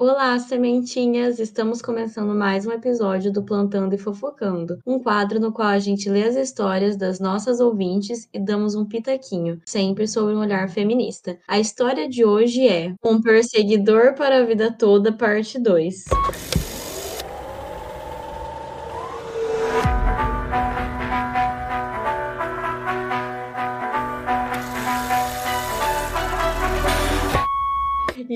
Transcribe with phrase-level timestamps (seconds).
[0.00, 1.40] Olá, sementinhas!
[1.40, 6.08] Estamos começando mais um episódio do Plantando e Fofocando, um quadro no qual a gente
[6.08, 11.36] lê as histórias das nossas ouvintes e damos um pitaquinho, sempre sob um olhar feminista.
[11.48, 16.04] A história de hoje é Um Perseguidor para a Vida Toda, parte 2.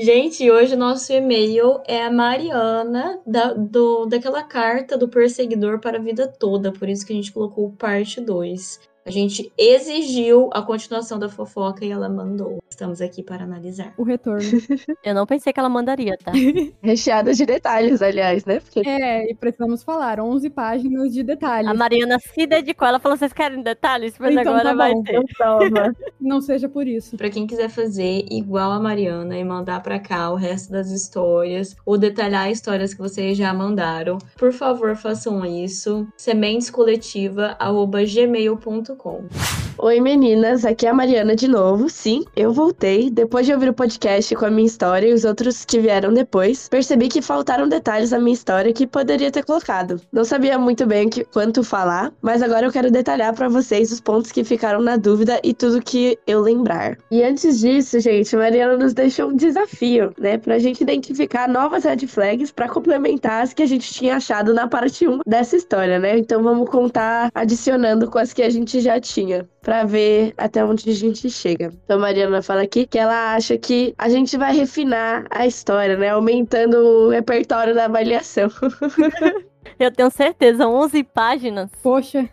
[0.02, 5.96] Gente, hoje o nosso e-mail é a Mariana, da, do, daquela carta do perseguidor para
[5.96, 8.80] a vida toda, por isso que a gente colocou parte 2.
[9.04, 12.62] A gente exigiu a continuação da fofoca e ela mandou.
[12.70, 13.92] Estamos aqui para analisar.
[13.98, 14.42] O retorno.
[15.04, 16.32] Eu não pensei que ela mandaria, tá?
[16.80, 18.60] Recheada de detalhes, aliás, né?
[18.60, 18.88] Porque...
[18.88, 21.68] É, e precisamos falar, 11 páginas de detalhes.
[21.68, 24.14] A Mariana se dedicou, ela falou, vocês querem detalhes?
[24.18, 25.02] Mas Então agora tá vai bom.
[25.02, 25.20] ter.
[25.36, 25.96] Toma.
[26.20, 27.16] Não seja por isso.
[27.16, 31.76] Para quem quiser fazer igual a Mariana e mandar para cá o resto das histórias
[31.84, 36.06] ou detalhar histórias que vocês já mandaram, por favor, façam isso.
[38.96, 39.71] sementescoletiva@gmail.com.
[39.78, 41.88] Oi meninas, aqui é a Mariana de novo.
[41.88, 43.10] Sim, eu voltei.
[43.10, 46.68] Depois de ouvir o podcast com a minha história e os outros que vieram depois,
[46.68, 50.00] percebi que faltaram detalhes na minha história que poderia ter colocado.
[50.12, 54.00] Não sabia muito bem que, quanto falar, mas agora eu quero detalhar pra vocês os
[54.00, 56.96] pontos que ficaram na dúvida e tudo que eu lembrar.
[57.10, 62.06] E antes disso, gente, Mariana nos deixou um desafio, né, pra gente identificar novas red
[62.06, 66.18] flags pra complementar as que a gente tinha achado na parte 1 dessa história, né?
[66.18, 69.48] Então vamos contar adicionando com as que a gente já tinha.
[69.62, 71.72] Pra ver até onde a gente chega.
[71.84, 75.96] Então, a Mariana fala aqui que ela acha que a gente vai refinar a história,
[75.96, 76.10] né?
[76.10, 78.50] Aumentando o repertório da avaliação.
[79.78, 82.28] Eu tenho certeza, 11 páginas Poxa,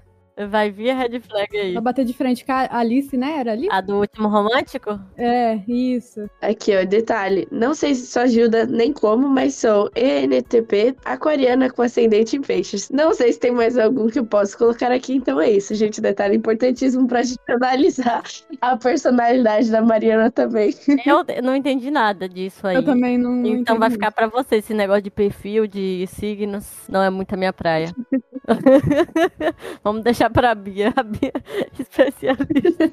[0.48, 1.74] vai vir a red flag aí.
[1.74, 3.40] pra bater de frente com a Alice, né?
[3.40, 3.68] Era ali?
[3.70, 5.00] A do último romântico?
[5.18, 6.30] É, isso.
[6.42, 7.48] Aqui, ó, detalhe.
[7.52, 12.90] Não sei se isso ajuda nem como, mas sou ENTP, aquariana com ascendente em peixes.
[12.90, 16.02] Não sei se tem mais algum que eu posso colocar aqui, então é isso, gente.
[16.02, 18.24] Detalhe importantíssimo pra gente analisar
[18.62, 20.74] a personalidade da Mariana também.
[21.06, 22.76] Eu não entendi nada disso aí.
[22.76, 23.32] Eu também não.
[23.32, 26.66] não Então vai ficar pra você esse negócio de perfil, de signos.
[26.88, 27.94] Não é muito a minha praia.
[29.84, 31.32] Vamos deixar pra Bia, a Bia
[31.80, 32.90] especialista.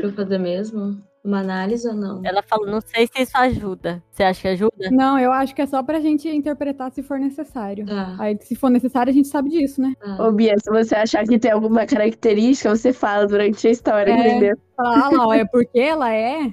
[0.00, 1.00] Pra fazer mesmo?
[1.22, 2.22] Uma análise ou não?
[2.24, 4.02] Ela falou, não sei se isso ajuda.
[4.10, 4.90] Você acha que ajuda?
[4.90, 7.84] Não, eu acho que é só pra gente interpretar se for necessário.
[7.84, 9.92] Tá, Aí, se for necessário, a gente sabe disso, né?
[10.00, 10.26] tá.
[10.26, 14.16] Ô, Bia, se você achar que tem alguma característica, você fala durante a história, É.
[14.28, 14.56] entendeu?
[14.82, 16.50] Falar, ah lá, ó, é porque ela é.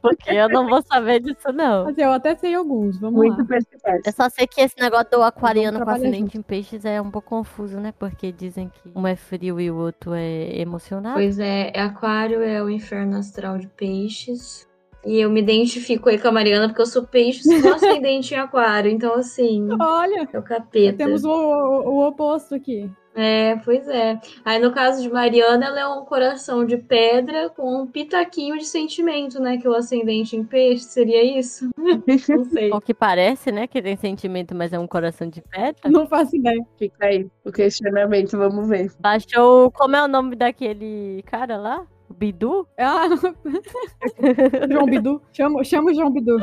[0.00, 1.84] Porque eu não vou saber disso, não.
[1.84, 3.44] Mas eu até sei alguns, vamos Muito lá.
[3.44, 4.00] perspicaz.
[4.06, 7.28] Eu só sei que esse negócio do aquariano com acidente em peixes é um pouco
[7.30, 7.92] confuso, né?
[7.98, 11.14] Porque dizem que um é frio e o outro é emocionado.
[11.14, 14.68] Pois é, aquário é o inferno astral de peixes.
[15.04, 18.36] E eu me identifico aí com a Mariana porque eu sou peixe com ascendente em
[18.36, 18.90] aquário.
[18.90, 20.98] Então, assim, Olha, é o capeta.
[20.98, 22.90] temos o, o- o oposto aqui.
[23.14, 24.20] É, pois é.
[24.44, 28.64] Aí no caso de Mariana, ela é um coração de pedra com um pitaquinho de
[28.64, 29.58] sentimento, né?
[29.58, 31.68] Que o ascendente em peixe seria isso?
[32.28, 32.70] Não sei.
[32.72, 33.66] O que parece, né?
[33.66, 35.90] Que tem sentimento, mas é um coração de pedra.
[35.90, 36.64] Não faço ideia.
[36.78, 38.92] Fica aí o questionamento, vamos ver.
[38.98, 39.70] Baixou.
[39.72, 41.86] Como é o nome daquele cara lá?
[42.08, 42.66] O Bidu?
[42.76, 43.06] Ah,
[44.68, 45.22] João Bidu.
[45.32, 46.38] Chama, chama o João Bidu.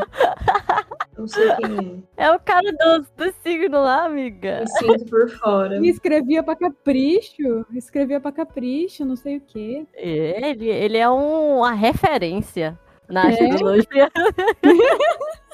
[1.18, 4.50] Não sei quem É o cara do, do signo lá, amiga.
[4.50, 4.62] é.
[4.62, 5.80] Eu sinto por fora.
[5.80, 7.66] Me escrevia pra capricho.
[7.74, 9.88] Escrevia pra capricho, não sei o quê.
[9.96, 12.80] Ele, ele é um, uma referência
[13.10, 13.38] na É?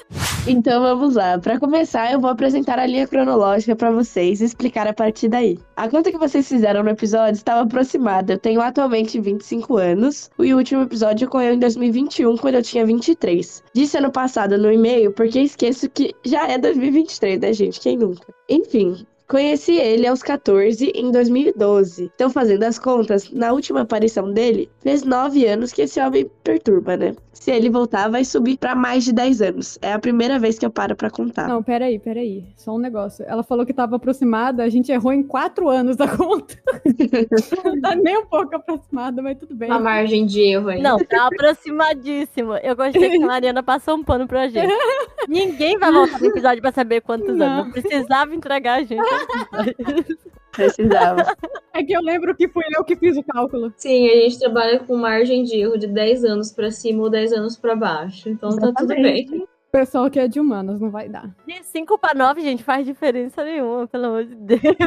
[0.46, 1.38] Então vamos lá.
[1.38, 5.58] Para começar, eu vou apresentar a linha cronológica para vocês e explicar a partir daí.
[5.76, 8.34] A conta que vocês fizeram no episódio estava aproximada.
[8.34, 12.84] Eu tenho atualmente 25 anos e o último episódio ocorreu em 2021, quando eu tinha
[12.84, 13.62] 23.
[13.74, 17.80] Disse ano passado no e-mail porque esqueço que já é 2023, né, gente?
[17.80, 18.26] Quem nunca?
[18.48, 19.06] Enfim.
[19.34, 22.08] Conheci ele aos 14 em 2012.
[22.14, 26.96] Então, fazendo as contas, na última aparição dele, fez 9 anos que esse homem perturba,
[26.96, 27.16] né?
[27.32, 29.78] Se ele voltar, vai subir pra mais de 10 anos.
[29.82, 31.48] É a primeira vez que eu paro pra contar.
[31.48, 32.44] Não, peraí, peraí.
[32.56, 33.24] Só um negócio.
[33.28, 36.54] Ela falou que tava aproximada, a gente errou em quatro anos a conta.
[37.64, 39.68] não tá nem um pouco aproximada, mas tudo bem.
[39.68, 40.80] Uma margem de erro aí.
[40.80, 42.54] Não, tá aproximadíssimo.
[42.54, 44.72] Eu gostei que a Mariana passou um pano pra gente.
[45.28, 47.46] Ninguém vai voltar no episódio pra saber quantos Não.
[47.46, 47.64] anos.
[47.64, 49.02] Não precisava entregar a gente.
[50.52, 51.36] Precisava.
[51.72, 53.72] É que eu lembro que fui eu que fiz o cálculo.
[53.76, 57.32] Sim, a gente trabalha com margem de erro de 10 anos pra cima ou 10
[57.32, 58.28] anos pra baixo.
[58.28, 59.46] Então tá tudo bem.
[59.72, 61.34] pessoal que é de humanas, não vai dar.
[61.44, 64.60] De 5 pra 9, gente, faz diferença nenhuma, pelo amor de Deus.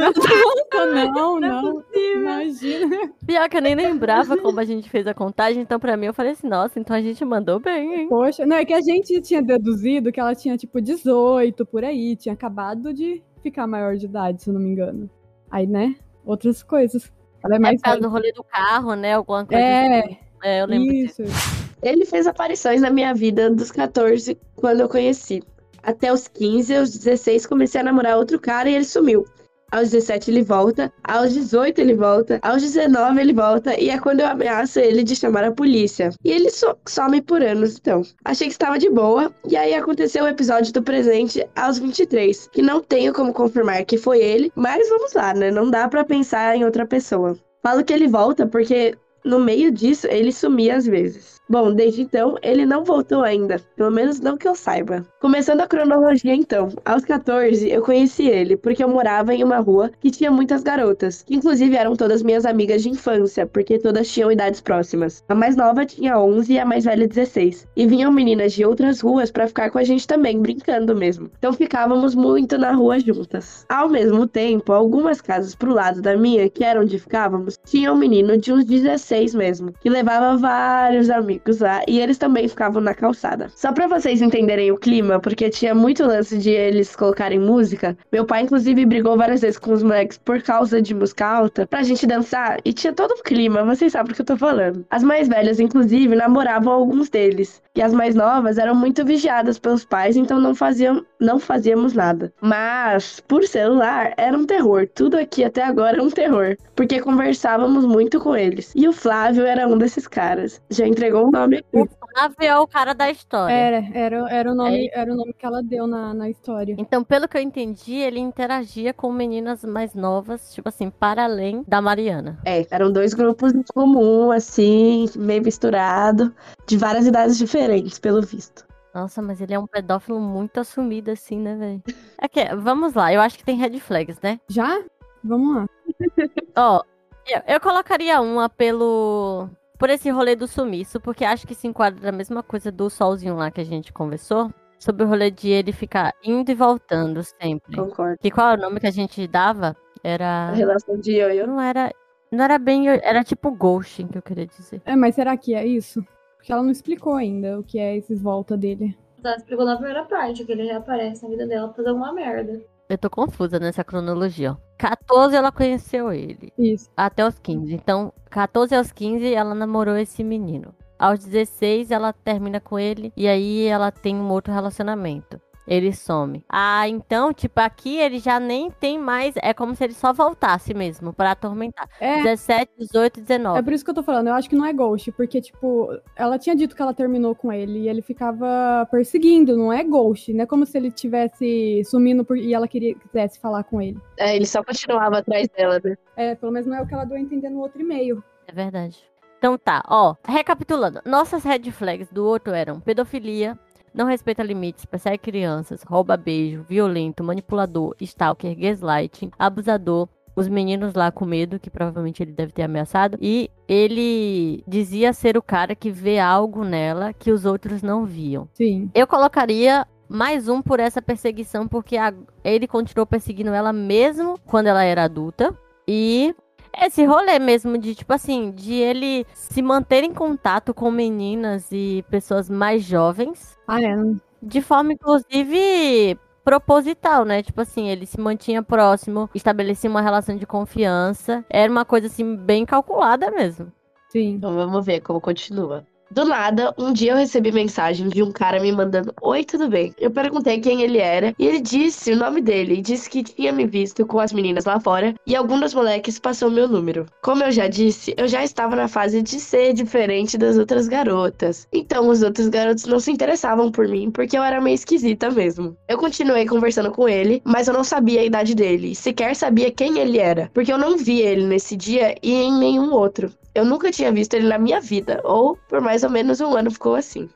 [0.74, 1.84] Não, não, Não é não.
[1.94, 3.12] Imagina.
[3.26, 6.14] Pior que eu nem lembrava como a gente fez a contagem, então pra mim eu
[6.14, 8.08] falei assim, nossa, então a gente mandou bem, hein?
[8.08, 12.16] Poxa, não, é que a gente tinha deduzido que ela tinha, tipo, 18 por aí,
[12.16, 15.08] tinha acabado de ficar maior de idade, se eu não me engano.
[15.50, 15.94] Aí, né,
[16.24, 17.10] outras coisas.
[17.44, 18.08] Ela é É mais por causa velha.
[18.08, 19.14] do rolê do carro, né?
[19.14, 19.92] Alguma coisa assim.
[19.94, 21.22] É, É, eu lembro disso.
[21.22, 21.68] isso.
[21.82, 25.42] Ele fez aparições na minha vida dos 14 quando eu conheci.
[25.82, 29.24] Até os 15, aos 16 comecei a namorar outro cara e ele sumiu.
[29.70, 34.20] Aos 17 ele volta, aos 18 ele volta, aos 19 ele volta e é quando
[34.20, 36.10] eu ameaço ele de chamar a polícia.
[36.24, 38.02] E ele so- some por anos, então.
[38.24, 42.62] Achei que estava de boa, e aí aconteceu o episódio do presente aos 23, que
[42.62, 45.50] não tenho como confirmar que foi ele, mas vamos lá, né?
[45.50, 47.36] Não dá pra pensar em outra pessoa.
[47.62, 48.94] Falo que ele volta porque
[49.24, 51.37] no meio disso ele sumia às vezes.
[51.50, 55.02] Bom, desde então ele não voltou ainda, pelo menos não que eu saiba.
[55.18, 59.90] Começando a cronologia então, aos 14 eu conheci ele porque eu morava em uma rua
[59.98, 64.30] que tinha muitas garotas, que inclusive eram todas minhas amigas de infância, porque todas tinham
[64.30, 65.24] idades próximas.
[65.26, 67.66] A mais nova tinha 11 e a mais velha 16.
[67.74, 71.30] E vinham meninas de outras ruas pra ficar com a gente também, brincando mesmo.
[71.38, 73.64] Então ficávamos muito na rua juntas.
[73.70, 77.96] Ao mesmo tempo, algumas casas pro lado da minha, que era onde ficávamos, tinha um
[77.96, 82.94] menino de uns 16 mesmo, que levava vários amigos lá e eles também ficavam na
[82.94, 83.50] calçada.
[83.54, 88.24] Só pra vocês entenderem o clima, porque tinha muito lance de eles colocarem música, meu
[88.24, 92.06] pai inclusive brigou várias vezes com os moleques por causa de música alta, pra gente
[92.06, 94.84] dançar, e tinha todo um clima, vocês sabem do que eu tô falando.
[94.90, 99.84] As mais velhas, inclusive, namoravam alguns deles, e as mais novas eram muito vigiadas pelos
[99.84, 102.32] pais, então não faziam, não fazíamos nada.
[102.40, 104.88] Mas, por celular, era um terror.
[104.94, 106.56] Tudo aqui até agora é um terror.
[106.74, 108.72] Porque conversávamos muito com eles.
[108.74, 110.60] E o Flávio era um desses caras.
[110.70, 111.88] Já entregou o nome aqui.
[112.12, 113.52] Flávio é o cara da história.
[113.52, 116.74] Era, era, era, o nome, era o nome que ela deu na, na história.
[116.78, 121.64] Então, pelo que eu entendi, ele interagia com meninas mais novas, tipo assim, para além
[121.66, 122.38] da Mariana.
[122.44, 126.34] É, eram dois grupos em comum, assim, meio misturado,
[126.66, 128.66] de várias idades diferentes, pelo visto.
[128.94, 131.82] Nossa, mas ele é um pedófilo muito assumido, assim, né, velho?
[132.20, 134.40] É que, vamos lá, eu acho que tem red flags, né?
[134.48, 134.82] Já?
[135.22, 135.66] Vamos lá.
[136.56, 136.82] Ó,
[137.28, 139.48] eu, eu colocaria uma pelo.
[139.78, 143.36] Por esse rolê do sumiço, porque acho que se enquadra na mesma coisa do solzinho
[143.36, 144.52] lá que a gente conversou.
[144.78, 147.76] Sobre o rolê de ele ficar indo e voltando sempre.
[147.76, 148.16] Concordo.
[148.22, 149.76] E qual é o nome que a gente dava?
[150.04, 150.50] A Era.
[150.52, 151.46] relação de ioiô.
[151.48, 151.92] Não era.
[152.30, 152.88] Não era bem.
[152.88, 154.80] Era tipo ghosting que eu queria dizer.
[154.84, 156.04] É, mas será que é isso?
[156.36, 158.96] Porque ela não explicou ainda o que é esses volta dele.
[159.24, 162.60] Ela explicou na primeira parte que ele reaparece na vida dela pra fazer alguma merda.
[162.88, 164.56] Eu tô confusa nessa cronologia, ó.
[164.78, 166.50] 14 ela conheceu ele.
[166.56, 166.88] Isso.
[166.96, 167.74] Até os 15.
[167.74, 170.74] Então, 14 aos 15 ela namorou esse menino.
[170.98, 175.38] Aos 16 ela termina com ele e aí ela tem um outro relacionamento.
[175.68, 176.42] Ele some.
[176.48, 179.34] Ah, então, tipo, aqui ele já nem tem mais.
[179.36, 181.86] É como se ele só voltasse mesmo pra atormentar.
[182.00, 183.58] É, 17, 18, 19.
[183.58, 184.28] é por isso que eu tô falando.
[184.28, 187.52] Eu acho que não é ghost, porque, tipo, ela tinha dito que ela terminou com
[187.52, 190.32] ele e ele ficava perseguindo, não é ghost.
[190.32, 194.00] Não é como se ele tivesse sumindo por- e ela queria, quisesse falar com ele.
[194.16, 195.96] É, ele só continuava atrás dela, né?
[196.16, 198.24] É, pelo menos não é o que ela deu a entender no outro e-mail.
[198.46, 198.96] É verdade.
[199.38, 200.16] Então tá, ó.
[200.26, 201.00] Recapitulando.
[201.04, 203.56] Nossas red flags do outro eram pedofilia,
[203.98, 210.08] não respeita limites, persegue crianças, rouba beijo, violento, manipulador, stalker, gaslighting, abusador.
[210.36, 213.18] Os meninos lá com medo, que provavelmente ele deve ter ameaçado.
[213.20, 218.48] E ele dizia ser o cara que vê algo nela que os outros não viam.
[218.54, 218.88] Sim.
[218.94, 224.68] Eu colocaria mais um por essa perseguição, porque a- ele continuou perseguindo ela mesmo quando
[224.68, 225.52] ela era adulta.
[225.88, 226.32] E
[226.76, 232.04] esse rolê mesmo de, tipo assim, de ele se manter em contato com meninas e
[232.10, 233.94] pessoas mais jovens, Ah, é.
[234.42, 237.42] de forma, inclusive, proposital, né?
[237.42, 241.44] Tipo assim, ele se mantinha próximo, estabelecia uma relação de confiança.
[241.50, 243.70] Era uma coisa, assim, bem calculada mesmo.
[244.10, 244.34] Sim.
[244.34, 245.86] Então vamos ver como continua.
[246.10, 249.94] Do nada, um dia eu recebi mensagem de um cara me mandando: Oi, tudo bem?
[249.98, 253.52] Eu perguntei quem ele era e ele disse o nome dele e disse que tinha
[253.52, 257.04] me visto com as meninas lá fora e algum dos moleques passou meu número.
[257.22, 261.68] Como eu já disse, eu já estava na fase de ser diferente das outras garotas.
[261.70, 265.76] Então os outros garotos não se interessavam por mim porque eu era meio esquisita mesmo.
[265.86, 269.98] Eu continuei conversando com ele, mas eu não sabia a idade dele, sequer sabia quem
[269.98, 273.30] ele era, porque eu não vi ele nesse dia e em nenhum outro.
[273.58, 276.70] Eu nunca tinha visto ele na minha vida, ou por mais ou menos um ano
[276.70, 277.28] ficou assim.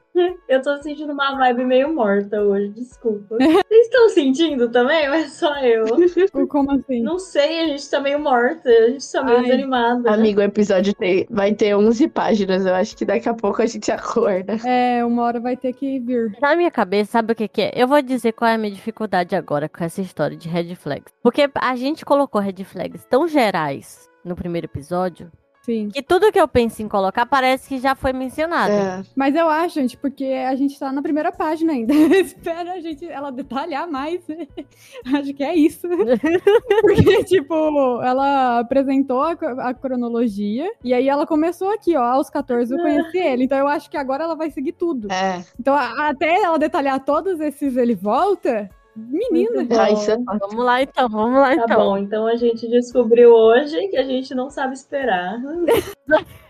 [0.49, 3.37] Eu tô sentindo uma vibe meio morta hoje, desculpa.
[3.38, 5.09] Vocês estão sentindo também?
[5.09, 5.85] Ou é só eu?
[6.47, 7.02] Como assim?
[7.02, 9.45] Não sei, a gente tá meio morta, a gente tá meio Ai.
[9.45, 10.12] desanimada.
[10.12, 12.67] Amigo, o episódio tem, vai ter 11 páginas.
[12.67, 14.59] Eu acho que daqui a pouco a gente acorda.
[14.64, 16.37] É, uma hora vai ter que vir.
[16.41, 17.73] Na minha cabeça, sabe o que, que é?
[17.75, 21.12] Eu vou dizer qual é a minha dificuldade agora com essa história de red flags.
[21.21, 25.88] Porque a gente colocou red flags tão gerais no primeiro episódio Sim.
[25.90, 28.73] que tudo que eu penso em colocar parece que já foi mencionado.
[28.73, 29.02] É.
[29.14, 31.95] Mas eu acho, gente, porque a gente tá na primeira página ainda.
[32.19, 34.21] Espera a gente ela detalhar mais.
[35.14, 35.87] acho que é isso.
[36.81, 37.54] porque, tipo,
[38.02, 39.33] ela apresentou a,
[39.69, 42.02] a cronologia e aí ela começou aqui, ó.
[42.02, 43.45] Aos 14 eu conheci ele.
[43.45, 45.11] Então eu acho que agora ela vai seguir tudo.
[45.12, 45.45] É.
[45.59, 49.65] Então, a- até ela detalhar todos esses ele volta, menina.
[49.65, 49.77] Bom.
[49.81, 51.77] Ah, é Vamos lá então, vamos lá Tá então.
[51.77, 55.39] bom, então a gente descobriu hoje que a gente não sabe esperar.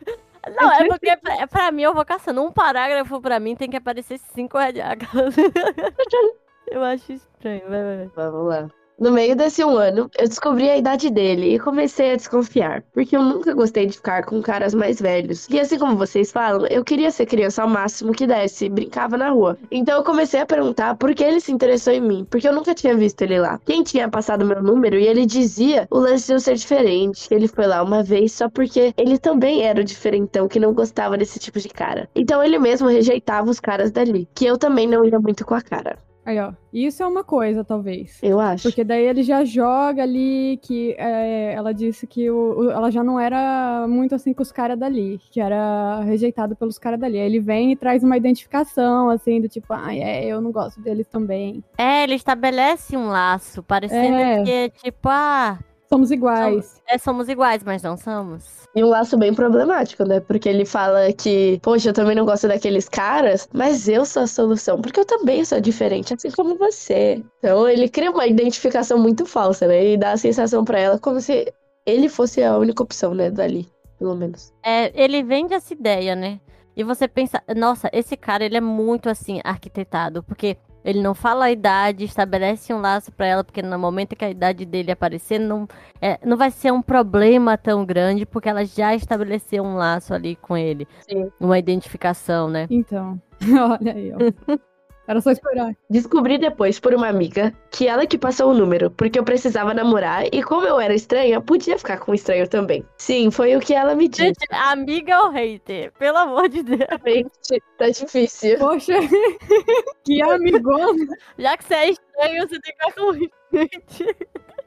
[0.61, 2.43] Não, é porque pra, pra mim eu vou caçando.
[2.43, 4.73] Um parágrafo pra mim tem que aparecer cinco red
[6.67, 8.31] Eu acho estranho, vai, vai, vai.
[8.31, 8.69] Vamos lá.
[9.03, 13.17] No meio desse um ano, eu descobri a idade dele e comecei a desconfiar, porque
[13.17, 15.49] eu nunca gostei de ficar com caras mais velhos.
[15.51, 19.31] E assim como vocês falam, eu queria ser criança ao máximo que desse, brincava na
[19.31, 19.59] rua.
[19.73, 22.77] Então eu comecei a perguntar por que ele se interessou em mim, porque eu nunca
[22.77, 23.59] tinha visto ele lá.
[23.65, 27.27] Quem tinha passado meu número e ele dizia o lance de eu ser diferente.
[27.29, 31.19] Ele foi lá uma vez só porque ele também era o diferentão que não gostava
[31.19, 32.09] desse tipo de cara.
[32.15, 35.61] Então ele mesmo rejeitava os caras dali, que eu também não ia muito com a
[35.61, 35.99] cara.
[36.25, 36.53] Aí, ó.
[36.73, 38.19] Isso é uma coisa, talvez.
[38.23, 38.63] Eu acho.
[38.69, 43.03] Porque daí ele já joga ali que é, ela disse que o, o- ela já
[43.03, 47.19] não era muito assim com os caras dali, que era rejeitado pelos caras dali.
[47.19, 50.81] Aí ele vem e traz uma identificação, assim, do tipo, ah, é, eu não gosto
[50.81, 51.63] deles também.
[51.77, 54.43] É, ele estabelece um laço, parecendo É.
[54.45, 55.59] que é tipo, ah,
[55.93, 56.81] Somos iguais.
[56.89, 58.67] é, somos iguais, mas não somos.
[58.75, 60.21] E um laço bem problemático, né?
[60.21, 64.27] Porque ele fala que, poxa, eu também não gosto daqueles caras, mas eu sou a
[64.27, 67.23] solução, porque eu também sou diferente, assim como você.
[67.39, 69.93] Então ele cria uma identificação muito falsa, né?
[69.93, 71.53] E dá a sensação pra ela como se
[71.85, 73.31] ele fosse a única opção, né?
[73.31, 73.69] Dali,
[73.99, 74.51] pelo menos.
[74.63, 76.41] É, ele vende essa ideia, né?
[76.75, 81.47] E você pensa, nossa, esse cara, ele é muito assim, arquitetado, porque ele não fala
[81.47, 85.39] a idade, estabelece um laço pra ela, porque no momento que a idade dele aparecer,
[85.39, 85.67] não,
[86.01, 90.37] é, não vai ser um problema tão grande, porque ela já estabeleceu um laço ali
[90.37, 90.87] com ele.
[91.09, 91.31] Sim.
[91.39, 92.67] Uma identificação, né?
[92.71, 93.21] Então,
[93.81, 94.19] olha aí, ó.
[95.07, 95.75] Era só esperar.
[95.91, 100.25] Descobri depois por uma amiga que ela que passou o número, porque eu precisava namorar
[100.33, 102.85] e como eu era estranha, podia ficar com um estranho também.
[102.99, 104.25] Sim, foi o que ela me disse.
[104.25, 105.93] Gente, amiga ou hater?
[105.99, 106.81] Pelo amor de Deus.
[106.89, 108.59] Realmente, tá difícil.
[108.59, 108.93] Poxa,
[110.05, 111.07] que amigona.
[111.39, 114.17] Já que você é estranho, você tem que ficar com gente.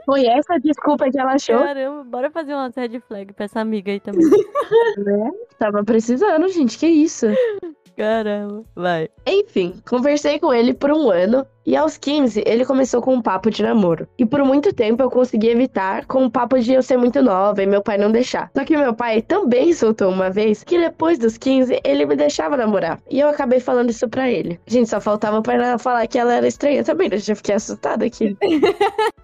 [0.06, 1.60] Foi essa a desculpa que ela achou.
[1.60, 4.22] Caramba, bora fazer uma red flag pra essa amiga aí também.
[5.58, 7.25] Tava precisando, gente, que isso.
[7.97, 9.09] Caramba, vai.
[9.25, 13.49] Enfim, conversei com ele por um ano e aos 15 ele começou com um papo
[13.49, 14.05] de namoro.
[14.17, 17.63] E por muito tempo eu consegui evitar com o papo de eu ser muito nova
[17.63, 18.51] e meu pai não deixar.
[18.55, 22.57] Só que meu pai também soltou uma vez que depois dos 15 ele me deixava
[22.57, 22.99] namorar.
[23.09, 24.59] E eu acabei falando isso pra ele.
[24.67, 27.15] Gente, só faltava pra ela falar que ela era estranha também, né?
[27.15, 28.35] Eu já fiquei assustada aqui.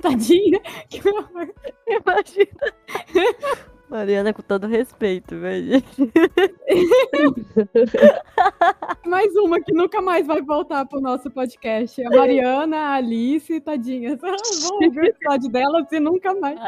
[0.00, 0.60] Tadinha.
[0.88, 1.52] Que horror.
[1.88, 2.72] Imagina.
[3.88, 5.82] Mariana, com todo respeito, velho.
[9.06, 12.04] Mais uma que nunca mais vai voltar pro nosso podcast.
[12.04, 14.18] A Mariana, a Alice, tadinhas.
[14.22, 16.58] Elas vão ouvir o episódio delas e nunca mais.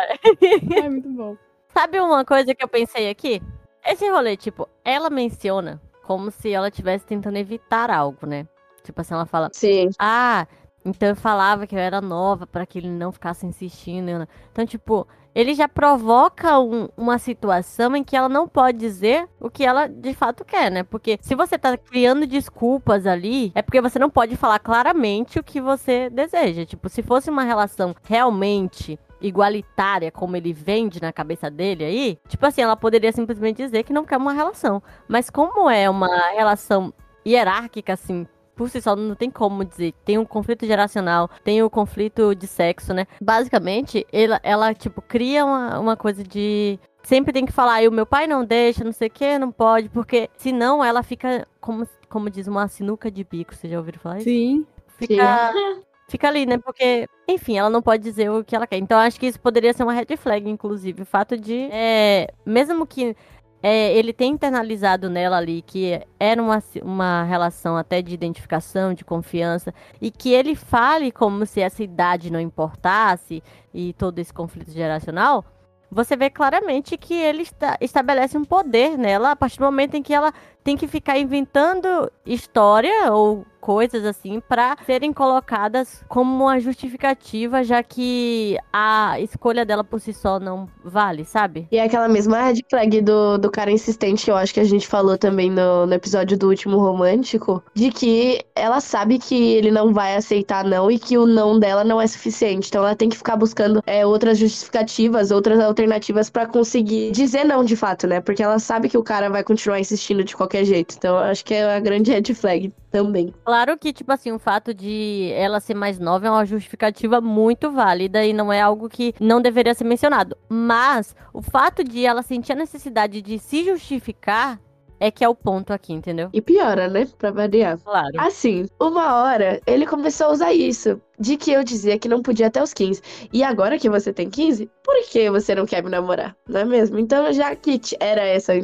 [0.82, 1.36] É muito bom.
[1.74, 3.42] Sabe uma coisa que eu pensei aqui?
[3.84, 8.46] Esse rolê, tipo, ela menciona como se ela estivesse tentando evitar algo, né?
[8.82, 9.90] Tipo assim, ela fala, Sim.
[9.98, 10.46] ah,
[10.84, 14.18] então eu falava que eu era nova pra que ele não ficasse insistindo.
[14.18, 14.26] né?
[14.50, 19.48] Então, tipo, ele já provoca um- uma situação em que ela não pode dizer o
[19.50, 20.82] que ela de fato quer, né?
[20.82, 25.44] Porque se você tá criando desculpas ali, é porque você não pode falar claramente o
[25.44, 26.64] que você deseja.
[26.64, 32.44] Tipo, se fosse uma relação realmente igualitária, como ele vende na cabeça dele aí, tipo
[32.46, 34.82] assim, ela poderia simplesmente dizer que não quer uma relação.
[35.06, 36.92] Mas como é uma relação
[37.26, 38.26] hierárquica, assim,
[38.60, 39.94] por si só não tem como dizer.
[40.04, 43.06] Tem um conflito geracional, tem o conflito de sexo, né?
[43.18, 46.78] Basicamente, ela, ela tipo, cria uma, uma coisa de.
[47.02, 49.50] Sempre tem que falar, e o meu pai não deixa, não sei o que, não
[49.50, 53.54] pode, porque senão ela fica, como, como diz, uma sinuca de bico.
[53.54, 54.24] Vocês já ouviram falar isso?
[54.24, 54.66] Sim.
[54.98, 55.52] Fica,
[56.06, 56.58] fica ali, né?
[56.58, 58.76] Porque, enfim, ela não pode dizer o que ela quer.
[58.76, 61.00] Então, acho que isso poderia ser uma red flag, inclusive.
[61.00, 63.16] O fato de, é, mesmo que
[63.62, 69.04] é, ele tenha internalizado nela ali que era uma, uma relação até de identificação, de
[69.04, 74.70] confiança, e que ele fale como se essa idade não importasse e todo esse conflito
[74.70, 75.44] geracional,
[75.90, 80.02] você vê claramente que ele está, estabelece um poder nela a partir do momento em
[80.02, 86.58] que ela tem que ficar inventando história ou coisas assim para serem colocadas como uma
[86.58, 91.68] justificativa, já que a escolha dela por si só não vale, sabe?
[91.70, 94.86] E é aquela mesma red flag do, do cara insistente, eu acho que a gente
[94.88, 99.92] falou também no, no episódio do último romântico, de que ela sabe que ele não
[99.92, 102.68] vai aceitar não e que o não dela não é suficiente.
[102.68, 107.64] Então ela tem que ficar buscando é, outras justificativas, outras alternativas para conseguir dizer não
[107.64, 108.20] de fato, né?
[108.20, 110.94] Porque ela sabe que o cara vai continuar insistindo de qualquer jeito.
[110.96, 113.32] Então eu acho que é a grande red flag também.
[113.44, 117.70] Claro que, tipo assim, o fato de ela ser mais nova é uma justificativa muito
[117.70, 120.36] válida e não é algo que não deveria ser mencionado.
[120.48, 124.60] Mas o fato de ela sentir a necessidade de se justificar
[125.00, 126.28] é que é o ponto aqui, entendeu?
[126.32, 127.08] E piora, né?
[127.18, 127.78] Pra variar.
[127.78, 128.12] Claro.
[128.18, 131.00] Assim, uma hora ele começou a usar isso.
[131.18, 133.02] De que eu dizia que não podia até os 15.
[133.30, 136.34] E agora que você tem 15, por que você não quer me namorar?
[136.48, 136.98] Não é mesmo?
[136.98, 138.54] Então, já que era essa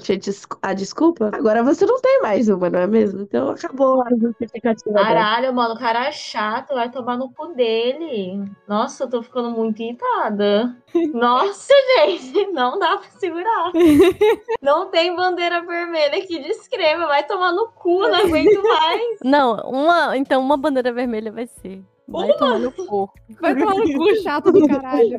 [0.63, 3.21] a desculpa, agora você não tem mais uma, não é mesmo?
[3.21, 4.95] Então acabou a justificativa.
[4.95, 8.43] Caralho, mano, o cara é chato, vai tomar no cu dele.
[8.67, 10.75] Nossa, eu tô ficando muito irritada.
[11.13, 11.73] Nossa,
[12.07, 13.73] gente, não dá pra segurar.
[14.63, 19.19] Não tem bandeira vermelha que descreva, vai tomar no cu, não aguento mais.
[19.23, 20.17] Não, uma.
[20.17, 21.83] Então, uma bandeira vermelha vai ser.
[22.09, 23.11] Vai tomar no cu.
[23.41, 25.19] Vai tomar no cu chato do caralho.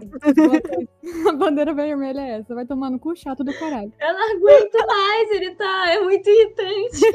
[1.27, 2.55] A bandeira vermelha é essa.
[2.55, 3.91] Vai tomar no cu chato do caralho.
[3.99, 5.91] Eu não aguento mais, ele tá.
[5.91, 7.05] É muito irritante.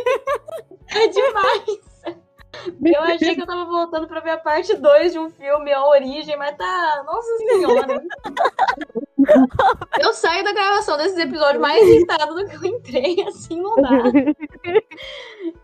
[0.94, 1.91] É demais.
[2.84, 5.86] Eu achei que eu tava voltando pra ver a parte 2 de um filme, a
[5.86, 7.02] origem, mas tá.
[7.06, 8.02] Nossa senhora.
[10.00, 13.88] Eu saio da gravação desses episódios mais irritada do que eu entrei, assim não dá.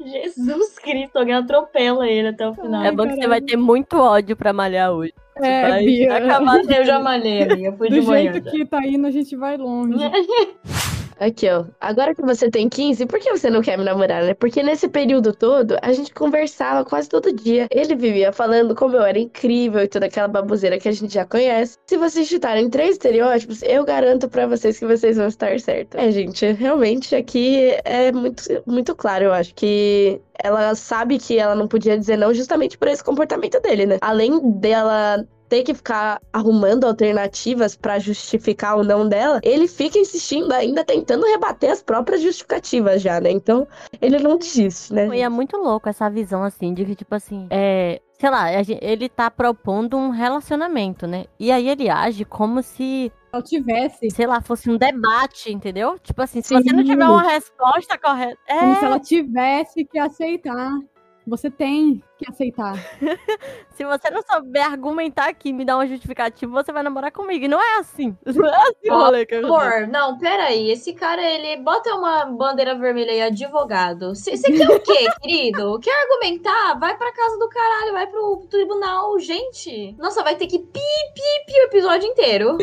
[0.00, 2.84] Jesus Cristo, alguém atropela ele até o final.
[2.84, 5.12] É bom que você vai ter muito ódio pra malhar hoje.
[5.36, 6.16] É, vai Bia.
[6.16, 7.72] Acabar, eu já malhei, amiga.
[7.76, 8.32] Fui de Do manhã.
[8.32, 8.50] jeito já.
[8.52, 9.98] que tá indo, a gente vai longe.
[11.20, 11.64] Aqui, ó.
[11.80, 14.34] Agora que você tem 15, por que você não quer me namorar, né?
[14.34, 17.66] Porque nesse período todo, a gente conversava quase todo dia.
[17.70, 21.24] Ele vivia falando como eu era incrível e toda aquela baboseira que a gente já
[21.24, 21.76] conhece.
[21.86, 25.98] Se vocês chutarem três estereótipos, eu garanto pra vocês que vocês vão estar certos.
[26.00, 31.54] É, gente, realmente aqui é muito, muito claro, eu acho que ela sabe que ela
[31.54, 33.98] não podia dizer não justamente por esse comportamento dele, né?
[34.00, 40.52] Além dela ter que ficar arrumando alternativas pra justificar o não dela, ele fica insistindo
[40.52, 43.30] ainda tentando rebater as próprias justificativas já, né?
[43.30, 43.66] Então,
[44.00, 45.08] ele não desiste, né?
[45.16, 48.00] E é muito louco essa visão, assim, de que, tipo assim, é.
[48.20, 48.48] Sei lá,
[48.82, 51.26] ele tá propondo um relacionamento, né?
[51.38, 55.96] E aí ele age como se, Se ela tivesse, sei lá, fosse um debate, entendeu?
[56.00, 56.60] Tipo assim, se Sim.
[56.60, 58.36] você não tiver uma resposta correta.
[58.48, 60.80] como se É, ela tivesse que aceitar.
[61.28, 62.74] Você tem que aceitar.
[63.76, 67.44] se você não souber argumentar aqui, me dar uma justificativa, você vai namorar comigo.
[67.44, 68.16] E não é assim.
[68.26, 70.70] Não é assim, rolê que Amor, não, peraí.
[70.70, 74.14] Esse cara, ele bota uma bandeira vermelha aí, advogado.
[74.14, 75.78] Você quer o quê, querido?
[75.80, 76.78] Quer argumentar?
[76.78, 79.92] Vai pra casa do caralho, vai pro tribunal, gente.
[79.98, 80.80] Nossa, vai ter que pi,
[81.14, 82.58] pi, pi o episódio inteiro.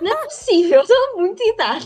[0.00, 1.84] Não é possível, eu tô muito irritada.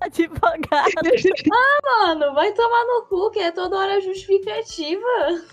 [0.00, 0.92] advogado.
[2.06, 5.06] Mano, vai tomar no cu, que é toda hora justificativa.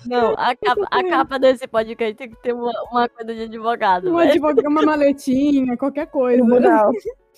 [0.06, 4.12] Não, a capa, a capa desse podcast tem que ter uma, uma coisa de advogado.
[4.12, 6.41] Um advogado, uma maletinha, qualquer coisa.
[6.41, 6.91] Tribunal.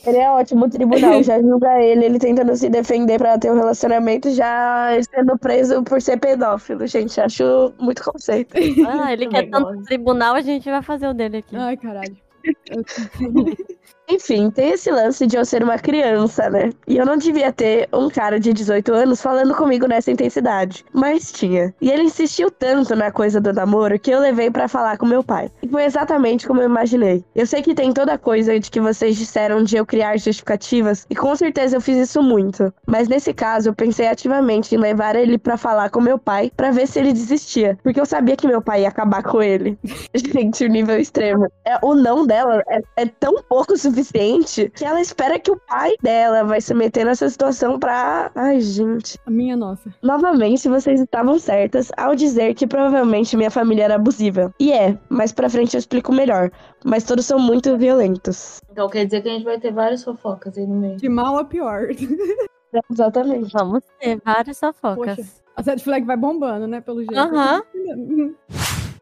[0.05, 3.55] Ele é ótimo, o tribunal já julga ele, ele tentando se defender pra ter um
[3.55, 6.85] relacionamento, já sendo preso por ser pedófilo.
[6.87, 8.55] Gente, acho muito conceito.
[8.87, 11.55] Ah, ele quer tanto tribunal, a gente vai fazer o dele aqui.
[11.55, 12.17] Ai, caralho.
[14.10, 16.72] Enfim, tem esse lance de eu ser uma criança, né?
[16.88, 20.86] E eu não devia ter um cara de 18 anos falando comigo nessa intensidade.
[20.93, 21.74] Mas tinha.
[21.82, 25.24] E ele insistiu tanto na coisa do namoro que eu levei pra falar com meu
[25.24, 25.50] pai.
[25.62, 27.24] E foi exatamente como eu imaginei.
[27.34, 31.15] Eu sei que tem toda coisa de que vocês disseram de eu criar justificativas, e
[31.15, 32.74] com certeza eu fiz isso muito.
[32.86, 36.72] Mas nesse caso, eu pensei ativamente em levar ele pra falar com meu pai pra
[36.72, 37.78] ver se ele desistia.
[37.82, 39.78] Porque eu sabia que meu pai ia acabar com ele.
[40.13, 41.48] Gente, o nível extremo.
[41.65, 45.93] É, o não dela é, é tão pouco suficiente que ela espera que o pai
[46.01, 48.31] dela vai se meter nessa situação pra.
[48.36, 49.19] Ai, gente.
[49.25, 49.93] A minha nossa.
[50.01, 54.53] Novamente, vocês estavam certas ao dizer que provavelmente minha família era abusiva.
[54.59, 56.51] E é, mais pra frente eu explico melhor.
[56.83, 58.59] Mas todos são muito violentos.
[58.71, 60.97] Então quer dizer que a gente vai ter várias fofocas aí no meio.
[60.97, 61.88] De mal a pior.
[62.91, 63.53] Exatamente.
[63.53, 65.15] Vamos ter várias fofocas.
[65.15, 65.43] Poxa.
[65.55, 66.81] A Red Flag vai bombando, né?
[66.81, 67.15] Pelo jeito.
[67.15, 67.63] Aham.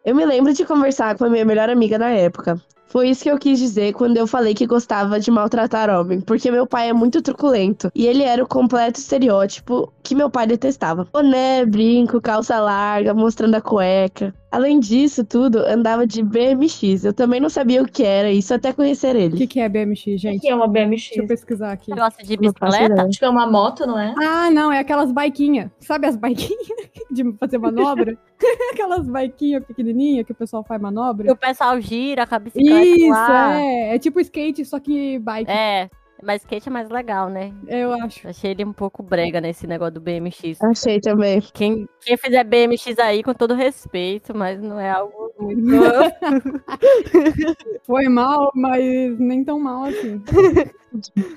[0.03, 2.60] Eu me lembro de conversar com a minha melhor amiga na época.
[2.91, 6.51] Foi isso que eu quis dizer quando eu falei que gostava de maltratar homem, porque
[6.51, 11.08] meu pai é muito truculento e ele era o completo estereótipo que meu pai detestava.
[11.13, 14.34] Boné, brinco, calça larga, mostrando a cueca.
[14.51, 17.06] Além disso tudo, andava de BMX.
[17.06, 19.38] Eu também não sabia o que era isso até conhecer O ele.
[19.38, 20.41] que, que é BMX, O gente?
[20.41, 20.89] que é uma BMX?
[21.08, 21.91] Deixa eu pesquisar aqui.
[21.91, 23.04] Negócio de bicicleta?
[23.04, 24.13] Acho que é uma moto, não é?
[24.21, 25.69] Ah, não, é aquelas baiquinhas.
[25.80, 26.67] Sabe as baiquinhas
[27.10, 28.17] de fazer manobra?
[28.73, 31.32] aquelas baiquinhas pequenininhas que o pessoal faz Que manobra.
[31.32, 33.54] o pessoal gira a bicicleta Isso, lá.
[33.56, 33.96] é.
[33.96, 35.89] É tipo skate, só que bike, É,
[36.24, 37.52] mas skate é mais legal, né?
[37.67, 38.28] eu acho.
[38.28, 40.62] Achei ele um pouco brega nesse negócio do BMX.
[40.62, 41.41] Achei também.
[41.54, 45.62] Quem, quem fizer BMX aí, com todo respeito, mas não é algo muito.
[47.84, 50.22] Foi mal, mas nem tão mal assim.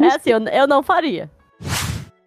[0.01, 1.31] é assim, eu, eu não faria.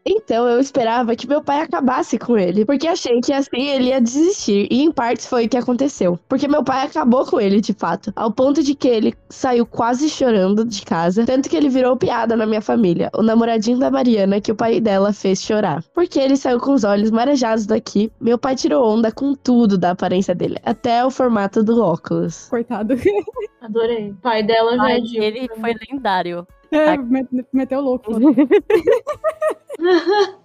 [0.07, 3.99] Então eu esperava que meu pai acabasse com ele, porque achei que assim ele ia
[3.99, 4.67] desistir.
[4.71, 6.17] E em partes foi o que aconteceu.
[6.29, 8.13] Porque meu pai acabou com ele, de fato.
[8.15, 11.25] Ao ponto de que ele saiu quase chorando de casa.
[11.25, 13.09] Tanto que ele virou piada na minha família.
[13.13, 15.83] O namoradinho da Mariana, que o pai dela fez chorar.
[15.93, 18.11] Porque ele saiu com os olhos marejados daqui.
[18.19, 20.57] Meu pai tirou onda com tudo da aparência dele.
[20.63, 22.47] Até o formato do óculos.
[22.49, 22.95] Coitado.
[23.61, 24.11] Adorei.
[24.11, 25.17] O pai dela já Ai, é de.
[25.17, 26.47] ele foi lendário.
[26.71, 28.11] É, met- meteu louco.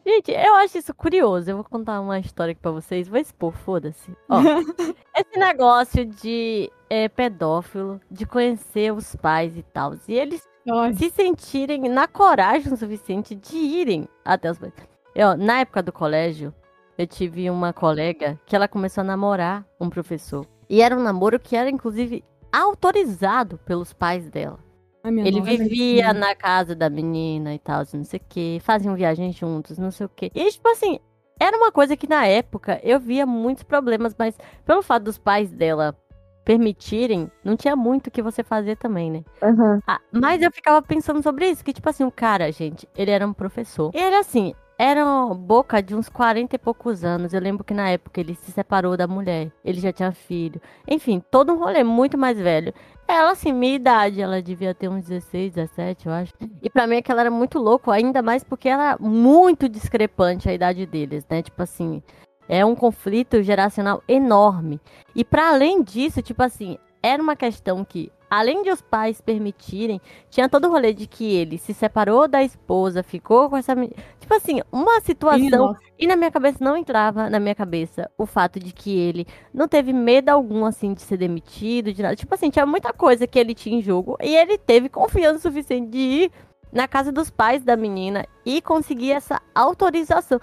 [0.07, 1.51] Gente, eu acho isso curioso.
[1.51, 3.09] Eu vou contar uma história aqui pra vocês.
[3.09, 4.15] Vou expor, foda-se.
[4.29, 4.41] Ó,
[5.17, 9.95] esse negócio de é, pedófilo, de conhecer os pais e tal.
[10.07, 14.73] E eles Nossa, se sentirem na coragem o suficiente de irem até os pais.
[15.15, 16.55] Eu, na época do colégio,
[16.99, 20.47] eu tive uma colega que ela começou a namorar um professor.
[20.69, 24.59] E era um namoro que era, inclusive, autorizado pelos pais dela.
[25.03, 25.57] Ai, Ele nossa.
[25.59, 29.91] vivia na casa da menina e tal, não sei o que, faziam viagem juntos, não
[29.91, 30.31] sei o que.
[30.35, 30.99] E, tipo assim,
[31.38, 35.51] era uma coisa que na época eu via muitos problemas, mas pelo fato dos pais
[35.51, 35.97] dela
[36.45, 39.25] permitirem, não tinha muito o que você fazer também, né?
[39.43, 39.81] Aham.
[39.87, 43.27] Ah, mas eu ficava pensando sobre isso, que tipo assim, o cara, gente, ele era
[43.27, 43.91] um professor.
[43.95, 47.33] E ele assim, era boca de uns 40 e poucos anos.
[47.33, 50.61] Eu lembro que na época ele se separou da mulher, ele já tinha filho.
[50.88, 52.75] Enfim, todo um rolê muito mais velho.
[53.07, 56.33] Ela, assim, minha idade, ela devia ter uns 16, 17, eu acho.
[56.61, 60.85] E pra mim aquela era muito louco, ainda mais porque era muito discrepante a idade
[60.85, 61.42] deles, né?
[61.42, 62.03] Tipo assim,
[62.49, 64.81] é um conflito geracional enorme.
[65.14, 70.01] E pra além disso, tipo assim, era uma questão que, além de os pais permitirem,
[70.31, 73.77] tinha todo o rolê de que ele se separou da esposa, ficou com essa.
[74.18, 75.66] Tipo assim, uma situação.
[75.66, 75.81] nossa.
[75.99, 79.68] E na minha cabeça não entrava na minha cabeça o fato de que ele não
[79.68, 82.16] teve medo algum, assim, de ser demitido, de nada.
[82.16, 84.16] Tipo assim, tinha muita coisa que ele tinha em jogo.
[84.23, 86.33] E ele teve confiança suficiente de ir
[86.73, 90.40] na casa dos pais da menina e conseguir essa autorização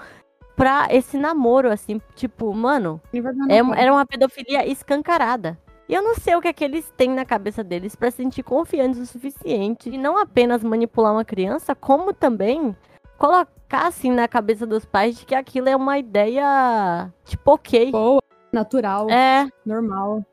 [0.56, 2.00] pra esse namoro, assim.
[2.14, 3.02] Tipo, mano,
[3.50, 5.58] é, era uma pedofilia escancarada.
[5.90, 8.18] E eu não sei o que é que eles têm na cabeça deles pra se
[8.18, 12.76] sentir confiantes o suficiente e não apenas manipular uma criança, como também
[13.18, 17.92] colocar assim na cabeça dos pais de que aquilo é uma ideia tipo ok.
[17.92, 18.22] Boa,
[18.54, 20.24] natural, É, normal.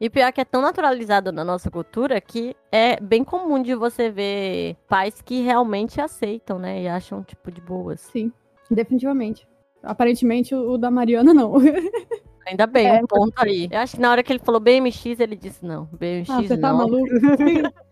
[0.00, 4.10] e pior que é tão naturalizado na nossa cultura que é bem comum de você
[4.10, 6.82] ver pais que realmente aceitam, né?
[6.82, 7.98] E acham tipo de boas.
[8.00, 8.32] Sim,
[8.70, 9.46] definitivamente.
[9.82, 11.54] Aparentemente o da Mariana não.
[12.46, 13.02] Ainda bem, É.
[13.02, 13.68] um ponto aí.
[13.70, 16.56] Eu acho que na hora que ele falou BMX, ele disse não, BMX ah, você
[16.58, 16.78] tá não.
[16.78, 17.06] maluco?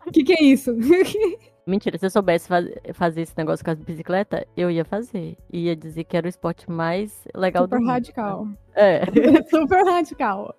[0.07, 0.75] O que, que é isso?
[1.67, 5.37] Mentira, se eu soubesse faz- fazer esse negócio com as bicicletas, eu ia fazer.
[5.53, 7.91] Ia dizer que era o esporte mais legal Super do mundo.
[7.93, 8.49] radical.
[8.75, 9.03] É.
[9.51, 10.55] Super radical.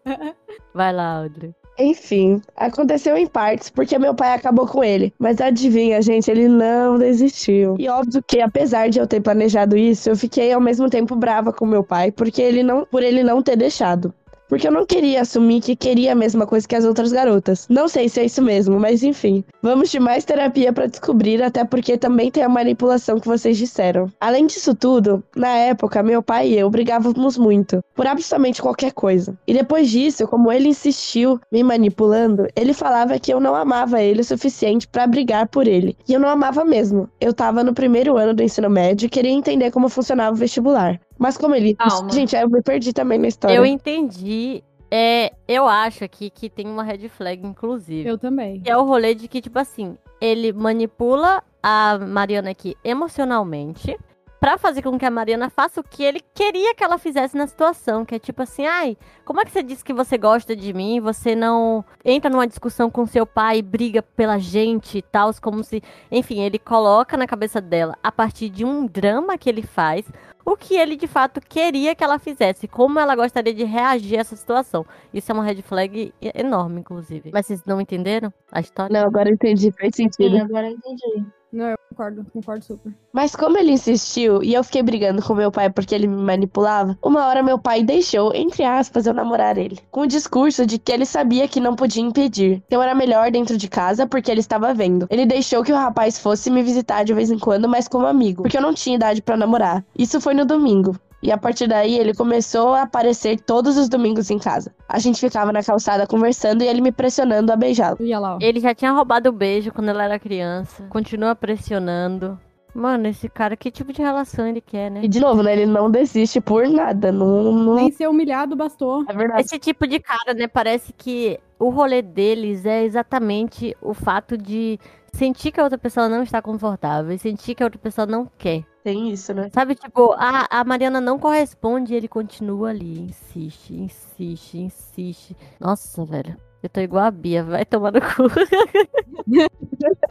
[0.72, 1.56] Vai lá, Audrey.
[1.80, 5.14] Enfim, aconteceu em partes porque meu pai acabou com ele.
[5.18, 7.76] Mas adivinha, gente, ele não desistiu.
[7.80, 11.54] E óbvio que apesar de eu ter planejado isso, eu fiquei ao mesmo tempo brava
[11.54, 14.14] com meu pai, porque ele não, por ele não ter deixado.
[14.50, 17.68] Porque eu não queria assumir que queria a mesma coisa que as outras garotas.
[17.70, 19.44] Não sei se é isso mesmo, mas enfim.
[19.62, 24.12] Vamos de mais terapia pra descobrir, até porque também tem a manipulação que vocês disseram.
[24.20, 29.38] Além disso tudo, na época, meu pai e eu brigávamos muito, por absolutamente qualquer coisa.
[29.48, 34.22] E depois disso, como ele insistiu me manipulando, ele falava que eu não amava ele
[34.22, 35.96] o suficiente pra brigar por ele.
[36.08, 37.08] E eu não amava mesmo.
[37.22, 41.00] Eu tava no primeiro ano do ensino médio e queria entender como funcionava o vestibular.
[41.20, 41.76] Mas como ele.
[41.76, 42.10] Calma.
[42.12, 43.54] Gente, eu me perdi também na história.
[43.54, 44.64] Eu entendi.
[44.90, 48.10] É, eu acho aqui que tem uma red flag, inclusive.
[48.10, 48.62] Eu também.
[48.62, 53.96] Que é o rolê de que, tipo assim, ele manipula a Mariana aqui emocionalmente
[54.40, 57.46] pra fazer com que a Mariana faça o que ele queria que ela fizesse na
[57.46, 58.06] situação.
[58.06, 61.00] Que é tipo assim, ai, como é que você disse que você gosta de mim?
[61.02, 65.64] Você não entra numa discussão com seu pai e briga pela gente e tal, como
[65.64, 65.84] se.
[66.10, 70.06] Enfim, ele coloca na cabeça dela, a partir de um drama que ele faz,
[70.50, 74.22] o que ele de fato queria que ela fizesse, como ela gostaria de reagir a
[74.22, 74.84] essa situação.
[75.14, 77.30] Isso é uma red flag enorme, inclusive.
[77.32, 78.92] Mas vocês não entenderam a história?
[78.92, 80.38] Não, agora eu entendi, faz sentido.
[80.38, 81.26] Sim, agora eu entendi.
[81.52, 82.94] Não, eu concordo, concordo super.
[83.12, 86.98] Mas como ele insistiu e eu fiquei brigando com meu pai porque ele me manipulava,
[87.04, 89.80] uma hora meu pai deixou, entre aspas, eu namorar ele.
[89.90, 92.64] Com o discurso de que ele sabia que não podia impedir.
[92.70, 95.08] Eu era melhor dentro de casa porque ele estava vendo.
[95.10, 98.44] Ele deixou que o rapaz fosse me visitar de vez em quando, mas como amigo,
[98.44, 99.84] porque eu não tinha idade para namorar.
[99.98, 100.96] Isso foi no domingo.
[101.22, 104.74] E a partir daí ele começou a aparecer todos os domingos em casa.
[104.88, 107.98] A gente ficava na calçada conversando e ele me pressionando a beijá-lo.
[108.40, 110.84] Ele já tinha roubado o beijo quando ela era criança.
[110.90, 112.40] Continua pressionando.
[112.74, 115.02] Mano, esse cara, que tipo de relação ele quer, né?
[115.04, 115.54] E de novo, né?
[115.54, 117.12] Ele não desiste por nada.
[117.12, 117.76] Não, não...
[117.76, 119.04] Nem ser humilhado bastou.
[119.08, 119.42] É verdade.
[119.42, 120.48] Esse tipo de cara, né?
[120.48, 124.80] Parece que o rolê deles é exatamente o fato de
[125.14, 128.26] sentir que a outra pessoa não está confortável e sentir que a outra pessoa não
[128.38, 128.64] quer.
[128.84, 129.50] Tem isso, né?
[129.54, 133.00] Sabe, tipo, a, a Mariana não corresponde e ele continua ali.
[133.00, 135.38] Insiste, insiste, insiste.
[135.60, 136.49] Nossa, velho.
[136.62, 138.28] Eu tô igual a Bia, vai tomar no cu.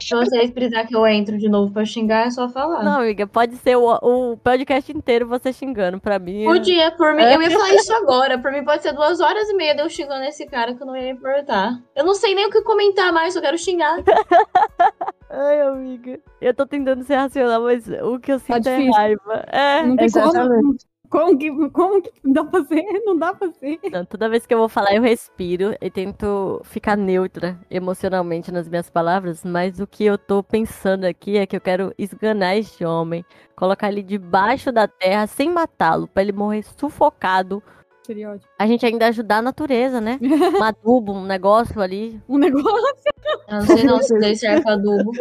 [0.00, 2.82] Se vocês precisar que eu entre de novo pra xingar, é só falar.
[2.82, 6.44] Não, amiga, pode ser o, o podcast inteiro você xingando pra mim.
[6.44, 7.22] Podia, por mim.
[7.22, 8.38] Eu ia falar isso agora.
[8.38, 10.86] Por mim pode ser duas horas e meia de eu xingando esse cara que eu
[10.86, 11.78] não ia importar.
[11.94, 13.98] Eu não sei nem o que comentar mais, eu quero xingar.
[15.28, 16.18] Ai, amiga.
[16.40, 18.92] Eu tô tentando ser racional, mas o que eu sinto é difícil.
[18.92, 19.44] raiva.
[19.48, 19.82] É.
[19.82, 20.62] Não tem Exatamente.
[20.62, 20.76] como.
[21.10, 22.82] Como que, como que dá pra ser?
[23.04, 23.78] Não dá pra ser.
[23.90, 28.68] Não, toda vez que eu vou falar, eu respiro e tento ficar neutra emocionalmente nas
[28.68, 32.84] minhas palavras, mas o que eu tô pensando aqui é que eu quero esganar este
[32.84, 33.24] homem,
[33.56, 37.62] colocar ele debaixo da terra sem matá-lo, pra ele morrer sufocado.
[38.08, 38.50] Seria ótimo.
[38.58, 40.18] A gente ainda ajudar a natureza, né?
[40.58, 42.18] Um adubo, um negócio ali.
[42.26, 43.04] Um negócio.
[43.46, 45.12] Eu não sei não se daí serve pra adubo.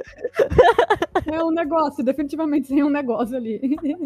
[1.29, 3.59] É um negócio, definitivamente tem um negócio ali.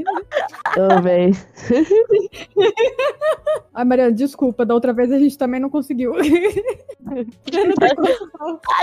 [0.75, 1.29] Ô, véi.
[3.71, 6.15] Ai, Mariana, desculpa, da outra vez a gente também não conseguiu.
[6.15, 6.23] A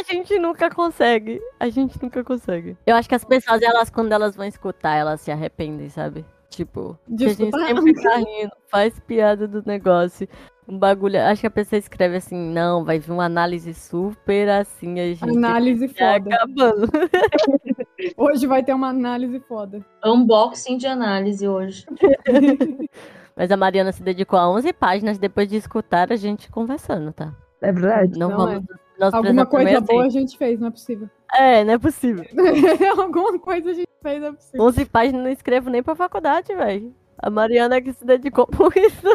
[0.08, 1.40] gente nunca consegue.
[1.58, 2.76] A gente nunca consegue.
[2.87, 6.24] Eu acho que as pessoas, elas, quando elas vão escutar, elas se arrependem, sabe?
[6.50, 10.26] Tipo, que a gente sempre tá rindo, faz piada do negócio.
[10.66, 11.20] Um bagulho.
[11.20, 15.24] Acho que a pessoa escreve assim, não, vai vir uma análise super assim, a gente.
[15.24, 16.34] Análise tá foda.
[16.34, 16.88] acabando.
[18.16, 19.84] Hoje vai ter uma análise foda.
[20.04, 21.84] Unboxing de análise hoje.
[23.34, 27.34] Mas a Mariana se dedicou a 11 páginas depois de escutar a gente conversando, tá?
[27.61, 28.18] É verdade.
[28.18, 28.64] Não, Não vamos.
[28.98, 30.20] Nós Alguma coisa boa a assim.
[30.20, 31.08] gente fez, não é possível.
[31.32, 32.24] É, não é possível.
[32.98, 34.62] Alguma coisa a gente fez, não é possível.
[34.66, 36.94] 11 páginas não escrevo nem pra faculdade, velho.
[37.18, 39.06] A Mariana é que se dedicou por isso.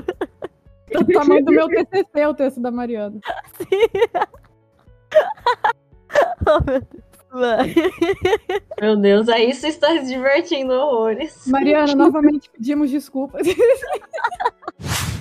[0.95, 3.19] O tamanho do meu TCC, o texto da Mariana.
[6.45, 7.03] Oh, meu Deus.
[8.79, 11.47] Meu Deus, aí você está se divertindo horrores.
[11.47, 13.47] Mariana, novamente pedimos desculpas.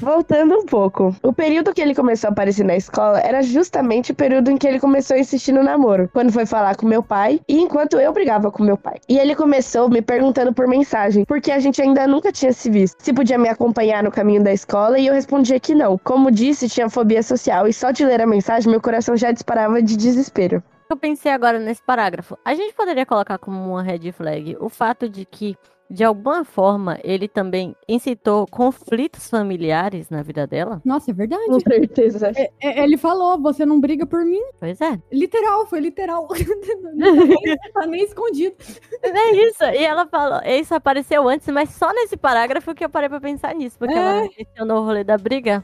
[0.02, 1.14] Voltando um pouco.
[1.22, 4.66] O período que ele começou a aparecer na escola era justamente o período em que
[4.66, 6.10] ele começou a insistir no namoro.
[6.12, 8.96] Quando foi falar com meu pai e enquanto eu brigava com meu pai.
[9.08, 12.96] E ele começou me perguntando por mensagem, porque a gente ainda nunca tinha se visto.
[13.00, 15.96] Se podia me acompanhar no caminho da escola e eu respondia que não.
[15.96, 19.80] Como disse, tinha fobia social e só de ler a mensagem meu coração já disparava
[19.80, 20.60] de desespero.
[20.90, 22.36] Eu pensei agora nesse parágrafo.
[22.44, 25.56] A gente poderia colocar como uma red flag o fato de que,
[25.92, 30.80] de alguma forma, ele também incitou conflitos familiares na vida dela?
[30.84, 31.44] Nossa, é verdade.
[31.46, 32.32] Com certeza.
[32.34, 34.40] É- é- ele falou, você não briga por mim.
[34.58, 34.98] Pois é.
[35.12, 36.26] Literal, foi literal.
[36.94, 38.56] não tá nem, tá nem escondido.
[39.02, 39.62] É isso.
[39.64, 43.54] E ela falou, isso apareceu antes, mas só nesse parágrafo que eu parei pra pensar
[43.54, 43.98] nisso, porque É.
[43.98, 45.62] ela mencionou o rolê da briga.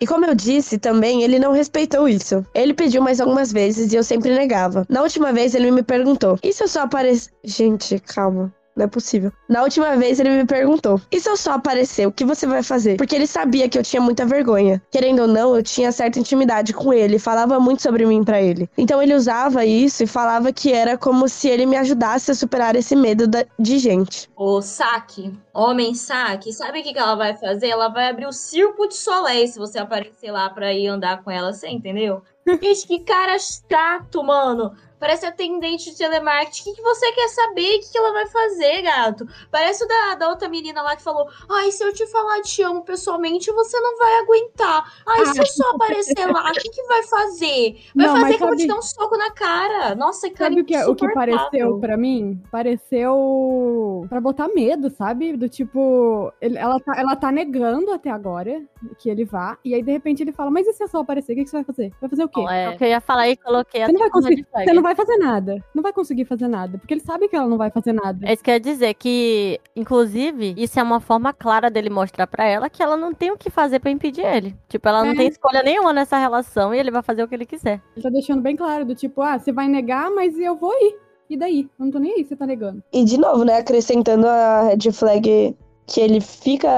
[0.00, 2.44] E como eu disse também, ele não respeitou isso.
[2.54, 4.86] Ele pediu mais algumas vezes e eu sempre negava.
[4.88, 7.30] Na última vez ele me perguntou: e se eu só aparecer.
[7.44, 8.52] Gente, calma.
[8.76, 9.32] Não é possível.
[9.48, 12.62] Na última vez ele me perguntou: e se eu só aparecer, o que você vai
[12.62, 12.96] fazer?
[12.98, 14.82] Porque ele sabia que eu tinha muita vergonha.
[14.90, 18.68] Querendo ou não, eu tinha certa intimidade com ele, falava muito sobre mim pra ele.
[18.76, 22.76] Então ele usava isso e falava que era como se ele me ajudasse a superar
[22.76, 24.28] esse medo da- de gente.
[24.36, 27.68] O saque, homem saque, sabe o que, que ela vai fazer?
[27.68, 31.30] Ela vai abrir o circo de Soleil se você aparecer lá pra ir andar com
[31.30, 32.22] ela, você entendeu?
[32.46, 34.72] Gente, que cara chato, mano.
[34.98, 36.70] Parece atendente de telemarketing.
[36.70, 37.76] O que, que você quer saber?
[37.76, 39.26] O que, que ela vai fazer, gato?
[39.50, 42.62] Parece o da, da outra menina lá que falou: Ai, se eu te falar te
[42.62, 44.84] amo pessoalmente, você não vai aguentar.
[45.06, 47.76] Ai, se eu só aparecer lá, o que, que vai fazer?
[47.94, 49.94] Vai Não, fazer eu vou te sabe- dar um soco na cara.
[49.94, 52.42] Nossa, cara, Sabe o que, o que pareceu pra mim?
[52.50, 55.36] Pareceu pra botar medo, sabe?
[55.36, 58.62] Do tipo, ele- ela, tá, ela tá negando até agora
[58.98, 61.32] que ele vá, e aí de repente ele fala, mas e se eu só aparecer,
[61.32, 61.92] o que, que você vai fazer?
[62.00, 62.40] Vai fazer o quê?
[62.40, 64.46] Bom, é o que eu ia falar e coloquei Você não vai até como conseguir-.
[64.64, 65.56] Você não vai fazer nada.
[65.74, 66.78] Não vai conseguir fazer nada.
[66.78, 68.26] Porque ele sabe que ela não vai fazer nada.
[68.26, 72.26] É isso que eu ia dizer, que, inclusive, isso é uma forma clara dele mostrar
[72.26, 74.56] pra ela que ela não tem o que fazer pra impedir ele.
[74.68, 75.16] Tipo, ela não É.
[75.16, 77.80] tem escolha nenhuma nessa relação e ele vai fazer o que ele quiser.
[77.96, 80.96] Ele tá deixando bem claro, do tipo, ah, você vai negar, mas eu vou ir.
[81.28, 81.68] E daí?
[81.78, 82.82] Eu não tô nem aí, você tá negando.
[82.92, 85.56] E de novo, né, acrescentando a red flag
[85.88, 86.70] que ele fica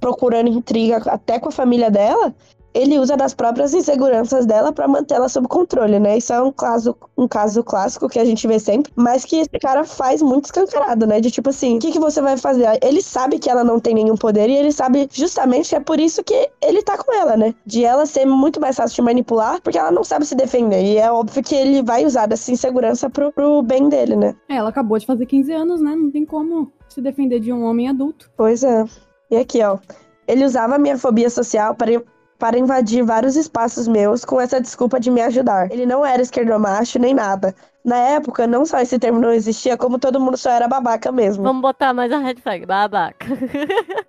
[0.00, 2.34] procurando intriga até com a família dela,
[2.74, 6.18] ele usa das próprias inseguranças dela para mantê-la sob controle, né?
[6.18, 9.58] Isso é um caso, um caso clássico que a gente vê sempre, mas que esse
[9.60, 11.20] cara faz muito escancarado, né?
[11.20, 12.66] De tipo assim, o que, que você vai fazer?
[12.82, 16.00] Ele sabe que ela não tem nenhum poder e ele sabe justamente que é por
[16.00, 17.54] isso que ele tá com ela, né?
[17.64, 20.82] De ela ser muito mais fácil de manipular, porque ela não sabe se defender.
[20.82, 24.34] E é óbvio que ele vai usar dessa insegurança pro, pro bem dele, né?
[24.48, 25.94] É, ela acabou de fazer 15 anos, né?
[25.94, 28.30] Não tem como se defender de um homem adulto.
[28.36, 28.84] Pois é.
[29.30, 29.78] E aqui, ó.
[30.26, 32.02] Ele usava a minha fobia social para
[32.38, 35.70] para invadir vários espaços meus com essa desculpa de me ajudar.
[35.70, 37.54] Ele não era esquerdomacho nem nada.
[37.84, 41.42] Na época, não só esse termo não existia, como todo mundo só era babaca mesmo.
[41.44, 43.26] Vamos botar mais a red flag, babaca.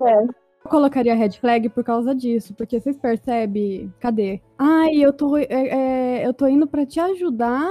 [0.01, 0.45] É.
[0.65, 3.93] Eu colocaria red flag por causa disso, porque vocês percebem.
[3.99, 4.41] Cadê?
[4.57, 7.69] Ai, eu tô, é, é, eu tô indo pra te ajudar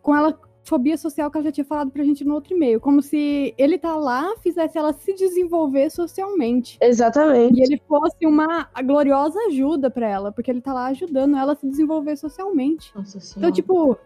[0.00, 0.38] com ela.
[0.62, 2.80] Fobia social que ela já tinha falado pra gente no outro e-mail.
[2.80, 6.78] Como se ele tá lá fizesse ela se desenvolver socialmente.
[6.80, 7.58] Exatamente.
[7.58, 11.56] E ele fosse uma gloriosa ajuda pra ela, porque ele tá lá ajudando ela a
[11.56, 12.92] se desenvolver socialmente.
[12.94, 13.38] Nossa senhora.
[13.38, 13.98] Então, tipo,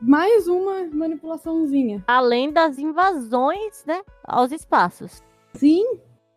[0.00, 2.02] mais uma manipulaçãozinha.
[2.06, 5.22] Além das invasões, né, aos espaços.
[5.54, 5.84] Sim,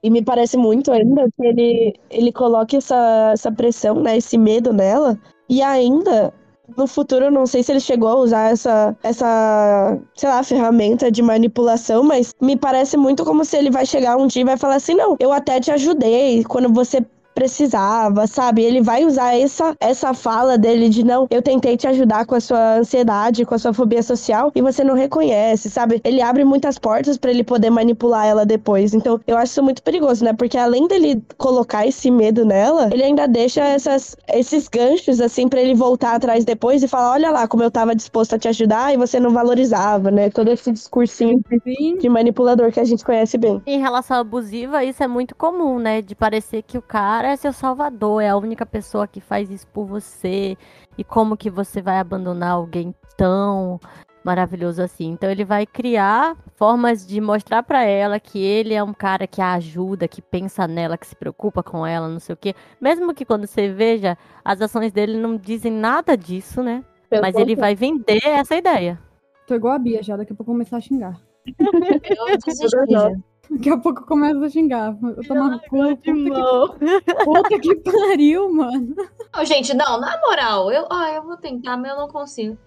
[0.04, 4.18] E me parece muito ainda que ele, ele coloca essa, essa pressão, né?
[4.18, 5.18] Esse medo nela.
[5.48, 6.34] E ainda,
[6.78, 11.22] no futuro, não sei se ele chegou a usar essa, essa, sei lá, ferramenta de
[11.22, 14.76] manipulação, mas me parece muito como se ele vai chegar um dia e vai falar
[14.76, 18.64] assim: não, eu até te ajudei quando você precisava, sabe?
[18.64, 22.40] Ele vai usar essa, essa fala dele de não, eu tentei te ajudar com a
[22.40, 26.02] sua ansiedade, com a sua fobia social e você não reconhece, sabe?
[26.04, 28.94] Ele abre muitas portas pra ele poder manipular ela depois.
[28.94, 30.34] Então, eu acho isso muito perigoso, né?
[30.34, 35.62] Porque além dele colocar esse medo nela, ele ainda deixa essas, esses ganchos assim pra
[35.62, 38.94] ele voltar atrás depois e falar: olha lá como eu tava disposto a te ajudar
[38.94, 40.30] e você não valorizava, né?
[40.30, 41.98] Todo esse discursinho sim.
[41.98, 43.62] de manipulador que a gente conhece bem.
[43.66, 46.02] Em relação abusiva, isso é muito comum, né?
[46.02, 49.68] De parecer que o cara é seu salvador, é a única pessoa que faz isso
[49.68, 50.58] por você.
[50.98, 53.80] E como que você vai abandonar alguém tão
[54.24, 55.10] maravilhoso assim?
[55.12, 59.42] Então ele vai criar formas de mostrar pra ela que ele é um cara que
[59.42, 62.56] a ajuda, que pensa nela, que se preocupa com ela, não sei o quê.
[62.80, 66.84] Mesmo que quando você veja, as ações dele não dizem nada disso, né?
[67.22, 69.00] Mas ele vai vender essa ideia.
[69.46, 71.20] Tô igual a Bia já, daqui a pouco eu vou começar a xingar.
[71.46, 73.24] Eu desisti.
[73.50, 74.96] Daqui a pouco eu começo a xingar.
[75.02, 76.14] Eu tô na puta, que,
[77.24, 78.96] puta que pariu, mano.
[79.36, 82.58] Não, gente, não, na moral, eu, ah, eu vou tentar, mas eu não consigo.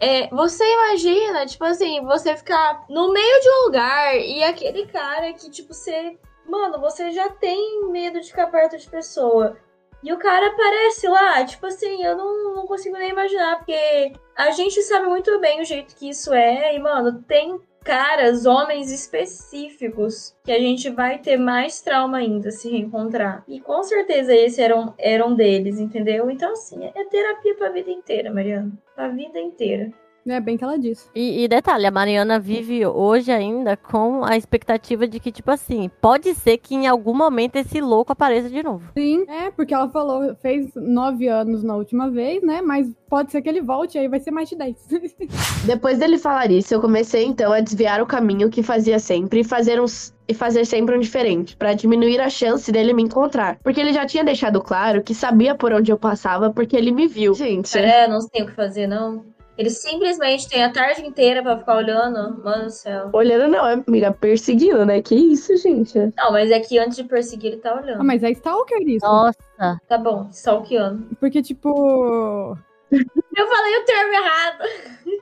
[0.00, 5.32] É, você imagina, tipo assim, você ficar no meio de um lugar e aquele cara
[5.32, 6.18] que, tipo, você.
[6.48, 9.56] Mano, você já tem medo de ficar perto de pessoa.
[10.02, 14.50] E o cara aparece lá, tipo assim, eu não, não consigo nem imaginar, porque a
[14.50, 20.36] gente sabe muito bem o jeito que isso é, e, mano, tem caras, homens específicos,
[20.44, 23.44] que a gente vai ter mais trauma ainda se reencontrar.
[23.46, 26.30] E com certeza esse era um, era um deles, entendeu?
[26.30, 28.72] Então, assim, é terapia pra vida inteira, Mariana.
[28.94, 29.90] Pra vida inteira.
[30.26, 31.08] É bem que ela disse.
[31.14, 35.90] E, e detalhe, a Mariana vive hoje ainda com a expectativa de que, tipo assim,
[36.00, 38.90] pode ser que em algum momento esse louco apareça de novo.
[38.96, 42.62] Sim, é, porque ela falou, fez nove anos na última vez, né?
[42.62, 44.76] Mas pode ser que ele volte, aí vai ser mais de dez.
[45.66, 49.44] Depois dele falar isso, eu comecei então a desviar o caminho que fazia sempre e
[49.44, 53.58] fazer uns e fazer sempre um diferente, pra diminuir a chance dele me encontrar.
[53.62, 57.06] Porque ele já tinha deixado claro que sabia por onde eu passava porque ele me
[57.08, 57.34] viu.
[57.34, 59.24] Gente, É, não tem o que fazer, não.
[59.62, 62.42] Ele simplesmente tem a tarde inteira pra ficar olhando.
[62.42, 63.10] Mano do céu.
[63.12, 65.00] olhando não, é, amiga, perseguindo, né?
[65.00, 65.96] Que isso, gente?
[66.16, 68.00] Não, mas é que antes de perseguir, ele tá olhando.
[68.00, 69.06] ah, mas é stalker isso.
[69.06, 71.06] Nossa, Tá bom, stalkeando.
[71.20, 72.58] Porque, tipo.
[72.90, 74.64] Eu falei o termo errado.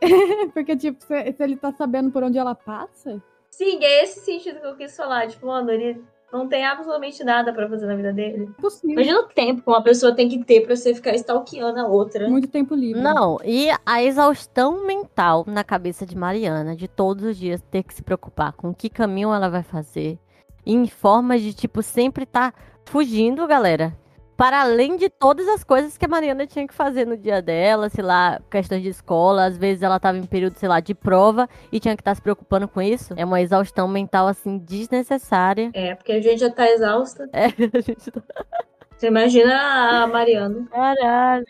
[0.54, 3.22] Porque, tipo, se, se ele tá sabendo por onde ela passa.
[3.50, 5.28] Sim, é esse sentido que eu quis falar.
[5.28, 8.48] Tipo, mano, ele não tem absolutamente nada pra fazer na vida dele.
[8.60, 8.92] Possível.
[8.92, 12.28] Imagina o tempo que uma pessoa tem que ter pra você ficar stalkeando a outra.
[12.28, 13.00] Muito tempo livre.
[13.00, 17.94] Não, e a exaustão mental na cabeça de Mariana, de todos os dias ter que
[17.94, 20.18] se preocupar com que caminho ela vai fazer,
[20.64, 22.52] em formas de, tipo, sempre tá
[22.84, 23.96] fugindo, galera.
[24.40, 27.90] Para além de todas as coisas que a Mariana tinha que fazer no dia dela,
[27.90, 31.46] sei lá, questões de escola, às vezes ela tava em período, sei lá, de prova
[31.70, 33.12] e tinha que estar se preocupando com isso.
[33.18, 35.70] É uma exaustão mental, assim, desnecessária.
[35.74, 37.28] É, porque a gente já tá exausta.
[37.34, 38.22] É, a gente tá...
[38.96, 40.66] Você imagina a Mariana.
[40.70, 41.46] Caralho.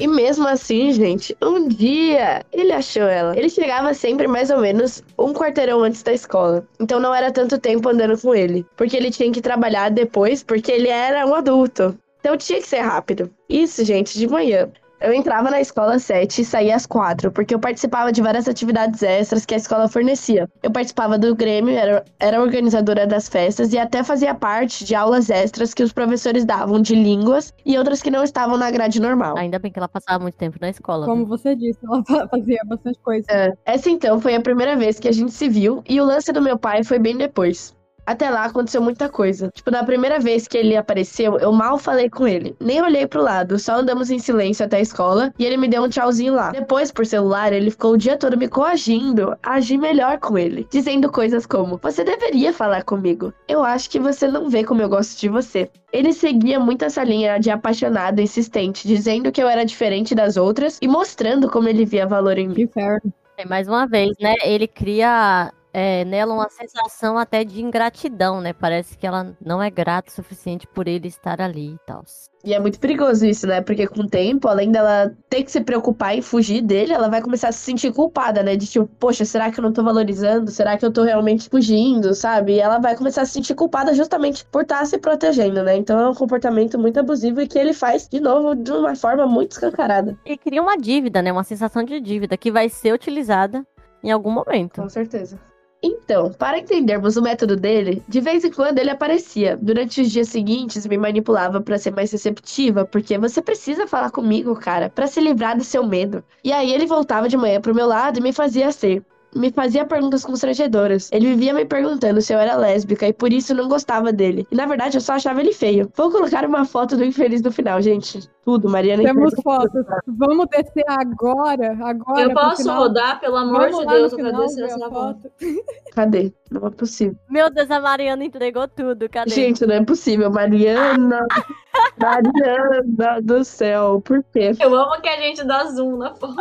[0.00, 3.36] E mesmo assim, gente, um dia ele achou ela.
[3.36, 6.64] Ele chegava sempre mais ou menos um quarteirão antes da escola.
[6.80, 8.64] Então não era tanto tempo andando com ele.
[8.76, 11.96] Porque ele tinha que trabalhar depois, porque ele era um adulto.
[12.22, 13.28] Então tinha que ser rápido.
[13.48, 14.68] Isso, gente, de manhã.
[15.00, 18.46] Eu entrava na escola às sete e saía às quatro, porque eu participava de várias
[18.46, 20.48] atividades extras que a escola fornecia.
[20.62, 25.28] Eu participava do Grêmio, era, era organizadora das festas e até fazia parte de aulas
[25.28, 29.36] extras que os professores davam de línguas e outras que não estavam na grade normal.
[29.36, 31.04] Ainda bem que ela passava muito tempo na escola.
[31.04, 31.36] Como viu?
[31.36, 33.26] você disse, ela fa- fazia bastante coisa.
[33.28, 36.32] É, essa então foi a primeira vez que a gente se viu e o lance
[36.32, 37.74] do meu pai foi bem depois.
[38.04, 39.50] Até lá aconteceu muita coisa.
[39.54, 42.56] Tipo, na primeira vez que ele apareceu, eu mal falei com ele.
[42.60, 45.82] Nem olhei pro lado, só andamos em silêncio até a escola e ele me deu
[45.82, 46.50] um tchauzinho lá.
[46.50, 50.66] Depois, por celular, ele ficou o dia todo me coagindo a agir melhor com ele,
[50.70, 53.32] dizendo coisas como: Você deveria falar comigo.
[53.48, 55.70] Eu acho que você não vê como eu gosto de você.
[55.92, 60.36] Ele seguia muito essa linha de apaixonado e insistente, dizendo que eu era diferente das
[60.36, 62.54] outras e mostrando como ele via valor em mim.
[62.54, 63.12] Que inferno.
[63.36, 64.34] É, mais uma vez, né?
[64.44, 68.52] Ele cria é, nela uma sensação até de ingratidão, né?
[68.52, 72.04] Parece que ela não é grata o suficiente por ele estar ali e tal.
[72.44, 73.60] E é muito perigoso isso, né?
[73.60, 77.22] Porque com o tempo, além dela ter que se preocupar em fugir dele, ela vai
[77.22, 78.56] começar a se sentir culpada, né?
[78.56, 80.50] De tipo, poxa, será que eu não tô valorizando?
[80.50, 82.54] Será que eu tô realmente fugindo, sabe?
[82.54, 85.76] E ela vai começar a se sentir culpada justamente por estar se protegendo, né?
[85.76, 89.26] Então é um comportamento muito abusivo e que ele faz, de novo, de uma forma
[89.26, 90.18] muito escancarada.
[90.26, 91.32] E cria uma dívida, né?
[91.32, 93.64] Uma sensação de dívida que vai ser utilizada
[94.02, 94.82] em algum momento.
[94.82, 95.38] Com certeza.
[95.82, 99.58] Então, para entendermos o método dele, de vez em quando ele aparecia.
[99.60, 104.54] Durante os dias seguintes, me manipulava para ser mais receptiva, porque você precisa falar comigo,
[104.54, 106.22] cara, para se livrar do seu medo.
[106.44, 109.04] E aí ele voltava de manhã pro meu lado e me fazia ser.
[109.34, 111.10] Me fazia perguntas constrangedoras.
[111.12, 114.46] Ele vivia me perguntando se eu era lésbica e por isso não gostava dele.
[114.50, 115.90] E na verdade eu só achava ele feio.
[115.96, 118.28] Vou colocar uma foto do infeliz no final, gente.
[118.44, 119.02] Tudo, Mariana.
[119.02, 119.84] Temos fotos.
[120.06, 122.22] Vamos descer agora, agora.
[122.22, 122.82] Eu posso final.
[122.82, 125.30] rodar, pelo amor Vamos de Deus, eu quero descer essa foto.
[125.94, 126.32] Cadê?
[126.50, 127.16] Não é possível.
[127.30, 129.08] Meu Deus, a Mariana entregou tudo.
[129.08, 129.30] Cadê?
[129.30, 130.30] Gente, não é possível.
[130.30, 131.26] Mariana.
[131.98, 134.00] Mariana do céu.
[134.04, 134.52] Por quê?
[134.60, 136.34] Eu amo que a gente dá zoom na foto.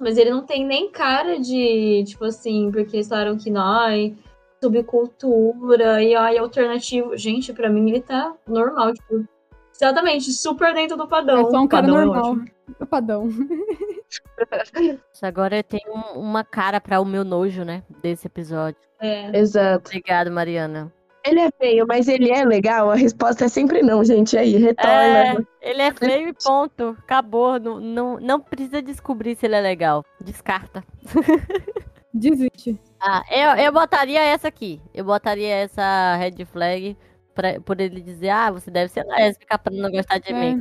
[0.00, 4.12] Mas ele não tem nem cara de, tipo assim, porque eles falaram que nós,
[4.62, 7.16] subcultura e ai, alternativo.
[7.16, 9.24] Gente, pra mim ele tá normal, tipo.
[9.74, 11.48] Exatamente, super dentro do padrão.
[11.48, 12.32] É só um cara Padrão é normal.
[12.32, 12.44] ótimo.
[12.80, 13.28] O padrão.
[15.12, 17.82] Isso Agora eu tenho um- uma cara para o meu nojo, né?
[18.00, 18.80] Desse episódio.
[19.00, 19.36] É.
[19.36, 19.88] Exato.
[19.88, 20.92] Obrigado, Mariana.
[21.26, 22.90] Ele é feio, mas ele é legal?
[22.90, 24.36] A resposta é sempre não, gente.
[24.36, 25.46] Aí, É, retorna.
[25.62, 26.96] ele é feio e ponto.
[26.98, 27.58] Acabou.
[27.58, 30.04] Não, não, não precisa descobrir se ele é legal.
[30.22, 30.84] Descarta.
[32.12, 32.78] Desiste.
[33.00, 34.80] Ah, eu, eu botaria essa aqui.
[34.94, 36.96] Eu botaria essa red flag
[37.34, 40.38] pra, por ele dizer, ah, você deve ser lésbica pra não gostar de É.
[40.38, 40.60] mim.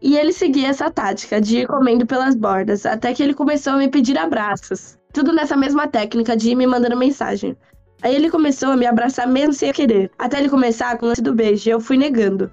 [0.00, 3.76] E ele seguia essa tática de ir comendo pelas bordas, até que ele começou a
[3.78, 4.96] me pedir abraços.
[5.12, 7.56] Tudo nessa mesma técnica de ir me mandando mensagem.
[8.02, 10.10] Aí ele começou a me abraçar mesmo sem querer.
[10.18, 12.50] Até ele começar com o lance do beijo, e eu fui negando.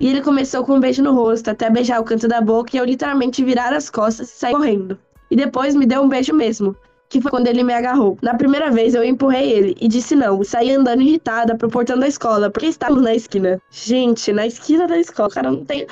[0.00, 2.78] E ele começou com um beijo no rosto, até beijar o canto da boca e
[2.78, 4.98] eu literalmente virar as costas e sair correndo.
[5.30, 6.76] E depois me deu um beijo mesmo,
[7.08, 8.16] que foi quando ele me agarrou.
[8.22, 12.06] Na primeira vez eu empurrei ele e disse não, saí andando irritada pro portão da
[12.06, 13.60] escola, porque estávamos na esquina.
[13.70, 15.86] Gente, na esquina da escola, o cara não tem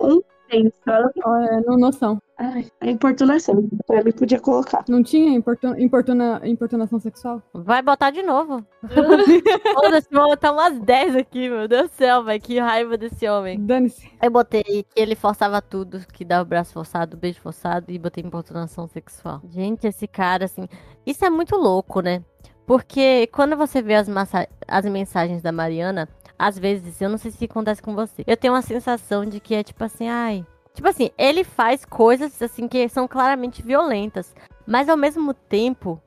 [0.00, 0.20] um
[0.50, 0.72] senso.
[0.86, 1.10] Ela
[1.46, 2.20] é, no noção.
[2.36, 3.68] Ai, a importunação.
[3.86, 4.84] Pra mim podia colocar.
[4.88, 7.40] Não tinha importun, importuna, importunação sexual?
[7.52, 8.64] Vai botar de novo.
[9.74, 12.40] Foda-se, vou botar umas 10 aqui, meu Deus do céu, velho.
[12.42, 13.60] Que raiva desse homem.
[13.60, 14.10] Dane-se.
[14.22, 18.24] Eu botei que ele forçava tudo, que dava o braço forçado, beijo forçado e botei
[18.24, 19.40] importunação sexual.
[19.50, 20.66] Gente, esse cara, assim.
[21.06, 22.22] Isso é muito louco, né?
[22.66, 26.08] Porque quando você vê as, massa- as mensagens da Mariana,
[26.38, 29.54] às vezes, eu não sei se acontece com você, eu tenho uma sensação de que
[29.54, 30.44] é tipo assim, ai.
[30.74, 34.34] Tipo assim, ele faz coisas assim que são claramente violentas,
[34.66, 36.02] mas ao mesmo tempo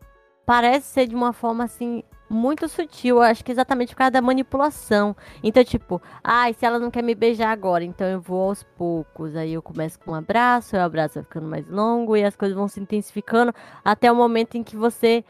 [0.46, 5.16] parece ser de uma forma assim muito sutil, acho que exatamente por causa da manipulação.
[5.42, 9.36] Então, tipo, ai, se ela não quer me beijar agora, então eu vou aos poucos.
[9.36, 12.56] Aí eu começo com um abraço, o abraço vai ficando mais longo e as coisas
[12.56, 13.54] vão se intensificando
[13.84, 15.24] até o momento em que você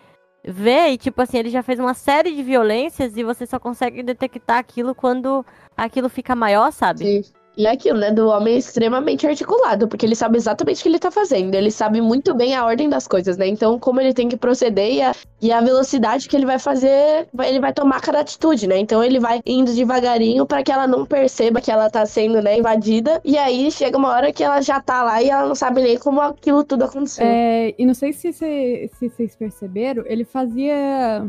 [0.44, 4.02] vê e, tipo assim, ele já fez uma série de violências e você só consegue
[4.02, 7.00] detectar aquilo quando aquilo fica maior, sabe?
[7.00, 7.37] Sim.
[7.58, 8.12] E é aquilo, né?
[8.12, 11.56] Do homem extremamente articulado, porque ele sabe exatamente o que ele tá fazendo.
[11.56, 13.48] Ele sabe muito bem a ordem das coisas, né?
[13.48, 17.28] Então, como ele tem que proceder e a, e a velocidade que ele vai fazer,
[17.44, 18.78] ele vai tomar cada atitude, né?
[18.78, 22.58] Então, ele vai indo devagarinho pra que ela não perceba que ela tá sendo, né,
[22.58, 23.20] invadida.
[23.26, 25.98] E aí chega uma hora que ela já tá lá e ela não sabe nem
[25.98, 27.26] como aquilo tudo aconteceu.
[27.26, 31.26] É, e não sei se se vocês perceberam, ele fazia.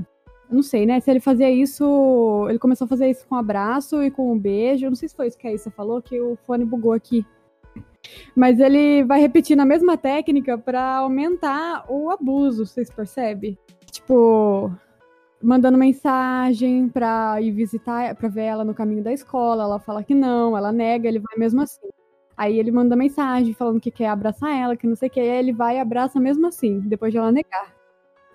[0.51, 0.99] Não sei, né?
[1.01, 2.47] Se ele fazia isso.
[2.49, 4.87] Ele começou a fazer isso com abraço e com um beijo.
[4.87, 7.25] Não sei se foi isso que a Issa falou, que o fone bugou aqui.
[8.35, 13.59] Mas ele vai repetindo a mesma técnica pra aumentar o abuso, vocês percebem?
[13.91, 14.73] Tipo,
[15.43, 19.65] mandando mensagem pra ir visitar, pra ver ela no caminho da escola.
[19.65, 21.89] Ela fala que não, ela nega, ele vai mesmo assim.
[22.37, 25.27] Aí ele manda mensagem falando que quer abraçar ela, que não sei o que, aí
[25.27, 27.75] ele vai e abraça mesmo assim, depois de ela negar.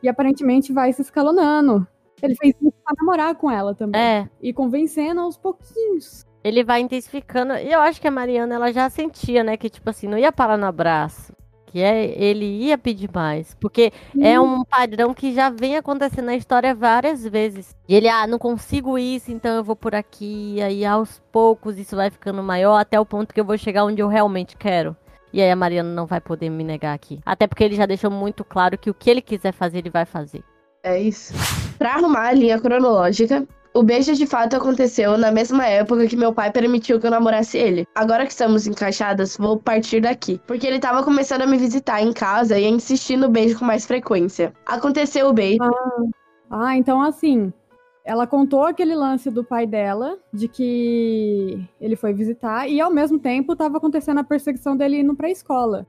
[0.01, 1.87] E aparentemente vai se escalonando.
[2.23, 3.99] Ele fez isso pra namorar com ela também.
[4.01, 6.25] É, E convencendo aos pouquinhos.
[6.43, 7.53] ele vai intensificando.
[7.55, 9.55] E eu acho que a Mariana, ela já sentia, né?
[9.57, 11.33] Que, tipo assim, não ia parar no abraço.
[11.67, 13.55] Que é, ele ia pedir mais.
[13.59, 17.75] Porque é um padrão que já vem acontecendo na história várias vezes.
[17.89, 20.61] E ele, ah, não consigo isso, então eu vou por aqui.
[20.61, 24.01] Aí aos poucos isso vai ficando maior até o ponto que eu vou chegar onde
[24.03, 24.95] eu realmente quero.
[25.31, 27.19] E aí a Mariana não vai poder me negar aqui.
[27.25, 30.05] Até porque ele já deixou muito claro que o que ele quiser fazer, ele vai
[30.05, 30.43] fazer.
[30.83, 31.33] É isso.
[31.83, 36.33] Pra arrumar a linha cronológica, o beijo de fato aconteceu na mesma época que meu
[36.33, 37.85] pai permitiu que eu namorasse ele.
[37.93, 40.39] Agora que estamos encaixadas, vou partir daqui.
[40.47, 43.65] Porque ele tava começando a me visitar em casa e a insistir no beijo com
[43.65, 44.53] mais frequência.
[44.65, 45.59] Aconteceu o beijo.
[46.49, 47.51] Ah, então assim,
[48.05, 53.19] ela contou aquele lance do pai dela, de que ele foi visitar, e ao mesmo
[53.19, 55.85] tempo estava acontecendo a perseguição dele indo pra escola.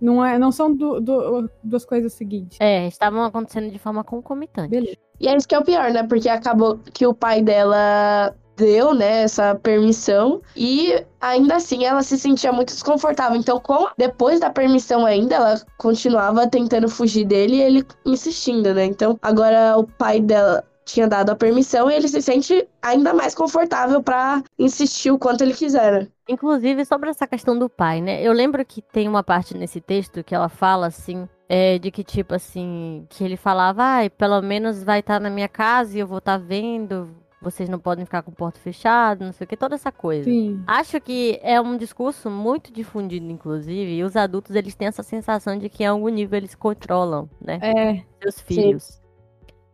[0.00, 2.58] Não, é, não são du- du- duas coisas seguintes.
[2.60, 4.68] É, estavam acontecendo de forma concomitante.
[4.68, 4.96] Beleza.
[5.20, 6.02] E é isso que é o pior, né?
[6.02, 12.18] Porque acabou que o pai dela deu, né, essa permissão e ainda assim ela se
[12.18, 13.38] sentia muito desconfortável.
[13.38, 18.86] Então, com, depois da permissão ainda, ela continuava tentando fugir dele e ele insistindo, né?
[18.86, 23.34] Então, agora o pai dela tinha dado a permissão e ele se sente ainda mais
[23.34, 25.92] confortável pra insistir o quanto ele quiser.
[25.92, 26.08] né?
[26.28, 28.22] Inclusive, sobre essa questão do pai, né?
[28.22, 31.28] Eu lembro que tem uma parte nesse texto que ela fala assim.
[31.48, 35.46] É, de que, tipo assim, que ele falava, ai, pelo menos vai estar na minha
[35.46, 37.08] casa e eu vou estar vendo,
[37.40, 40.24] vocês não podem ficar com o porto fechado, não sei o que, toda essa coisa.
[40.24, 40.60] Sim.
[40.66, 45.56] Acho que é um discurso muito difundido, inclusive, e os adultos, eles têm essa sensação
[45.56, 47.60] de que em algum nível eles controlam, né?
[47.62, 49.00] É, seus filhos.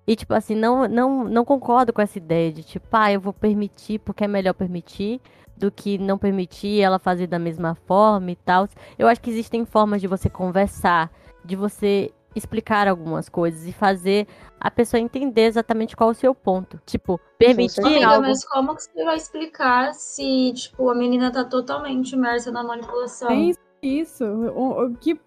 [0.07, 3.33] E, tipo assim, não, não, não concordo com essa ideia de, tipo, ah, eu vou
[3.33, 5.21] permitir porque é melhor permitir
[5.57, 8.69] do que não permitir ela fazer da mesma forma e tal.
[8.99, 11.11] Eu acho que existem formas de você conversar,
[11.45, 14.27] de você explicar algumas coisas e fazer
[14.59, 16.81] a pessoa entender exatamente qual é o seu ponto.
[16.87, 18.23] Tipo, permitir Amiga, algo.
[18.23, 23.29] mas como que você vai explicar se, tipo, a menina tá totalmente imersa na manipulação?
[23.29, 24.25] tem isso.
[24.25, 25.19] O, o que,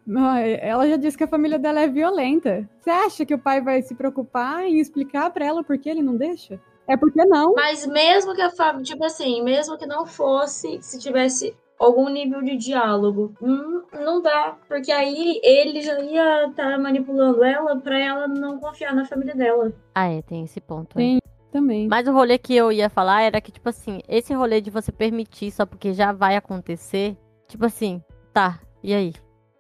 [0.61, 2.67] ela já disse que a família dela é violenta.
[2.79, 6.01] Você acha que o pai vai se preocupar em explicar pra ela por que ele
[6.01, 6.59] não deixa?
[6.87, 7.53] É porque não.
[7.53, 12.41] Mas mesmo que a família, tipo assim, mesmo que não fosse, se tivesse algum nível
[12.41, 18.27] de diálogo, hum, não dá, porque aí ele já ia estar manipulando ela pra ela
[18.27, 19.73] não confiar na família dela.
[19.93, 20.97] Ah, é, tem esse ponto.
[20.97, 21.05] aí.
[21.05, 21.19] Tem
[21.51, 21.87] também.
[21.87, 24.91] Mas o rolê que eu ia falar era que, tipo assim, esse rolê de você
[24.91, 28.01] permitir só porque já vai acontecer, tipo assim,
[28.35, 29.13] tá, e aí?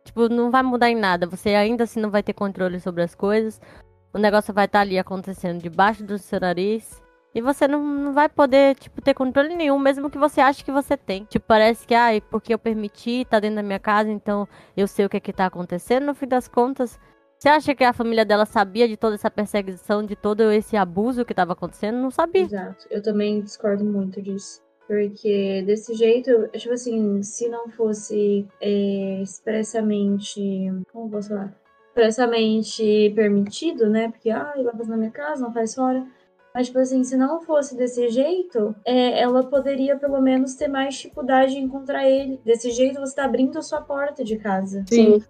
[0.03, 1.25] Tipo, não vai mudar em nada.
[1.25, 3.61] Você ainda assim não vai ter controle sobre as coisas.
[4.13, 7.01] O negócio vai estar ali acontecendo debaixo do seu nariz.
[7.33, 10.71] E você não, não vai poder, tipo, ter controle nenhum, mesmo que você ache que
[10.71, 11.23] você tem.
[11.25, 15.05] Tipo, parece que, ai, porque eu permiti, tá dentro da minha casa, então eu sei
[15.05, 16.05] o que é que tá acontecendo.
[16.05, 16.99] No fim das contas,
[17.37, 21.25] você acha que a família dela sabia de toda essa perseguição, de todo esse abuso
[21.25, 21.97] que tava acontecendo?
[21.97, 22.43] Não sabia.
[22.43, 22.87] Exato.
[22.89, 24.64] Eu também discordo muito disso.
[24.87, 30.71] Porque desse jeito, tipo assim, se não fosse é, expressamente.
[30.91, 31.55] Como posso falar?
[31.89, 34.09] Expressamente permitido, né?
[34.09, 36.05] Porque, ah, vai fazer na minha casa, não faz fora.
[36.53, 40.95] Mas, tipo assim, se não fosse desse jeito, é, ela poderia pelo menos ter mais
[40.95, 42.39] dificuldade em encontrar ele.
[42.45, 44.85] Desse jeito, você tá abrindo a sua porta de casa.
[44.87, 45.21] Sim.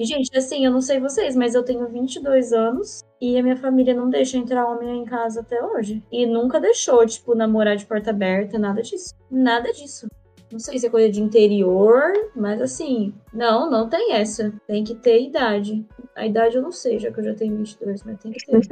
[0.00, 3.56] E, gente, assim, eu não sei vocês, mas eu tenho 22 anos e a minha
[3.58, 6.02] família não deixa entrar homem em casa até hoje.
[6.10, 9.14] E nunca deixou, tipo, namorar de porta aberta, nada disso.
[9.30, 10.08] Nada disso.
[10.50, 14.50] Não sei se é coisa de interior, mas assim, não, não tem essa.
[14.66, 15.86] Tem que ter idade.
[16.16, 18.56] A idade eu não sei, já que eu já tenho 22, mas tem que ter.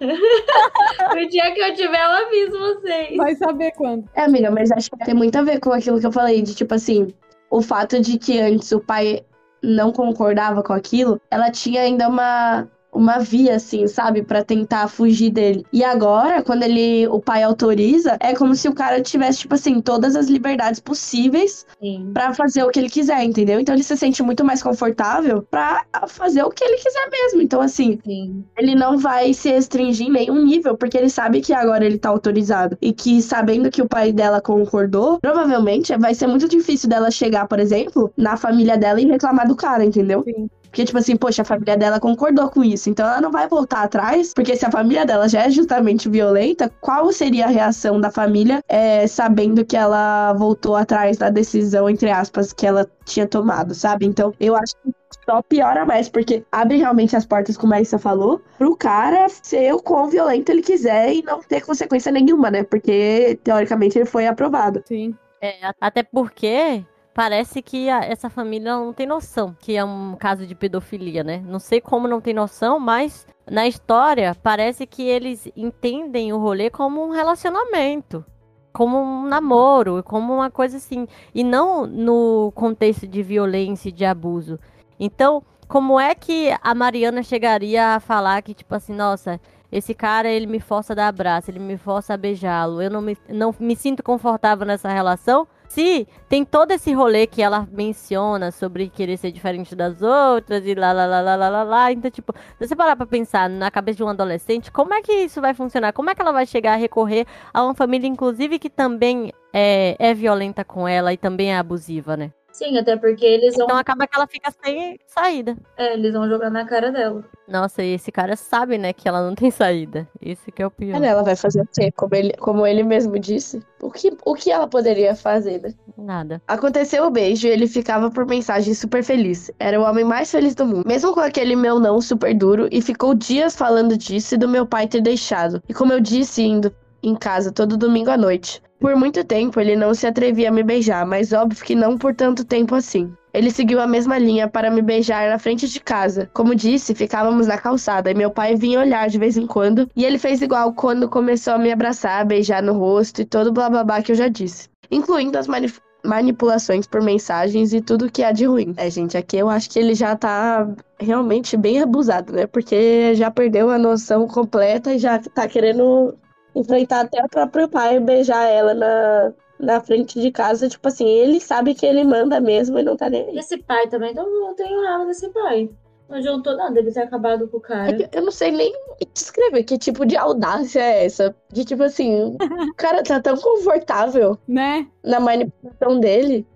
[0.00, 3.16] o dia que eu tiver, eu aviso vocês.
[3.16, 4.08] Vai saber quando.
[4.14, 6.54] É, amiga, mas acho que tem muito a ver com aquilo que eu falei, de
[6.54, 7.12] tipo assim,
[7.50, 9.24] o fato de que antes o pai
[9.64, 15.30] não concordava com aquilo, ela tinha ainda uma uma via assim, sabe, Pra tentar fugir
[15.30, 15.64] dele.
[15.72, 19.80] E agora, quando ele o pai autoriza, é como se o cara tivesse tipo assim,
[19.80, 21.66] todas as liberdades possíveis.
[22.12, 23.60] Pra fazer o que ele quiser, entendeu?
[23.60, 27.42] Então ele se sente muito mais confortável pra fazer o que ele quiser mesmo.
[27.42, 28.44] Então assim, Sim.
[28.56, 32.08] ele não vai se restringir em nenhum nível, porque ele sabe que agora ele tá
[32.08, 32.76] autorizado.
[32.80, 37.46] E que sabendo que o pai dela concordou, provavelmente vai ser muito difícil dela chegar,
[37.46, 40.22] por exemplo, na família dela e reclamar do cara, entendeu?
[40.24, 40.48] Sim.
[40.74, 42.90] Porque, tipo assim, poxa, a família dela concordou com isso.
[42.90, 46.68] Então ela não vai voltar atrás, porque se a família dela já é justamente violenta,
[46.80, 52.10] qual seria a reação da família é, sabendo que ela voltou atrás da decisão, entre
[52.10, 54.04] aspas, que ela tinha tomado, sabe?
[54.04, 54.92] Então eu acho que
[55.24, 59.72] só piora mais, porque abre realmente as portas, como a Issa falou, pro cara ser
[59.72, 62.64] o quão violento ele quiser e não ter consequência nenhuma, né?
[62.64, 64.82] Porque, teoricamente, ele foi aprovado.
[64.88, 65.14] Sim.
[65.40, 66.84] É, até porque
[67.14, 71.42] parece que a- essa família não tem noção que é um caso de pedofilia, né?
[71.46, 76.68] Não sei como não tem noção, mas na história parece que eles entendem o rolê
[76.70, 78.24] como um relacionamento,
[78.72, 84.04] como um namoro, como uma coisa assim, e não no contexto de violência e de
[84.04, 84.58] abuso.
[84.98, 89.40] Então, como é que a Mariana chegaria a falar que, tipo assim, nossa,
[89.70, 93.00] esse cara, ele me força a dar abraço, ele me força a beijá-lo, eu não
[93.00, 95.46] me, não me sinto confortável nessa relação?
[95.74, 100.72] Se tem todo esse rolê que ela menciona sobre querer ser diferente das outras e
[100.72, 101.90] lá, lá, lá, lá, lá, lá, lá.
[101.90, 105.12] Então, tipo, se você parar pra pensar na cabeça de um adolescente, como é que
[105.12, 105.92] isso vai funcionar?
[105.92, 109.96] Como é que ela vai chegar a recorrer a uma família, inclusive, que também é,
[109.98, 112.30] é violenta com ela e também é abusiva, né?
[112.54, 115.56] Sim, até porque eles vão, Então acaba que ela fica sem saída.
[115.76, 117.24] é, eles vão jogar na cara dela.
[117.48, 120.08] Nossa, e esse cara sabe, né, que ela não tem saída.
[120.22, 121.02] Esse que é o pior.
[121.02, 121.90] Ela vai fazer o quê?
[121.90, 123.60] Como ele, como ele mesmo disse.
[123.82, 125.74] O que, o que ela poderia fazer, né?
[125.98, 126.40] Nada.
[126.46, 129.50] Aconteceu o beijo e ele ficava por mensagem super feliz.
[129.58, 130.86] Era o homem mais feliz do mundo.
[130.86, 134.64] Mesmo com aquele meu não super duro, e ficou dias falando disso e do meu
[134.64, 135.60] pai ter deixado.
[135.68, 136.72] E como eu disse, indo
[137.06, 138.62] em casa todo domingo à noite.
[138.80, 142.14] Por muito tempo ele não se atrevia a me beijar, mas óbvio que não por
[142.14, 143.12] tanto tempo assim.
[143.32, 146.30] Ele seguiu a mesma linha para me beijar na frente de casa.
[146.32, 149.88] Como disse, ficávamos na calçada e meu pai vinha olhar de vez em quando.
[149.96, 153.68] E ele fez igual quando começou a me abraçar, beijar no rosto e todo blá
[153.68, 154.68] blá blá que eu já disse.
[154.90, 158.74] Incluindo as manif manipulações por mensagens e tudo que há de ruim.
[158.76, 160.68] É, gente, aqui eu acho que ele já tá
[161.00, 162.46] realmente bem abusado, né?
[162.46, 166.14] Porque já perdeu a noção completa e já tá querendo
[166.54, 170.68] enfrentar até o próprio pai, beijar ela na, na frente de casa.
[170.68, 173.38] Tipo assim, ele sabe que ele manda mesmo e não tá nem aí.
[173.38, 175.70] Esse pai também, então eu tenho raiva desse pai.
[176.08, 178.08] Não adiantou nada ele ter acabado com o É cara.
[178.08, 178.72] que eu não sei nem
[179.14, 181.34] descrever que tipo de audácia é essa.
[181.50, 182.36] De tipo assim,
[182.70, 184.86] o cara tá tão confortável Né?
[185.02, 186.46] na manipulação dele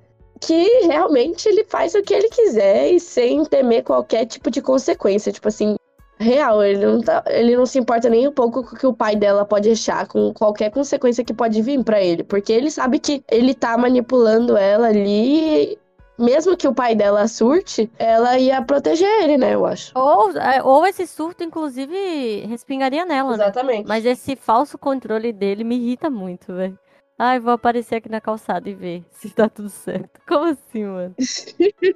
[0.41, 5.33] que realmente ele faz o que ele quiser e sem temer qualquer tipo de consequência.
[5.33, 5.77] Tipo assim,
[6.19, 8.93] real, ele não, tá, ele não se importa nem um pouco com o que o
[8.93, 12.25] pai dela pode achar, com qualquer consequência que pode vir pra ele.
[12.25, 15.79] Porque ele sabe que ele tá manipulando ela ali.
[16.19, 19.55] Mesmo que o pai dela surte, ela ia proteger ele, né?
[19.55, 19.93] Eu acho.
[19.95, 23.45] Ou, é, ou esse surto, inclusive, respingaria nela, né?
[23.45, 23.87] Exatamente.
[23.87, 26.77] Mas esse falso controle dele me irrita muito, velho.
[27.19, 30.21] Ai, vou aparecer aqui na calçada e ver se tá tudo certo.
[30.27, 31.15] Como assim, mano?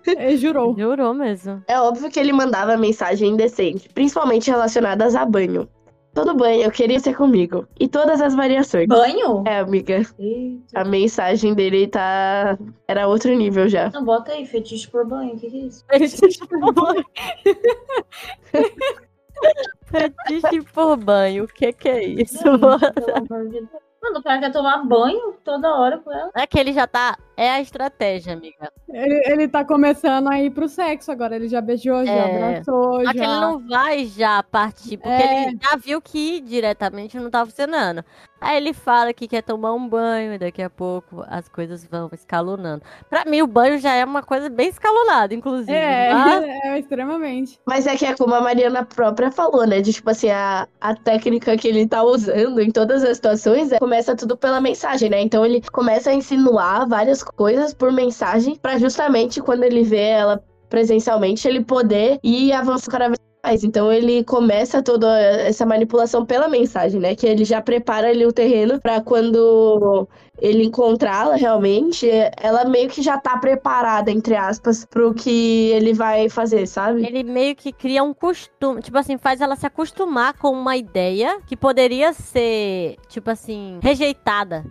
[0.05, 0.77] Ele jurou.
[0.77, 1.63] Jurou mesmo.
[1.69, 5.69] É óbvio que ele mandava mensagem indecente, principalmente relacionadas a banho.
[6.13, 7.67] Todo banho eu queria ser comigo.
[7.79, 8.89] E todas as variações.
[8.89, 9.45] Banho?
[9.47, 10.03] É, amiga.
[10.19, 10.81] Eita.
[10.81, 12.59] A mensagem dele tá.
[12.87, 13.91] Era outro nível já.
[13.91, 15.85] Não, bota aí, fetiche por banho, o que, que é isso?
[19.87, 22.81] Fetiche por banho, o que que é isso, Não, mano?
[22.93, 23.92] pelo amor de Deus.
[24.03, 26.31] Mano, o cara quer tomar banho toda hora com ela.
[26.35, 27.17] É que ele já tá.
[27.37, 28.71] É a estratégia, amiga.
[28.89, 31.37] Ele, ele tá começando a ir pro sexo agora.
[31.37, 32.51] Ele já beijou, já É.
[32.53, 33.25] abraçou, Só que já.
[33.25, 35.45] ele não vai já partir, porque É.
[35.49, 38.05] ele já viu que diretamente não tá funcionando.
[38.43, 42.11] Aí ele fala que quer tomar um banho e daqui a pouco as coisas vão
[42.13, 42.83] escalonando.
[43.09, 45.73] Pra mim, o banho já é uma coisa bem escalonada, inclusive.
[45.73, 47.61] É, Mas é, extremamente.
[47.65, 49.81] Mas é que é como a Mariana própria falou, né?
[49.81, 53.79] De tipo assim, a, a técnica que ele tá usando em todas as situações é,
[53.79, 55.21] começa tudo pela mensagem, né?
[55.21, 60.43] Então ele começa a insinuar várias coisas por mensagem pra justamente quando ele vê ela
[60.69, 63.65] presencialmente, ele poder ir avançando cada vez mais.
[63.65, 67.15] Então ele começa toda essa manipulação pela mensagem, né?
[67.15, 70.09] Que ele já prepara ali o terreno pra quando
[70.41, 72.09] ele encontrá-la realmente,
[72.41, 77.05] ela meio que já tá preparada, entre aspas, pro que ele vai fazer, sabe?
[77.07, 81.39] ele meio que cria um costume, tipo assim, faz ela se acostumar com uma ideia
[81.47, 84.65] que poderia ser, tipo assim, rejeitada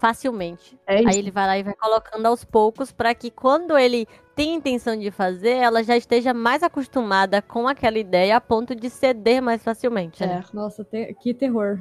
[0.00, 0.76] facilmente.
[0.86, 1.08] É isso.
[1.10, 4.96] Aí ele vai lá e vai colocando aos poucos pra que quando ele tem intenção
[4.98, 9.62] de fazer, ela já esteja mais acostumada com aquela ideia a ponto de ceder mais
[9.62, 10.24] facilmente.
[10.26, 10.42] né?
[10.42, 10.56] É.
[10.56, 11.78] Nossa, te- que terror.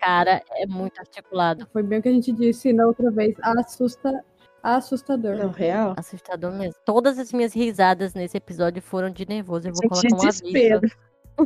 [0.00, 1.68] Cara, é muito articulado.
[1.72, 3.36] Foi bem o que a gente disse na outra vez.
[3.42, 4.24] Assusta,
[4.62, 5.36] assustador.
[5.36, 5.94] Não, real.
[5.96, 6.74] Assustador mesmo.
[6.84, 9.68] Todas as minhas risadas nesse episódio foram de nervoso.
[9.68, 10.76] Eu vou Gente, colocar um desespero.
[10.78, 10.94] aviso.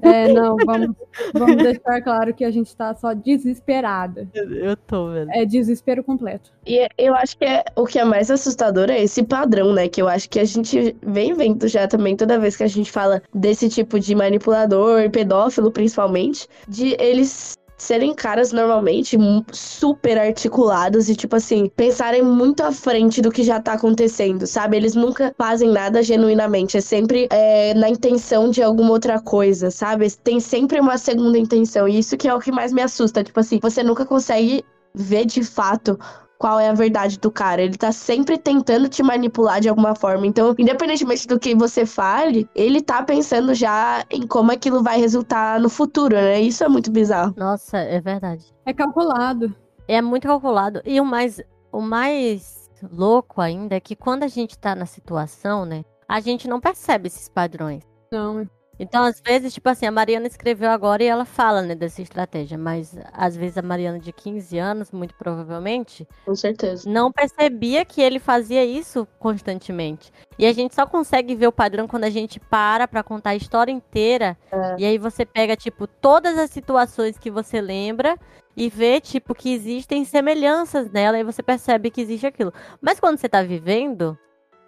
[0.03, 0.97] É, não, vamos,
[1.32, 4.28] vamos deixar claro que a gente tá só desesperada.
[4.34, 5.30] Eu tô, velho.
[5.32, 6.53] É desespero completo.
[6.66, 9.88] E eu acho que é, o que é mais assustador é esse padrão, né?
[9.88, 12.90] Que eu acho que a gente vem vendo já também toda vez que a gente
[12.90, 19.16] fala desse tipo de manipulador, pedófilo principalmente, de eles serem caras normalmente
[19.53, 24.76] super articulados e, tipo assim, pensarem muito à frente do que já tá acontecendo, sabe?
[24.76, 30.11] Eles nunca fazem nada genuinamente, é sempre é, na intenção de alguma outra coisa, sabe?
[30.16, 33.39] Tem sempre uma segunda intenção, e isso que é o que mais me assusta, tipo
[33.39, 34.64] assim, você nunca consegue
[34.95, 35.99] ver de fato
[36.39, 37.62] qual é a verdade do cara.
[37.62, 40.26] Ele tá sempre tentando te manipular de alguma forma.
[40.26, 45.61] Então, independentemente do que você fale, ele tá pensando já em como aquilo vai resultar
[45.61, 46.41] no futuro, né?
[46.41, 47.35] Isso é muito bizarro.
[47.37, 48.45] Nossa, é verdade.
[48.66, 49.55] É calculado.
[49.87, 50.80] É muito calculado.
[50.85, 55.64] E o mais, o mais louco ainda é que quando a gente tá na situação,
[55.64, 55.85] né?
[56.09, 57.82] A gente não percebe esses padrões.
[58.12, 58.47] Não,
[58.79, 62.59] Então, às vezes, tipo assim, a Mariana escreveu agora e ela fala, né, dessa estratégia,
[62.59, 66.89] mas às vezes a Mariana de 15 anos, muito provavelmente, Com certeza.
[66.89, 70.12] não percebia que ele fazia isso constantemente.
[70.39, 73.37] E a gente só consegue ver o padrão quando a gente para pra contar a
[73.37, 74.37] história inteira.
[74.51, 74.77] É.
[74.79, 78.18] E aí você pega, tipo, todas as situações que você lembra
[78.57, 82.53] e vê, tipo, que existem semelhanças nela e você percebe que existe aquilo.
[82.81, 84.18] Mas quando você tá vivendo,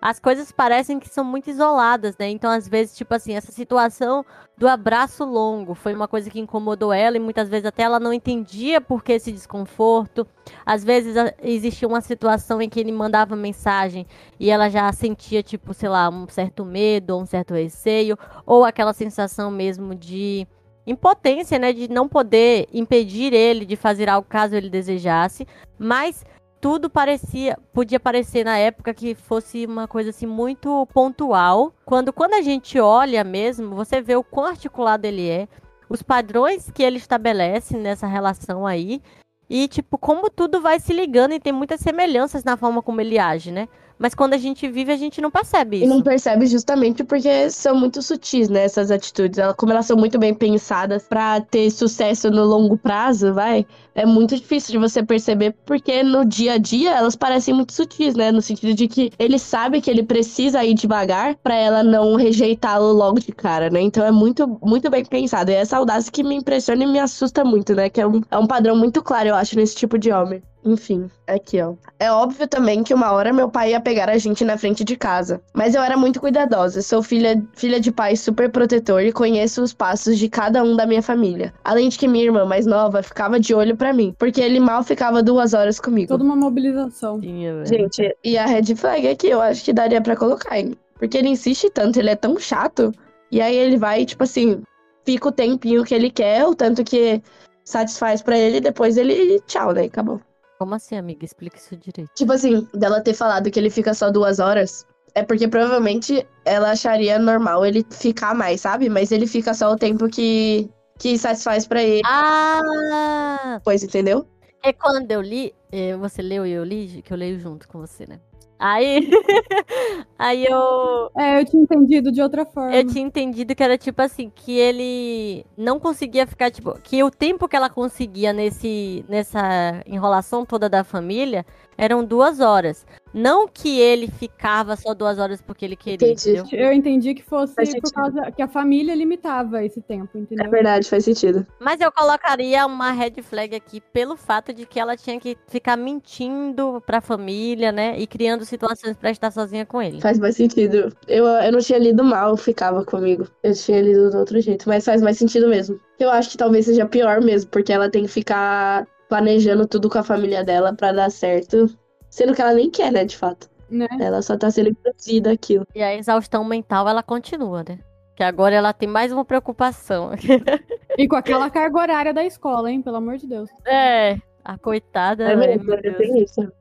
[0.00, 2.28] as coisas parecem que são muito isoladas, né?
[2.28, 4.24] Então, às vezes, tipo assim, essa situação
[4.56, 8.12] do abraço longo foi uma coisa que incomodou ela e muitas vezes até ela não
[8.12, 10.26] entendia por que esse desconforto.
[10.64, 14.06] Às vezes existia uma situação em que ele mandava mensagem
[14.38, 18.64] e ela já sentia, tipo, sei lá, um certo medo ou um certo receio, ou
[18.64, 20.46] aquela sensação mesmo de
[20.86, 21.72] impotência, né?
[21.72, 25.46] De não poder impedir ele de fazer algo caso ele desejasse.
[25.78, 26.24] Mas
[26.66, 31.72] tudo parecia, podia parecer na época que fosse uma coisa assim muito pontual.
[31.84, 35.46] Quando, quando a gente olha mesmo, você vê o quão articulado ele é,
[35.88, 39.00] os padrões que ele estabelece nessa relação aí.
[39.48, 43.16] E, tipo, como tudo vai se ligando e tem muitas semelhanças na forma como ele
[43.16, 43.68] age, né?
[43.98, 45.88] Mas quando a gente vive, a gente não percebe E isso.
[45.88, 49.38] não percebe justamente porque são muito sutis, né, essas atitudes.
[49.56, 54.36] Como elas são muito bem pensadas pra ter sucesso no longo prazo, vai, é muito
[54.36, 58.42] difícil de você perceber porque no dia a dia elas parecem muito sutis, né, no
[58.42, 63.18] sentido de que ele sabe que ele precisa ir devagar pra ela não rejeitá-lo logo
[63.18, 63.80] de cara, né?
[63.80, 65.50] Então é muito, muito bem pensado.
[65.50, 68.20] E é essa audácia que me impressiona e me assusta muito, né, que é um,
[68.30, 70.42] é um padrão muito claro, eu acho, nesse tipo de homem.
[70.66, 71.74] Enfim, aqui, ó.
[71.98, 74.96] É óbvio também que uma hora meu pai ia pegar a gente na frente de
[74.96, 75.40] casa.
[75.54, 76.82] Mas eu era muito cuidadosa.
[76.82, 80.84] Sou filha, filha de pai super protetor e conheço os passos de cada um da
[80.84, 81.54] minha família.
[81.62, 84.82] Além de que minha irmã mais nova ficava de olho pra mim, porque ele mal
[84.82, 86.08] ficava duas horas comigo.
[86.08, 87.20] Toda uma mobilização.
[87.20, 87.64] Velho.
[87.64, 90.74] Gente, e a red flag aqui eu acho que daria pra colocar, hein?
[90.98, 92.92] Porque ele insiste tanto, ele é tão chato.
[93.30, 94.62] E aí ele vai, tipo assim,
[95.04, 97.22] fica o tempinho que ele quer, o tanto que
[97.64, 99.84] satisfaz pra ele, e depois ele tchau, né?
[99.84, 100.20] Acabou.
[100.58, 101.24] Como assim, amiga?
[101.24, 102.10] Explica isso direito.
[102.14, 106.70] Tipo assim, dela ter falado que ele fica só duas horas, é porque provavelmente ela
[106.70, 108.88] acharia normal ele ficar mais, sabe?
[108.88, 113.56] Mas ele fica só o tempo que, que satisfaz pra ele, Ah!
[113.58, 114.26] depois, entendeu?
[114.62, 115.54] É quando eu li,
[115.98, 118.18] você leu e eu li, que eu leio junto com você, né?
[118.58, 119.10] Aí,
[120.18, 122.74] aí eu, É, eu tinha entendido de outra forma.
[122.74, 127.10] eu tinha entendido que era tipo assim, que ele não conseguia ficar, tipo, que o
[127.10, 131.44] tempo que ela conseguia nesse, nessa enrolação toda da família
[131.78, 132.86] eram duas horas.
[133.12, 136.38] Não que ele ficava só duas horas porque ele queria, Entendi.
[136.38, 136.46] entendeu?
[136.66, 137.92] Eu entendi que fosse Faz por sentido.
[137.94, 140.50] causa que a família limitava esse tempo, É entendeu?
[140.50, 141.46] verdade, faz sentido.
[141.60, 145.76] Mas eu colocaria uma red flag aqui pelo fato de que ela tinha que ficar
[145.76, 147.98] mentindo pra família, né?
[147.98, 150.02] E criando situações pra estar sozinha com ele.
[150.02, 150.94] Faz mais sentido.
[151.08, 153.26] Eu, eu não tinha lido mal, ficava comigo.
[153.42, 155.80] Eu tinha lido do outro jeito, mas faz mais sentido mesmo.
[155.98, 159.98] Eu acho que talvez seja pior mesmo, porque ela tem que ficar planejando tudo com
[159.98, 161.74] a família dela pra dar certo.
[162.10, 163.48] Sendo que ela nem quer, né, de fato.
[163.70, 163.88] Né?
[163.98, 165.66] Ela só tá sendo induzida aquilo.
[165.74, 167.78] E a exaustão mental, ela continua, né?
[168.14, 170.10] Que agora ela tem mais uma preocupação.
[170.98, 172.80] E com aquela carga horária da escola, hein?
[172.80, 173.50] Pelo amor de Deus.
[173.66, 174.16] é,
[174.46, 175.24] a coitada.
[175.24, 175.96] É mesmo, Deus.
[175.96, 176.52] tenho isso.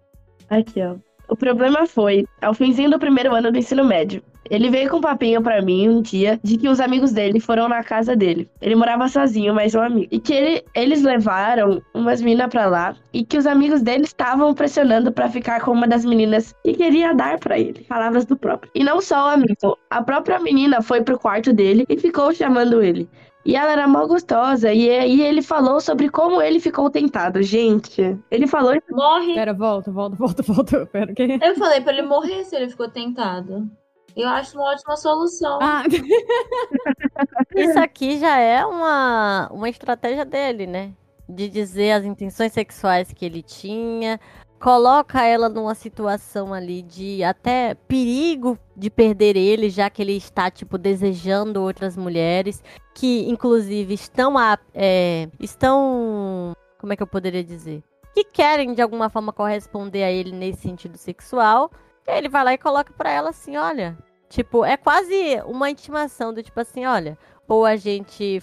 [0.50, 0.96] Aqui, ó.
[1.28, 4.22] O problema foi, ao finzinho do primeiro ano do ensino médio.
[4.48, 7.68] Ele veio com um papinho pra mim um dia de que os amigos dele foram
[7.68, 8.48] na casa dele.
[8.62, 10.08] Ele morava sozinho, mas um amigo.
[10.12, 14.54] E que ele- eles levaram umas meninas pra lá e que os amigos dele estavam
[14.54, 17.84] pressionando pra ficar com uma das meninas que queria dar pra ele.
[17.90, 18.72] Palavras do próprio.
[18.76, 22.84] E não só o amigo, a própria menina foi pro quarto dele e ficou chamando
[22.84, 23.10] ele.
[23.46, 24.74] E ela era mal gostosa.
[24.74, 27.44] E aí ele falou sobre como ele ficou tentado.
[27.44, 29.36] Gente, ele falou Morre.
[29.36, 30.86] Pera, volta, volta, volta, volta.
[30.88, 31.40] Pera, o quê?
[31.42, 33.70] Eu falei pra ele morrer se ele ficou tentado.
[34.16, 35.60] Eu acho uma ótima solução.
[35.62, 35.84] Ah,
[37.56, 40.94] Isso aqui já é uma, uma estratégia dele, né?
[41.28, 44.20] De dizer as intenções sexuais que ele tinha.
[44.66, 50.50] Coloca ela numa situação ali de até perigo de perder ele, já que ele está,
[50.50, 52.64] tipo, desejando outras mulheres.
[52.96, 56.54] Que, inclusive, estão a, é, estão.
[56.80, 57.84] Como é que eu poderia dizer?
[58.16, 61.70] Que querem, de alguma forma, corresponder a ele nesse sentido sexual.
[62.08, 63.96] E aí ele vai lá e coloca pra ela assim: olha.
[64.30, 67.16] Tipo, é quase uma intimação do tipo assim: olha
[67.48, 68.42] ou a gente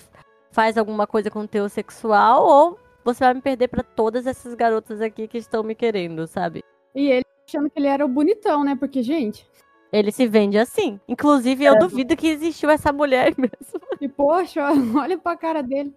[0.50, 4.54] faz alguma coisa com o teu sexual, ou você vai me perder pra todas essas
[4.54, 6.62] garotas aqui que estão me querendo, sabe?
[6.94, 8.76] E ele achando que ele era o bonitão, né?
[8.76, 9.46] Porque, gente.
[9.92, 10.98] Ele se vende assim.
[11.06, 13.80] Inclusive, eu duvido que existiu essa mulher mesmo.
[14.00, 15.94] E, poxa, olha pra cara dele.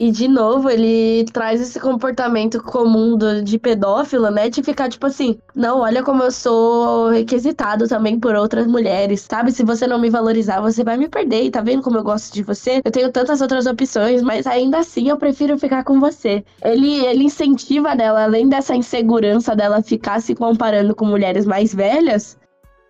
[0.00, 4.48] E de novo, ele traz esse comportamento comum do, de pedófilo, né?
[4.48, 9.50] De ficar tipo assim, não, olha como eu sou requisitado também por outras mulheres, sabe?
[9.50, 11.50] Se você não me valorizar, você vai me perder.
[11.50, 12.80] Tá vendo como eu gosto de você?
[12.84, 16.44] Eu tenho tantas outras opções, mas ainda assim eu prefiro ficar com você.
[16.62, 22.38] Ele, ele incentiva nela, além dessa insegurança dela ficar se comparando com mulheres mais velhas,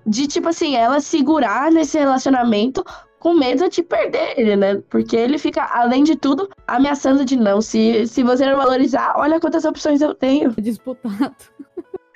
[0.06, 2.84] de tipo assim, ela segurar nesse relacionamento
[3.18, 4.82] com medo de perder ele, né?
[4.88, 7.60] Porque ele fica, além de tudo, ameaçando de não.
[7.60, 10.52] Se, se você não valorizar, olha quantas opções eu tenho.
[10.58, 11.34] Disputado.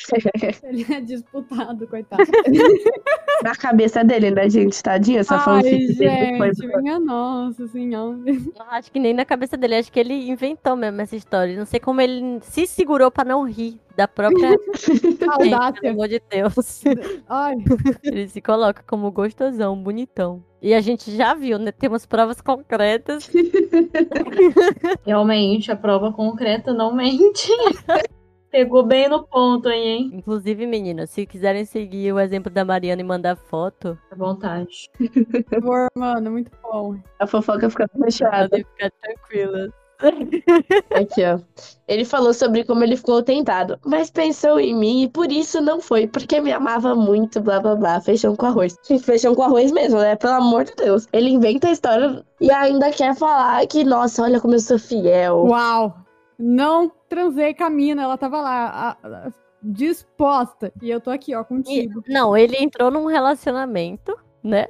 [0.64, 2.22] ele é disputado, coitado.
[3.42, 4.80] Na cabeça dele, né, gente?
[4.82, 6.36] Tadinha, essa Ai, fanfic gente,
[6.70, 8.18] foi- minha nossa senhora.
[8.26, 11.57] Eu acho que nem na cabeça dele, acho que ele inventou mesmo essa história.
[11.59, 15.90] Não sei como ele se segurou pra não rir da própria gente, pelo Audácia.
[15.90, 16.82] amor de Deus.
[17.28, 17.57] Ai,
[18.05, 20.42] Ele se coloca como gostosão, bonitão.
[20.62, 21.72] E a gente já viu, né?
[21.72, 23.28] Temos provas concretas.
[25.05, 27.48] Realmente, a prova concreta não mente.
[28.53, 30.11] Pegou bem no ponto aí, hein?
[30.12, 34.90] Inclusive, meninas, se quiserem seguir o exemplo da Mariana e mandar foto, À vontade.
[35.00, 36.96] por favor, mano, muito bom.
[37.18, 38.50] A fofoca fica fechada.
[38.50, 39.70] podem ficar tranquilas.
[40.94, 41.38] Aqui, ó.
[41.88, 45.80] Ele falou sobre como ele ficou tentado, mas pensou em mim e por isso não
[45.80, 48.00] foi, porque me amava muito, blá blá blá.
[48.00, 48.76] Feijão com arroz.
[48.86, 50.14] Gente, Feijão com arroz mesmo, né?
[50.16, 51.07] Pelo amor de Deus.
[51.12, 55.44] Ele inventa a história e ainda quer falar que, nossa, olha como eu sou fiel.
[55.46, 55.94] Uau!
[56.45, 58.66] Não transei com a mina, ela tava lá,
[59.03, 59.32] a- a-
[59.62, 60.72] disposta.
[60.82, 62.03] E eu tô aqui, ó, E- contigo.
[62.09, 64.66] não, ele entrou num relacionamento, né?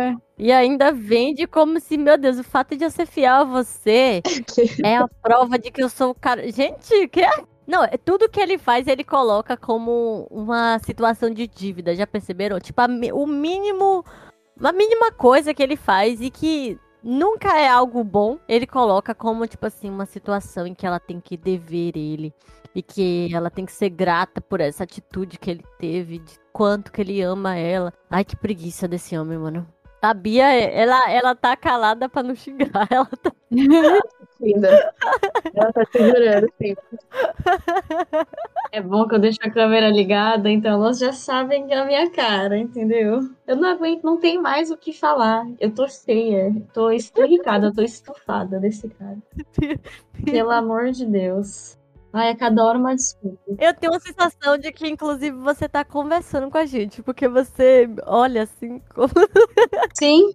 [0.00, 0.14] É.
[0.38, 4.22] E ainda vende como se, meu Deus, o fato de eu ser fiel a você
[4.86, 6.50] é a prova de que eu sou o cara.
[6.50, 7.30] Gente, que é?
[7.66, 12.60] Não, é tudo que ele faz, ele coloca como uma situação de dívida, já perceberam?
[12.60, 14.04] Tipo, a o mínimo.
[14.58, 19.46] Uma mínima coisa que ele faz e que nunca é algo bom, ele coloca como,
[19.46, 22.34] tipo assim, uma situação em que ela tem que dever ele.
[22.74, 26.92] E que ela tem que ser grata por essa atitude que ele teve, de quanto
[26.92, 27.90] que ele ama ela.
[28.10, 29.66] Ai, que preguiça desse homem, mano.
[30.00, 32.86] A Bia, ela, ela tá calada pra não xingar.
[32.90, 33.32] Ela tá...
[34.40, 34.94] Linda.
[35.54, 36.76] Ela tá segurando, sim.
[38.70, 41.86] É bom que eu deixo a câmera ligada, então elas já sabem que é a
[41.86, 43.20] minha cara, entendeu?
[43.46, 45.46] Eu não aguento, não tem mais o que falar.
[45.58, 49.16] Eu tô cheia, tô esturricada, tô estufada desse cara.
[50.24, 51.78] Pelo amor de Deus.
[52.18, 53.38] Ai, a cada hora uma desculpa.
[53.58, 57.86] Eu tenho a sensação de que, inclusive, você tá conversando com a gente, porque você
[58.06, 58.80] olha assim.
[58.94, 59.12] como-
[59.98, 60.32] Sim,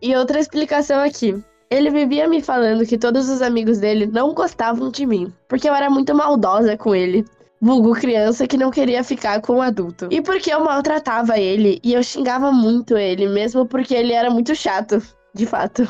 [0.00, 1.42] E outra explicação aqui.
[1.70, 5.74] Ele vivia me falando que todos os amigos dele não gostavam de mim, porque eu
[5.74, 7.24] era muito maldosa com ele.
[7.60, 10.08] Vulgo criança que não queria ficar com o adulto.
[10.10, 14.54] E porque eu maltratava ele e eu xingava muito ele, mesmo porque ele era muito
[14.54, 15.00] chato,
[15.32, 15.88] de fato.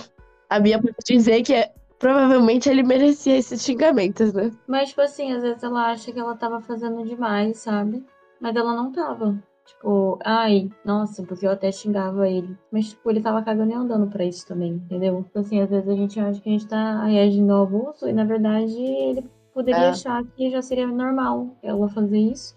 [0.51, 1.67] A Bia pode dizer que
[2.03, 4.51] provavelmente ele merecia esses xingamentos, né?
[4.67, 8.05] mas tipo assim, às vezes ela acha que ela tava fazendo demais, sabe?
[8.41, 9.39] Mas ela não tava.
[9.65, 12.57] Tipo, ai, nossa, porque eu até xingava ele.
[12.73, 15.23] Mas, tipo, ele tava cagando e andando pra isso também, entendeu?
[15.23, 18.13] Tipo assim, às vezes a gente acha que a gente tá reagindo ao abuso e,
[18.13, 19.25] na verdade, ele
[19.55, 19.89] poderia É.
[19.91, 22.57] achar que já seria normal ela fazer isso.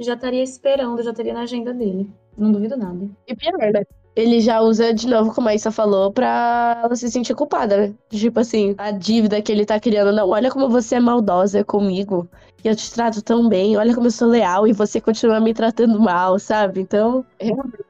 [0.00, 2.10] Já estaria esperando, já estaria na agenda dele.
[2.36, 3.08] Não duvido nada.
[3.28, 3.84] E pior, né?
[4.20, 7.94] Ele já usa de novo, como a Issa falou, pra ela se sentir culpada, né?
[8.10, 10.12] Tipo assim, a dívida que ele tá criando.
[10.12, 12.28] Não, olha como você é maldosa comigo.
[12.62, 13.78] E eu te trato tão bem.
[13.78, 16.80] Olha como eu sou leal e você continua me tratando mal, sabe?
[16.80, 17.24] Então,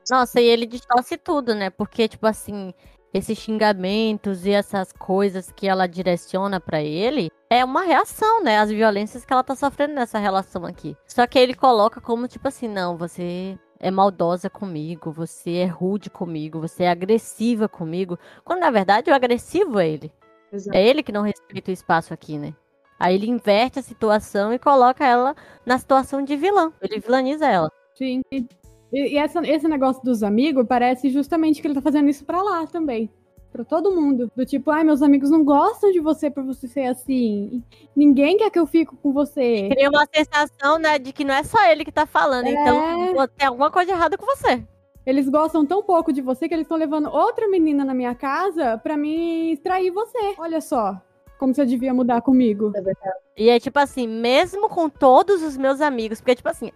[0.09, 1.69] Nossa, e ele distorce tudo, né?
[1.69, 2.73] Porque, tipo assim,
[3.13, 8.59] esses xingamentos e essas coisas que ela direciona pra ele é uma reação, né?
[8.59, 10.97] Às violências que ela tá sofrendo nessa relação aqui.
[11.09, 16.11] Só que ele coloca como, tipo assim, não, você é maldosa comigo, você é rude
[16.11, 18.19] comigo, você é agressiva comigo.
[18.45, 20.13] Quando na verdade o agressivo é ele.
[20.73, 22.55] É ele que não respeita o espaço aqui, né?
[22.99, 26.71] Aí ele inverte a situação e coloca ela na situação de vilã.
[26.83, 27.71] Ele vilaniza ela.
[27.95, 28.21] Sim.
[28.31, 28.47] E,
[28.93, 32.67] e essa- esse negócio dos amigos parece justamente que ele tá fazendo isso pra lá
[32.67, 33.09] também.
[33.53, 34.31] Pra todo mundo.
[34.35, 37.63] Do tipo, ai, meus amigos não gostam de você por você ser assim.
[37.97, 39.69] Ninguém quer que eu fique com você.
[39.71, 42.47] Cria uma sensação, né, de que não é só ele que tá falando.
[42.47, 42.53] É.
[42.53, 44.63] Então, tem alguma coisa errada com você.
[45.05, 48.79] Eles gostam tão pouco de você que eles estão levando outra menina na minha casa
[48.79, 50.35] pra me extrair você.
[50.39, 51.01] Olha só.
[51.39, 52.71] Como você devia mudar comigo.
[53.35, 56.71] E é tipo assim, mesmo com todos os meus amigos, porque tipo assim,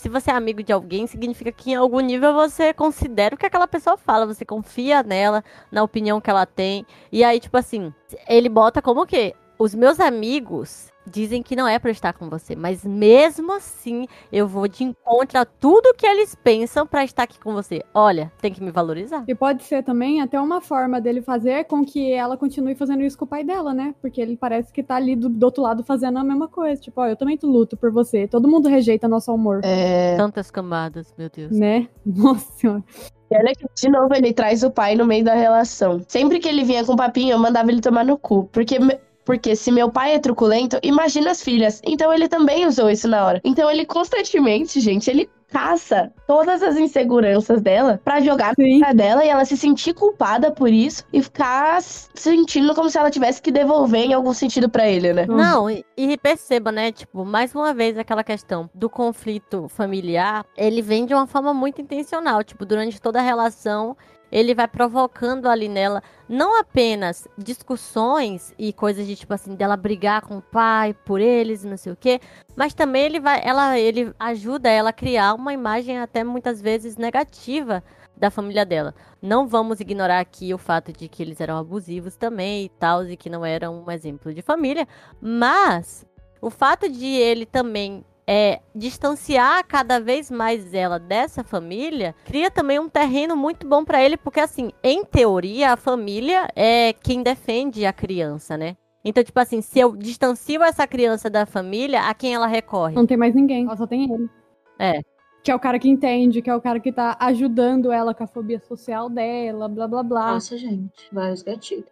[0.00, 3.44] se você é amigo de alguém, significa que em algum nível você considera o que
[3.44, 6.86] aquela pessoa fala, você confia nela, na opinião que ela tem.
[7.12, 7.92] E aí, tipo assim,
[8.26, 9.34] ele bota como o quê?
[9.58, 14.46] Os meus amigos dizem que não é para estar com você, mas mesmo assim eu
[14.46, 17.82] vou de encontro a tudo que eles pensam para estar aqui com você.
[17.92, 19.24] Olha, tem que me valorizar.
[19.26, 23.18] E pode ser também até uma forma dele fazer com que ela continue fazendo isso
[23.18, 23.94] com o pai dela, né?
[24.00, 26.80] Porque ele parece que tá ali do, do outro lado fazendo a mesma coisa.
[26.80, 28.28] Tipo, ó, eu também luto por você.
[28.28, 29.60] Todo mundo rejeita nosso amor.
[29.64, 30.16] É.
[30.16, 31.50] Tantas camadas, meu Deus.
[31.50, 31.88] Né?
[32.04, 32.84] Nossa senhora.
[33.30, 36.02] E olha que, de novo, ele traz o pai no meio da relação.
[36.08, 38.48] Sempre que ele vinha com papinho, eu mandava ele tomar no cu.
[38.52, 38.78] Porque
[39.24, 41.80] porque se meu pai é truculento, imagina as filhas.
[41.84, 43.40] Então ele também usou isso na hora.
[43.44, 48.78] Então ele constantemente, gente, ele caça todas as inseguranças dela para jogar Sim.
[48.78, 52.98] na cara dela e ela se sentir culpada por isso e ficar sentindo como se
[52.98, 55.26] ela tivesse que devolver em algum sentido para ele, né?
[55.26, 56.92] Não, e, e perceba, né?
[56.92, 61.80] Tipo, mais uma vez aquela questão do conflito familiar, ele vem de uma forma muito
[61.80, 62.42] intencional.
[62.44, 63.96] Tipo, durante toda a relação,
[64.30, 70.22] ele vai provocando ali nela não apenas discussões e coisas de tipo assim dela brigar
[70.22, 72.20] com o pai por eles, não sei o quê,
[72.54, 76.96] mas também ele vai ela ele ajuda ela a criar uma imagem até muitas vezes
[76.96, 77.82] negativa
[78.16, 78.94] da família dela.
[79.20, 83.16] Não vamos ignorar aqui o fato de que eles eram abusivos também e tal e
[83.16, 84.86] que não eram um exemplo de família,
[85.20, 86.04] mas
[86.40, 92.78] o fato de ele também é, distanciar cada vez mais ela dessa família, cria também
[92.78, 97.84] um terreno muito bom para ele, porque assim, em teoria, a família é quem defende
[97.84, 98.76] a criança, né?
[99.04, 102.94] Então, tipo assim, se eu distancio essa criança da família, a quem ela recorre?
[102.94, 104.30] Não tem mais ninguém, ela só tem ele.
[104.78, 105.00] É.
[105.42, 108.22] Que é o cara que entende, que é o cara que tá ajudando ela com
[108.22, 110.34] a fobia social dela, blá blá blá.
[110.34, 111.86] Nossa, gente, vários gatilhos.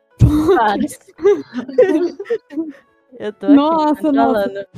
[0.54, 0.98] Vários.
[3.18, 4.68] eu tô aqui Nossa, nossa.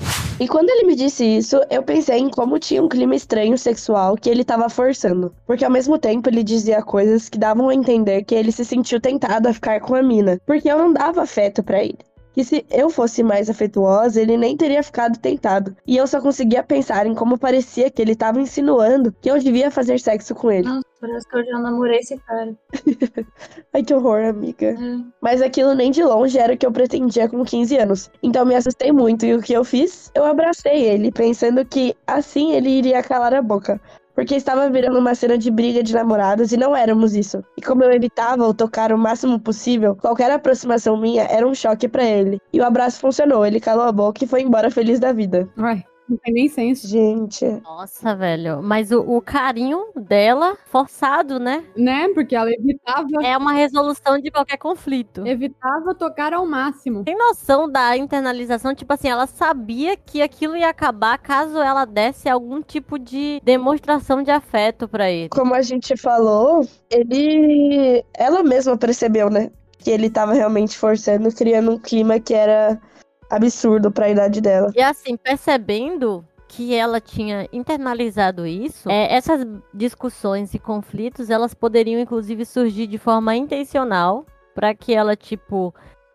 [0.41, 4.17] E quando ele me disse isso, eu pensei em como tinha um clima estranho sexual
[4.17, 5.35] que ele tava forçando.
[5.45, 8.99] Porque ao mesmo tempo ele dizia coisas que davam a entender que ele se sentiu
[8.99, 10.41] tentado a ficar com a mina.
[10.47, 11.99] Porque eu não dava afeto para ele.
[12.33, 15.77] Que se eu fosse mais afetuosa, ele nem teria ficado tentado.
[15.87, 19.71] E eu só conseguia pensar em como parecia que ele tava insinuando que eu devia
[19.71, 20.69] fazer sexo com ele.
[20.69, 22.55] Nossa, parece que eu já namorei esse cara.
[23.75, 24.69] Ai, que horror, amiga.
[24.69, 24.77] É.
[25.21, 28.11] Mas aquilo nem de longe era o que eu pretendia com 15 anos.
[28.23, 30.11] Então me assustei muito e o que eu fiz?
[30.15, 33.81] Eu abracei ele, pensando que assim ele iria calar a boca.
[34.21, 37.43] Porque estava virando uma cena de briga de namorados e não éramos isso.
[37.57, 41.89] E como eu evitava o tocar o máximo possível, qualquer aproximação minha era um choque
[41.89, 42.39] para ele.
[42.53, 45.49] E o abraço funcionou, ele calou a boca e foi embora feliz da vida.
[46.11, 46.87] Não tem nem senso.
[46.89, 48.63] Gente, Nossa, velho.
[48.63, 51.65] Mas o, o carinho dela, forçado, né?
[51.77, 52.09] Né?
[52.15, 55.27] Porque ela evitava, É uma resolução de qualquer conflito.
[55.27, 57.05] evitava tocar ao máximo.
[57.05, 58.75] Tem noção da internalização?
[58.75, 64.23] Tipo assim, ela sabia que aquilo ia acabar caso ela desse algum tipo de demonstração
[64.23, 65.29] de afeto pra ele.
[65.29, 68.05] como a gente falou, ele.
[68.15, 69.51] Ela mesma percebeu, né?
[69.79, 72.81] Que ele tava realmente forçando, criando um clima que era
[73.31, 74.73] absurdo pra idade dela.
[74.75, 82.01] E assim, percebendo que ela tinha internalizado isso, é, essas discussões e conflitos, elas poderiam
[82.01, 85.73] inclusive surgir de forma intencional pra que ela, tipo,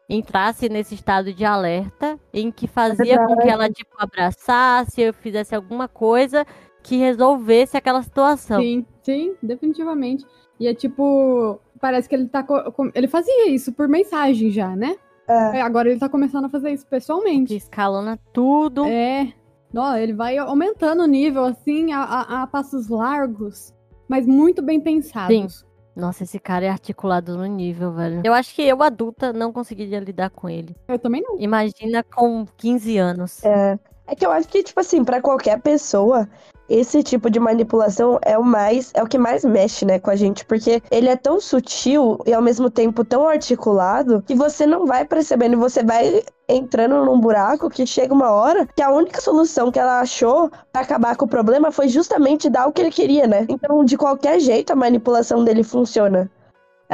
[0.10, 5.56] entrasse nesse estado de alerta em que fazia com que ela, tipo, abraçasse ou fizesse
[5.56, 6.46] alguma coisa
[6.84, 8.62] que resolvesse aquela situação.
[8.62, 10.26] Sim, sim, definitivamente.
[10.60, 12.46] E é tipo, parece que ele tá.
[12.94, 14.96] Ele fazia isso por mensagem já, né?
[15.28, 15.58] É.
[15.58, 17.56] É, Agora ele tá começando a fazer isso Que pessoalmente.
[17.56, 18.86] escalona tudo.
[18.86, 19.34] É.
[19.76, 23.74] Ó, ele vai aumentando o nível, assim, a, a- a passos largos,
[24.08, 25.66] mas muito bem pensados.
[25.96, 28.22] Nossa, esse cara é articulado no nível, velho.
[28.24, 30.76] Eu acho que eu, adulta, não conseguiria lidar com ele.
[30.88, 31.40] Eu também não.
[31.40, 33.44] Imagina com 15 anos.
[33.44, 33.80] É.
[34.08, 36.28] É que eu acho que, tipo assim, pra qualquer pessoa,
[36.70, 40.16] esse tipo de manipulação é o mais, é o que mais mexe, né, com a
[40.16, 44.86] gente, porque ele é tão sutil e ao mesmo tempo tão articulado que você não
[44.86, 49.72] vai percebendo você vai entrando num buraco que chega uma hora que a única solução
[49.72, 53.28] que ela achou pra acabar com o problema foi justamente dar o que ele queria,
[53.28, 53.46] né?
[53.50, 56.30] Então, de qualquer jeito, a manipulação dele funciona.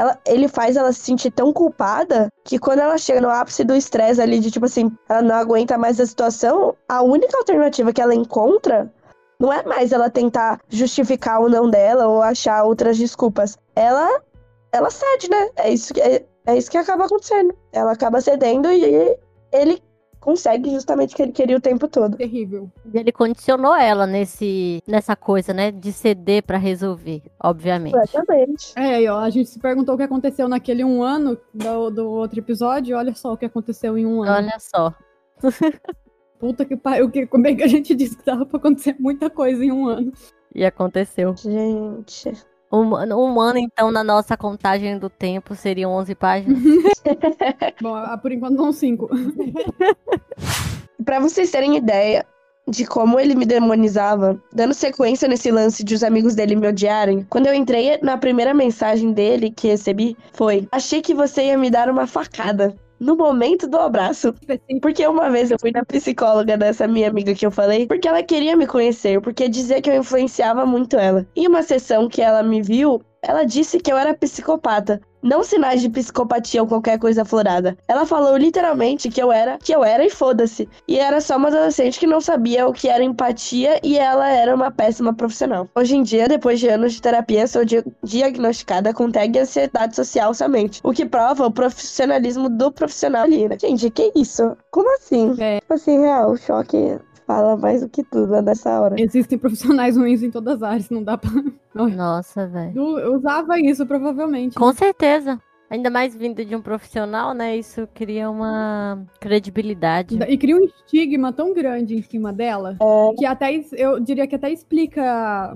[0.02, 3.76] Ela, ele faz ela se sentir tão culpada que quando ela chega no ápice do
[3.76, 8.02] estresse ali, de tipo assim, ela não aguenta mais a situação, a única alternativa que
[8.02, 8.92] ela encontra
[9.40, 13.60] não é mais ela tentar justificar o não dela ou achar outras desculpas.
[13.76, 14.24] Ela,
[14.72, 15.50] ela cede, né?
[15.56, 17.54] É isso que, é, é isso que acaba acontecendo.
[17.72, 19.16] Ela acaba cedendo e
[19.52, 19.84] ele
[20.22, 22.16] consegue justamente o que ele queria o tempo todo.
[22.16, 22.72] Terrível.
[22.94, 25.72] E ele condicionou ela nesse, nessa coisa, né?
[25.72, 27.96] De ceder pra resolver, obviamente.
[27.96, 28.74] Exatamente.
[28.78, 32.10] É, aí, ó, a gente se perguntou o que aconteceu naquele um ano do, do
[32.10, 34.32] outro episódio, olha só o que aconteceu em um ano.
[34.32, 34.94] Olha só.
[36.40, 39.30] Puta que pariu, que, como é que a gente disse que dava pra acontecer muita
[39.30, 40.12] coisa em um ano?
[40.54, 41.36] E aconteceu.
[41.36, 42.32] Gente.
[42.72, 46.60] Um, ano- um ano, então, na nossa contagem do tempo, seriam 11 páginas.
[47.82, 49.10] Bom, por enquanto são cinco.
[51.04, 52.26] Pra vocês terem ideia
[52.68, 57.26] de como ele me demonizava, dando sequência nesse lance de os amigos dele me odiarem,
[57.30, 61.70] quando eu entrei na primeira mensagem dele que recebi, foi: Achei que você ia me
[61.70, 62.76] dar uma facada.
[63.02, 64.32] No momento do abraço.
[64.80, 68.22] Porque uma vez eu fui na psicóloga dessa minha amiga que eu falei, porque ela
[68.22, 71.26] queria me conhecer, porque dizia que eu influenciava muito ela.
[71.36, 75.02] Em uma sessão que ela me viu, ela disse que eu era psicopata.
[75.22, 77.78] Não sinais de psicopatia ou qualquer coisa florada.
[77.88, 80.68] Ela falou literalmente que eu era, que eu era e foda-se.
[80.88, 84.54] E era só uma adolescente que não sabia o que era empatia e ela era
[84.56, 85.68] uma péssima profissional.
[85.76, 90.34] Hoje em dia, depois de anos de terapia, sou di- diagnosticada com TAG ansiedade social
[90.34, 90.80] somente.
[90.84, 93.58] O que prova o profissionalismo do profissional ali, né?
[93.60, 94.56] Gente, que isso?
[94.72, 95.36] Como assim?
[95.40, 95.60] É.
[95.60, 96.98] Tipo assim, real, choque
[97.36, 98.96] fala mais do que tudo nessa hora.
[99.00, 101.30] Existem profissionais ruins em todas as áreas, não dá pra.
[101.74, 103.00] Nossa, velho.
[103.00, 104.56] Eu usava isso, provavelmente.
[104.56, 105.40] Com certeza.
[105.70, 107.56] Ainda mais vindo de um profissional, né?
[107.56, 110.20] Isso cria uma credibilidade.
[110.28, 113.16] E cria um estigma tão grande em cima dela É.
[113.18, 115.56] que até eu diria que até explica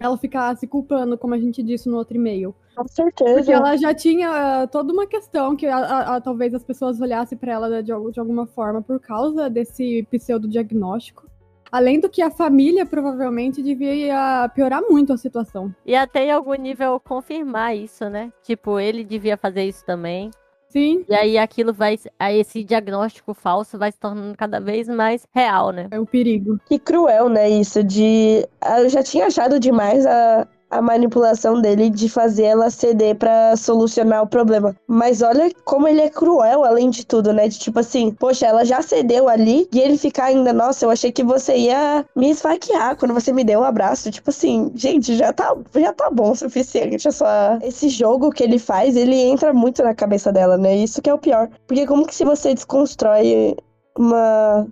[0.00, 2.54] ela ficar se culpando, como a gente disse no outro e-mail.
[2.76, 3.34] Com certeza.
[3.34, 4.30] Porque ela já tinha
[4.62, 7.90] ah, toda uma questão que a- a- a- talvez as pessoas olhassem pra ela de,
[7.90, 11.26] al- de alguma forma por causa desse pseudodiagnóstico.
[11.70, 15.74] Além do que a família provavelmente devia piorar muito a situação.
[15.84, 18.32] E até em algum nível confirmar isso, né?
[18.42, 20.30] Tipo, ele devia fazer isso também.
[20.68, 21.98] Sim, E aí aquilo vai.
[22.18, 25.88] Aí esse diagnóstico falso vai se tornando cada vez mais real, né?
[25.90, 26.58] é o perigo.
[26.66, 27.48] Que cruel, né?
[27.48, 28.46] Isso de.
[28.78, 34.22] Eu já tinha achado demais a, a manipulação dele de fazer ela ceder pra solucionar
[34.22, 34.76] o problema.
[34.86, 37.48] Mas olha como ele é cruel, além de tudo, né?
[37.48, 41.10] De tipo assim, poxa, ela já cedeu ali e ele ficar ainda, nossa, eu achei
[41.10, 44.10] que você ia me esfaquear quando você me deu um abraço.
[44.10, 47.10] Tipo assim, gente, já tá, já tá bom o suficiente.
[47.10, 47.26] Só...
[47.62, 50.76] Esse jogo que ele faz, ele entra muito na cabeça dela, né?
[50.76, 51.48] Isso que é o pior.
[51.66, 53.56] Porque como que se você desconstrói
[53.96, 54.66] uma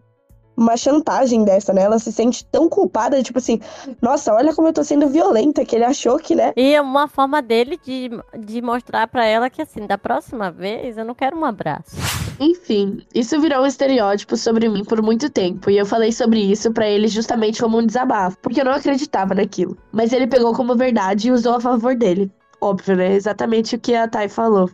[0.57, 1.83] uma chantagem dessa, né?
[1.83, 3.61] Ela se sente tão culpada, tipo assim,
[4.01, 6.53] nossa, olha como eu tô sendo violenta, que ele achou que, né?
[6.57, 10.97] E é uma forma dele de, de mostrar pra ela que, assim, da próxima vez
[10.97, 11.97] eu não quero um abraço.
[12.41, 16.73] Enfim, isso virou um estereótipo sobre mim por muito tempo, e eu falei sobre isso
[16.73, 19.77] pra ele justamente como um desabafo, porque eu não acreditava naquilo.
[19.93, 22.31] Mas ele pegou como verdade e usou a favor dele.
[22.61, 23.15] Óbvio, né?
[23.15, 24.71] Exatamente o que a Thay falou.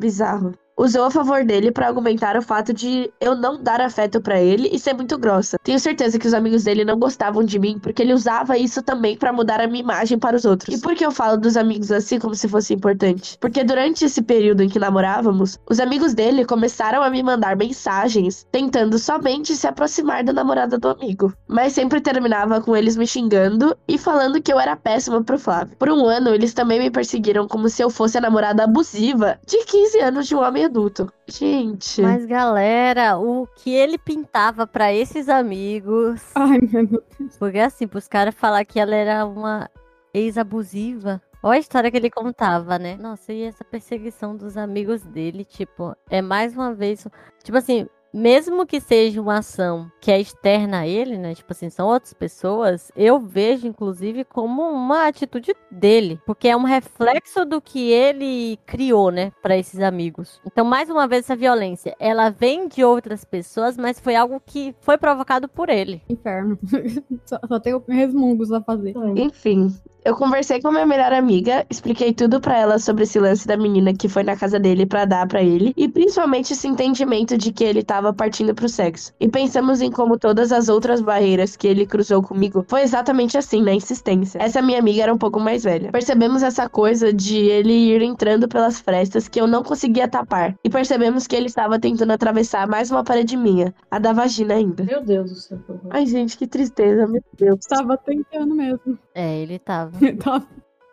[0.00, 0.54] Bizarro.
[0.78, 4.70] Usou a favor dele pra argumentar o fato de eu não dar afeto pra ele
[4.72, 5.58] e ser muito grossa.
[5.64, 9.16] Tenho certeza que os amigos dele não gostavam de mim porque ele usava isso também
[9.16, 10.72] pra mudar a minha imagem para os outros.
[10.72, 13.36] E por que eu falo dos amigos assim como se fosse importante?
[13.40, 18.46] Porque durante esse período em que namorávamos, os amigos dele começaram a me mandar mensagens
[18.52, 21.34] tentando somente se aproximar da namorada do amigo.
[21.48, 25.76] Mas sempre terminava com eles me xingando e falando que eu era péssima pro Flávio.
[25.76, 29.58] Por um ano, eles também me perseguiram como se eu fosse a namorada abusiva de
[29.64, 31.12] 15 anos de um homem adulto.
[31.26, 32.00] Gente.
[32.00, 36.22] Mas, galera, o que ele pintava pra esses amigos.
[36.34, 37.36] Ai, meu Deus.
[37.38, 39.68] Porque, assim, pros caras falar que ela era uma
[40.14, 41.20] ex-abusiva.
[41.42, 42.96] Olha a história que ele contava, né?
[42.96, 47.06] Nossa, e essa perseguição dos amigos dele, tipo, é mais uma vez.
[47.44, 51.34] Tipo assim, mesmo que seja uma ação que é externa a ele, né?
[51.34, 56.20] Tipo assim, são outras pessoas, eu vejo, inclusive, como uma atitude dele.
[56.26, 59.32] Porque é um reflexo do que ele criou, né?
[59.42, 60.40] Pra esses amigos.
[60.46, 64.74] Então, mais uma vez, essa violência, ela vem de outras pessoas, mas foi algo que
[64.80, 66.02] foi provocado por ele.
[66.08, 66.58] Inferno.
[67.24, 68.94] só, só tenho resmungos a fazer.
[69.16, 69.68] Enfim,
[70.08, 73.58] eu conversei com a minha melhor amiga, expliquei tudo pra ela sobre esse lance da
[73.58, 77.52] menina que foi na casa dele pra dar pra ele e principalmente esse entendimento de
[77.52, 79.12] que ele tava partindo pro sexo.
[79.20, 83.60] E pensamos em como todas as outras barreiras que ele cruzou comigo foi exatamente assim,
[83.62, 84.38] na insistência.
[84.40, 85.92] Essa minha amiga era um pouco mais velha.
[85.92, 90.70] Percebemos essa coisa de ele ir entrando pelas frestas que eu não conseguia tapar e
[90.70, 94.84] percebemos que ele estava tentando atravessar mais uma parede minha, a da vagina ainda.
[94.84, 95.58] Meu Deus do céu.
[95.90, 97.60] Ai, gente, que tristeza, meu Deus.
[97.66, 98.98] Tava tentando mesmo.
[99.20, 99.98] É, ele tava.
[100.22, 100.46] Tava-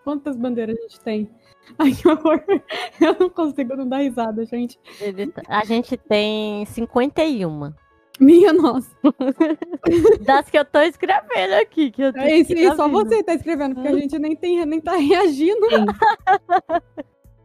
[0.04, 1.30] Quantas bandeiras a gente tem?
[1.78, 2.44] Ai, que horror.
[3.00, 4.80] Eu não consigo não dar risada, gente.
[5.00, 7.72] Ele tá- A gente tem 51.
[8.20, 8.90] Minha nossa.
[10.26, 11.92] Das que eu tô escrevendo aqui.
[11.92, 14.66] Que eu tô É isso, e só você tá escrevendo, porque a gente nem, tem,
[14.66, 15.68] nem tá reagindo.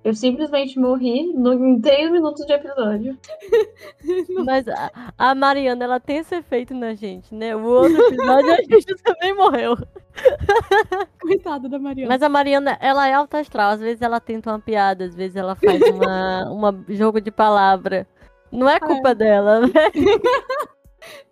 [0.03, 3.19] Eu simplesmente morri no, em 3 minutos de episódio.
[4.47, 7.55] Mas a, a Mariana, ela tem esse efeito na gente, né?
[7.55, 9.77] O outro episódio a gente também morreu.
[11.21, 12.09] Coitada da Mariana.
[12.09, 13.73] Mas a Mariana, ela é alta astral.
[13.73, 18.07] Às vezes ela tenta uma piada, às vezes ela faz uma, uma jogo de palavra.
[18.51, 19.69] Não é culpa dela, né?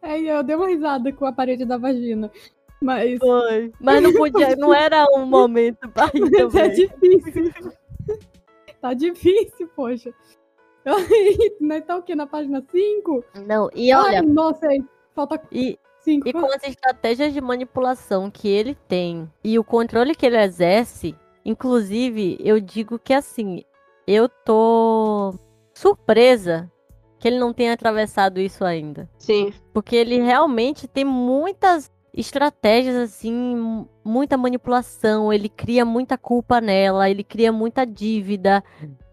[0.03, 2.31] Aí eu dei uma risada com a parede da vagina.
[2.83, 3.19] Mas.
[3.19, 3.73] Foi.
[3.81, 7.73] Mas não podia, não era um momento pra rir Mas é difícil.
[8.81, 10.13] Tá difícil, poxa.
[11.61, 12.15] Nós tá o quê?
[12.15, 13.25] Na página 5?
[13.47, 14.83] Não, e olha, Ai, nossa, aí,
[15.15, 16.29] falta e, 5.
[16.29, 21.15] e com as estratégias de manipulação que ele tem e o controle que ele exerce,
[21.45, 23.63] inclusive, eu digo que assim,
[24.07, 25.35] eu tô
[25.75, 26.71] surpresa
[27.19, 29.09] que ele não tenha atravessado isso ainda.
[29.19, 29.53] Sim.
[29.73, 35.33] Porque ele realmente tem muitas estratégias, assim, mu- muita manipulação.
[35.33, 38.63] Ele cria muita culpa nela, ele cria muita dívida.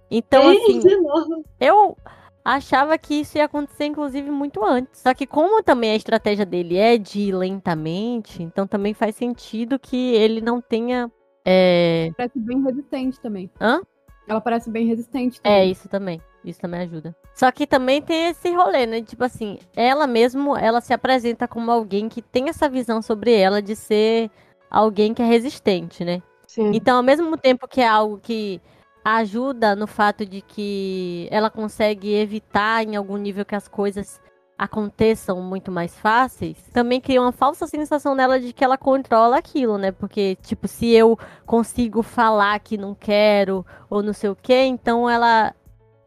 [0.10, 1.44] Então, assim, de novo.
[1.60, 1.98] eu
[2.44, 5.02] achava que isso ia acontecer, inclusive, muito antes.
[5.02, 9.80] Só que, como também a estratégia dele é de ir lentamente, então também faz sentido
[9.80, 11.12] que ele não tenha.
[11.44, 13.50] É, Parece bem resistente também.
[13.60, 13.82] Hã?
[14.28, 15.72] Ela parece bem resistente é também.
[15.72, 16.22] isso também.
[16.46, 17.16] Isso também ajuda.
[17.34, 19.02] Só que também tem esse rolê, né?
[19.02, 23.62] Tipo assim, ela mesmo, ela se apresenta como alguém que tem essa visão sobre ela
[23.62, 24.30] de ser
[24.70, 26.22] alguém que é resistente, né?
[26.48, 26.72] Sim.
[26.74, 28.62] Então, ao mesmo tempo que é algo que
[29.04, 34.22] ajuda no fato de que ela consegue evitar em algum nível que as coisas
[34.58, 39.78] aconteçam muito mais fáceis, também cria uma falsa sensação nela de que ela controla aquilo,
[39.78, 39.92] né?
[39.92, 45.10] Porque, tipo, se eu consigo falar que não quero ou não sei o quê, então
[45.10, 45.54] ela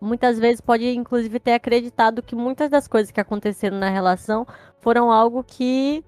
[0.01, 4.47] muitas vezes pode, inclusive, ter acreditado que muitas das coisas que aconteceram na relação
[4.81, 6.05] foram algo que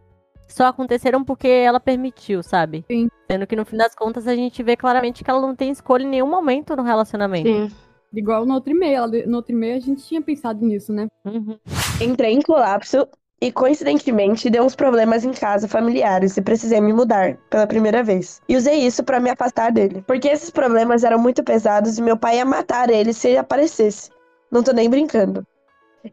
[0.47, 2.85] só aconteceram porque ela permitiu, sabe?
[2.91, 3.09] Sim.
[3.31, 6.03] Sendo que no fim das contas a gente vê claramente que ela não tem escolha
[6.03, 7.49] em nenhum momento no relacionamento.
[7.49, 7.71] Sim.
[8.13, 9.07] Igual no outro e-mail.
[9.27, 11.07] No outro e-mail a gente tinha pensado nisso, né?
[11.25, 11.57] Uhum.
[12.01, 13.07] Entrei em colapso
[13.41, 18.43] e, coincidentemente, deu uns problemas em casa familiares e precisei me mudar pela primeira vez.
[18.49, 22.17] E usei isso pra me afastar dele, porque esses problemas eram muito pesados e meu
[22.17, 24.11] pai ia matar ele se ele aparecesse.
[24.51, 25.47] Não tô nem brincando.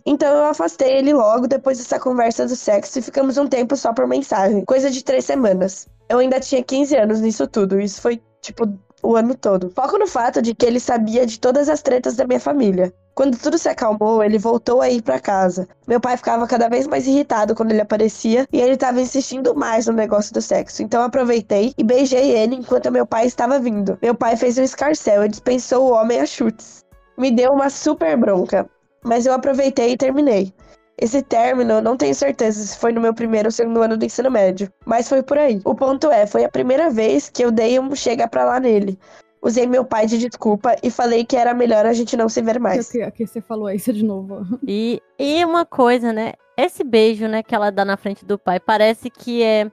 [0.05, 3.93] Então eu afastei ele logo depois dessa conversa do sexo e ficamos um tempo só
[3.93, 5.87] por mensagem, coisa de três semanas.
[6.09, 8.67] Eu ainda tinha 15 anos nisso tudo, isso foi tipo
[9.03, 9.69] o ano todo.
[9.71, 12.93] Foco no fato de que ele sabia de todas as tretas da minha família.
[13.17, 15.67] Quando tudo se acalmou, ele voltou a ir pra casa.
[15.87, 19.87] Meu pai ficava cada vez mais irritado quando ele aparecia e ele tava insistindo mais
[19.87, 20.83] no negócio do sexo.
[20.83, 23.97] Então aproveitei e beijei ele enquanto meu pai estava vindo.
[24.03, 26.85] Meu pai fez um escarcel e dispensou o homem a chutes.
[27.17, 28.69] Me deu uma super bronca,
[29.03, 30.53] mas eu aproveitei e terminei.
[31.01, 34.05] Esse término, eu não tenho certeza se foi no meu primeiro ou segundo ano do
[34.05, 35.59] ensino médio, mas foi por aí.
[35.65, 38.99] O ponto é, foi a primeira vez que eu dei um chega pra lá nele.
[39.41, 42.59] Usei meu pai de desculpa e falei que era melhor a gente não se ver
[42.59, 42.91] mais.
[42.91, 44.45] Que, que você falou isso de novo.
[44.67, 46.33] E, e uma coisa, né?
[46.57, 49.71] Esse beijo, né, que ela dá na frente do pai, parece que é.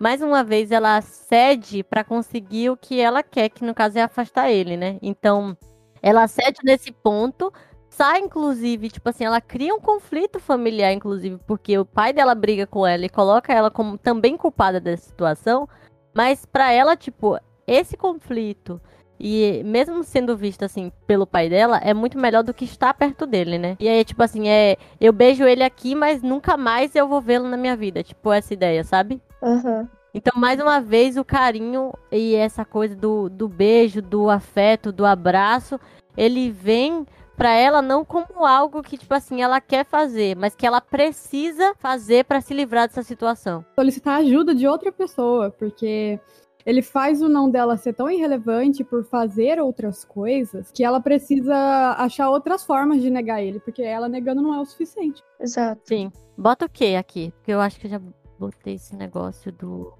[0.00, 4.02] Mais uma vez, ela cede pra conseguir o que ela quer, que no caso é
[4.02, 4.98] afastar ele, né?
[5.00, 5.56] Então,
[6.02, 7.52] ela cede nesse ponto,
[7.88, 12.66] sai, inclusive, tipo assim, ela cria um conflito familiar, inclusive, porque o pai dela briga
[12.66, 15.68] com ela e coloca ela como também culpada dessa situação,
[16.12, 18.80] mas pra ela, tipo, esse conflito
[19.24, 23.24] e mesmo sendo vista assim pelo pai dela, é muito melhor do que estar perto
[23.24, 23.76] dele, né?
[23.78, 24.76] E aí, tipo assim, é.
[25.00, 28.02] Eu beijo ele aqui, mas nunca mais eu vou vê-lo na minha vida.
[28.02, 29.22] Tipo, essa ideia, sabe?
[29.40, 29.88] Aham.
[30.12, 35.06] Então, mais uma vez, o carinho e essa coisa do, do beijo, do afeto, do
[35.06, 35.78] abraço,
[36.16, 40.66] ele vem pra ela não como algo que, tipo assim, ela quer fazer, mas que
[40.66, 43.64] ela precisa fazer pra se livrar dessa situação.
[43.74, 46.20] Solicitar ajuda de outra pessoa, porque
[46.64, 51.54] ele faz o não dela ser tão irrelevante por fazer outras coisas que ela precisa
[51.98, 55.22] achar outras formas de negar ele, porque ela negando não é o suficiente.
[55.40, 55.80] Exato.
[55.84, 56.10] Sim.
[56.36, 57.30] Bota o que aqui?
[57.36, 58.00] Porque eu acho que eu já
[58.38, 59.92] botei esse negócio do.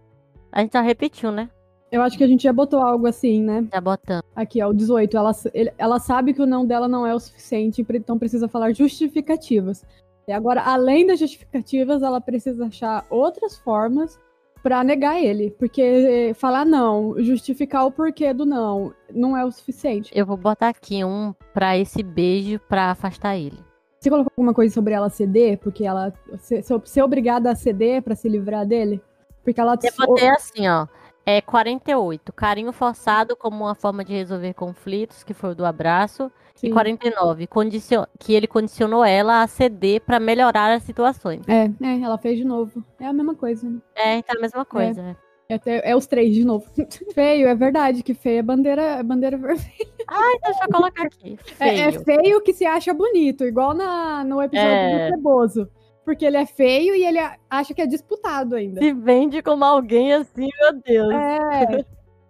[0.51, 1.51] A gente já repetiu, né?
[1.91, 3.67] Eu acho que a gente já botou algo assim, né?
[3.71, 4.25] Já botando.
[4.35, 5.15] Aqui, ó, o 18.
[5.15, 8.73] Ela, ele- ela sabe que o não dela não é o suficiente, então precisa falar
[8.73, 9.85] justificativas.
[10.27, 14.19] E agora, além das justificativas, ela precisa achar outras formas
[14.63, 15.51] pra negar ele.
[15.59, 20.11] Porque eh, falar não, justificar o porquê do não, não é o suficiente.
[20.15, 23.59] Eu vou botar aqui um pra esse beijo pra afastar ele.
[24.01, 25.59] Você colocou alguma coisa sobre ela ceder?
[25.59, 29.01] Porque ela ser, ser- ser obrigada a ceder pra se livrar dele?
[29.45, 29.79] Porque ela.
[29.83, 30.87] Eu botei assim, ó.
[31.25, 32.33] É 48.
[32.33, 36.33] Carinho forçado como uma forma de resolver conflitos, que foi o do abraço.
[36.55, 36.69] Sim.
[36.69, 37.47] E 49.
[37.47, 38.07] Condicio...
[38.19, 41.41] Que ele condicionou ela a ceder pra melhorar as situações.
[41.49, 42.85] É, é, ela fez de novo.
[43.01, 43.79] É a mesma coisa, né?
[43.97, 45.03] É, então é a mesma coisa.
[45.03, 45.17] né?
[45.49, 46.65] É, até- é os três de novo.
[47.15, 49.67] feio, é verdade que feio é bandeira, é bandeira vermelha.
[50.09, 51.39] Ai, deixa eu colocar aqui.
[51.61, 52.41] É, é Feio.
[52.41, 55.09] que se acha bonito, igual na, no episódio É.
[55.11, 55.69] do Ceboso.
[56.05, 57.19] Porque ele é feio e ele
[57.49, 58.81] acha que é disputado ainda.
[58.81, 61.13] Se vende como alguém assim, meu Deus.
[61.15, 61.85] É.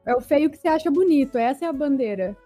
[0.04, 1.38] É o feio que se acha bonito.
[1.38, 2.36] Essa é a bandeira.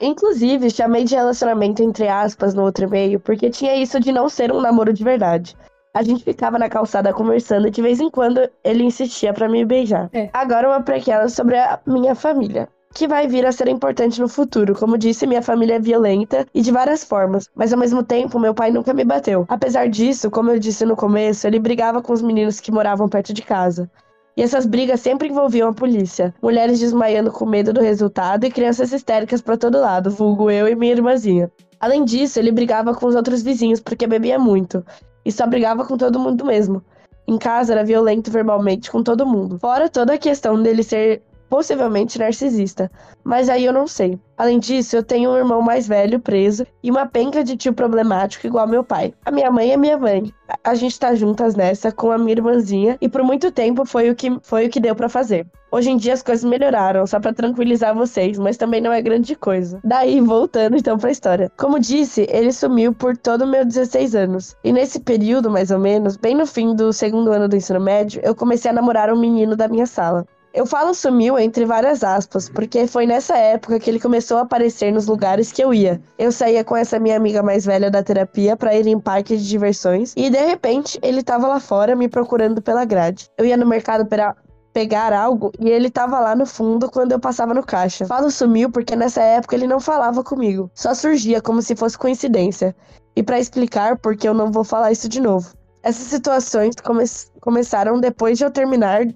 [0.00, 4.52] Inclusive, chamei de relacionamento entre aspas no outro e-mail, porque tinha isso de não ser
[4.52, 5.56] um namoro de verdade.
[5.94, 9.64] A gente ficava na calçada conversando e de vez em quando ele insistia pra me
[9.64, 10.08] beijar.
[10.12, 10.28] É.
[10.32, 12.68] Agora uma prequela sobre a minha família.
[12.94, 14.74] Que vai vir a ser importante no futuro.
[14.74, 18.54] Como disse, minha família é violenta e de várias formas, mas ao mesmo tempo meu
[18.54, 19.44] pai nunca me bateu.
[19.48, 23.32] Apesar disso, como eu disse no começo, ele brigava com os meninos que moravam perto
[23.32, 23.90] de casa.
[24.38, 26.32] E essas brigas sempre envolviam a polícia.
[26.40, 30.76] Mulheres desmaiando com medo do resultado e crianças histéricas pra todo lado, vulgo eu e
[30.76, 31.50] minha irmãzinha.
[31.80, 34.86] Além disso, ele brigava com os outros vizinhos porque bebia muito.
[35.24, 36.84] E só brigava com todo mundo mesmo.
[37.26, 39.58] Em casa era violento verbalmente com todo mundo.
[39.58, 42.90] Fora toda a questão dele ser possivelmente narcisista.
[43.24, 44.18] Mas aí eu não sei.
[44.36, 48.46] Além disso, eu tenho um irmão mais velho preso e uma penca de tio problemático
[48.46, 49.12] igual meu pai.
[49.24, 50.32] A minha mãe é minha mãe.
[50.62, 54.14] A gente tá juntas nessa com a minha irmãzinha e por muito tempo foi o
[54.14, 55.46] que foi o que deu para fazer.
[55.70, 59.34] Hoje em dia as coisas melhoraram, só para tranquilizar vocês, mas também não é grande
[59.34, 59.78] coisa.
[59.84, 61.52] Daí, voltando então pra história.
[61.58, 64.56] Como disse, ele sumiu por todo o meu 16 anos.
[64.64, 68.20] E nesse período, mais ou menos, bem no fim do segundo ano do ensino médio,
[68.24, 70.24] eu comecei a namorar um menino da minha sala.
[70.52, 74.90] Eu falo sumiu entre várias aspas, porque foi nessa época que ele começou a aparecer
[74.90, 76.00] nos lugares que eu ia.
[76.18, 79.46] Eu saía com essa minha amiga mais velha da terapia para ir em parque de
[79.46, 83.28] diversões e de repente ele tava lá fora me procurando pela grade.
[83.36, 84.34] Eu ia no mercado para
[84.72, 88.06] pegar algo e ele tava lá no fundo quando eu passava no caixa.
[88.06, 92.74] Falo sumiu porque nessa época ele não falava comigo, só surgia como se fosse coincidência.
[93.14, 95.52] E para explicar porque eu não vou falar isso de novo.
[95.82, 97.04] Essas situações come
[97.40, 99.06] começaram depois de eu terminar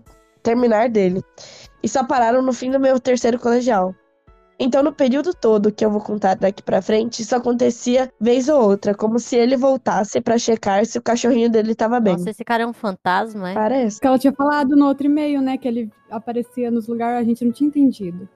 [0.42, 1.22] terminar dele.
[1.82, 3.94] E só pararam no fim do meu terceiro colegial.
[4.58, 8.62] Então, no período todo que eu vou contar daqui pra frente, isso acontecia vez ou
[8.62, 12.12] outra, como se ele voltasse para checar se o cachorrinho dele tava bem.
[12.12, 13.54] Nossa, esse cara é um fantasma, é?
[13.54, 14.00] Parece.
[14.00, 15.58] Que ela tinha falado no outro e-mail, né?
[15.58, 18.28] Que ele aparecia nos lugares, a gente não tinha entendido.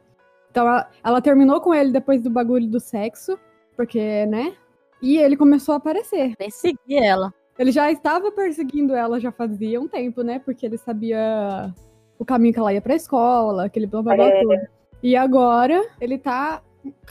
[0.51, 3.39] Então ela, ela terminou com ele depois do bagulho do sexo,
[3.77, 4.55] porque, né?
[5.01, 6.35] E ele começou a aparecer.
[6.37, 7.33] Persegui ela.
[7.59, 10.39] Ele já estava perseguindo ela já fazia um tempo, né?
[10.39, 11.73] Porque ele sabia
[12.19, 14.69] o caminho que ela ia pra escola, aquele blá blá blá É.
[15.03, 16.63] E agora ele tá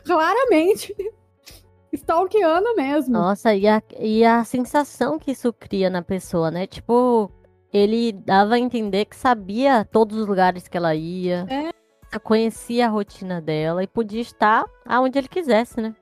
[0.03, 0.95] claramente
[1.93, 3.13] stalkeando mesmo.
[3.13, 6.67] Nossa, e a, e a sensação que isso cria na pessoa, né?
[6.67, 7.31] Tipo,
[7.71, 11.45] ele dava a entender que sabia todos os lugares que ela ia.
[11.49, 12.19] É.
[12.19, 15.93] Conhecia a rotina dela e podia estar aonde ele quisesse, né?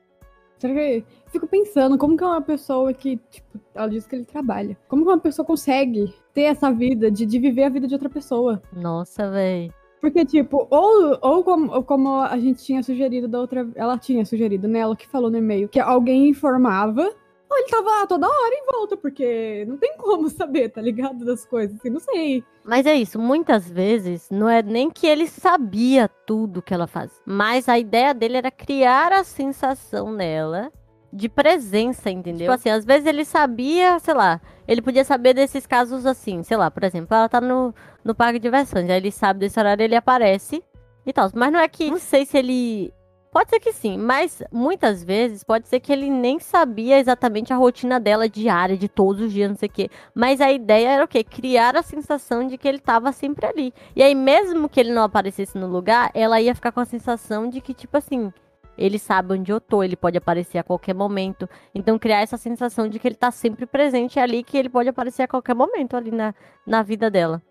[0.68, 4.24] Será que- Fico pensando, como que é uma pessoa que, tipo, ela diz que ele
[4.24, 4.78] trabalha.
[4.88, 8.08] Como que uma pessoa consegue ter essa vida de, de viver a vida de outra
[8.10, 8.62] pessoa?
[8.72, 9.74] Nossa, velho.
[10.00, 13.68] Porque, tipo, ou, ou, como, ou como a gente tinha sugerido da outra.
[13.76, 14.80] Ela tinha sugerido, né?
[14.80, 17.10] Ela que falou no e-mail, que alguém informava,
[17.58, 21.26] ele tava toda hora em volta, porque não tem como saber, tá ligado?
[21.26, 22.44] Das coisas, assim, não sei.
[22.64, 27.12] Mas é isso, muitas vezes não é nem que ele sabia tudo que ela faz,
[27.26, 30.72] mas a ideia dele era criar a sensação nela
[31.12, 32.46] de presença, entendeu?
[32.48, 36.58] Tipo assim, às vezes ele sabia, sei lá, ele podia saber desses casos assim, sei
[36.58, 37.74] lá, por exemplo, ela tá no,
[38.04, 40.64] no parque de diversões, aí ele sabe desse horário, ele aparece
[41.06, 41.30] e tal.
[41.36, 42.94] Mas não é que, não sei se ele.
[43.34, 47.56] Pode ser que sim, mas muitas vezes pode ser que ele nem sabia exatamente a
[47.56, 49.90] rotina dela diária, de todos os dias, não sei o quê.
[50.14, 51.24] Mas a ideia era o quê?
[51.24, 53.74] Criar a sensação de que ele tava sempre ali.
[53.96, 57.50] E aí, mesmo que ele não aparecesse no lugar, ela ia ficar com a sensação
[57.50, 58.32] de que, tipo assim,
[58.78, 61.50] ele sabe onde eu tô, ele pode aparecer a qualquer momento.
[61.74, 65.24] Então, criar essa sensação de que ele tá sempre presente ali, que ele pode aparecer
[65.24, 66.36] a qualquer momento ali na,
[66.68, 67.42] na vida dela.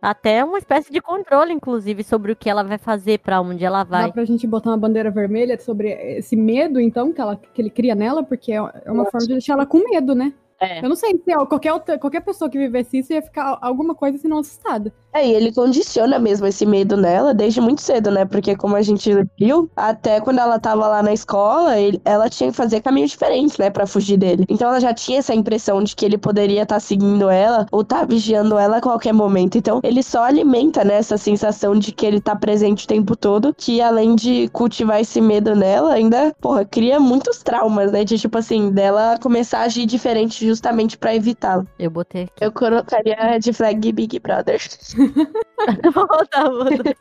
[0.00, 3.84] Até uma espécie de controle, inclusive, sobre o que ela vai fazer, pra onde ela
[3.84, 4.06] vai.
[4.06, 7.70] Dá pra gente botar uma bandeira vermelha sobre esse medo, então, que, ela, que ele
[7.70, 10.32] cria nela, porque é uma forma de deixar ela com medo, né?
[10.60, 10.84] É.
[10.84, 13.94] Eu não sei se ó, qualquer, outra, qualquer pessoa que vivesse isso ia ficar alguma
[13.94, 14.92] coisa assim não assustada.
[15.12, 18.24] É, e ele condiciona mesmo esse medo nela desde muito cedo, né?
[18.24, 22.50] Porque como a gente viu, até quando ela tava lá na escola, ele- ela tinha
[22.50, 23.70] que fazer caminhos diferentes, né?
[23.70, 24.44] Pra fugir dele.
[24.48, 28.04] Então ela já tinha essa impressão de que ele poderia estar seguindo ela ou tá
[28.04, 29.58] vigiando ela a qualquer momento.
[29.58, 30.94] Então ele só alimenta, né?
[30.94, 35.20] Essa sensação de que ele tá presente o tempo todo, que além de cultivar esse
[35.20, 38.04] medo nela, ainda, porra, cria muitos traumas, né?
[38.04, 41.66] De tipo assim, dela começar a agir diferente justamente pra evitá-lo.
[41.76, 42.32] Eu botei aqui.
[42.40, 44.60] Eu colocaria a red flag Big Brother.
[45.94, 46.96] Volta, volta.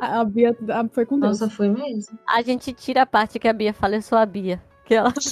[0.00, 1.40] A, a Bia a- foi com Deus.
[1.40, 2.18] Nossa, foi mesmo.
[2.28, 4.62] A gente tira a parte que a Bia fala, eu sou a Bia.
[4.84, 5.12] Que ela...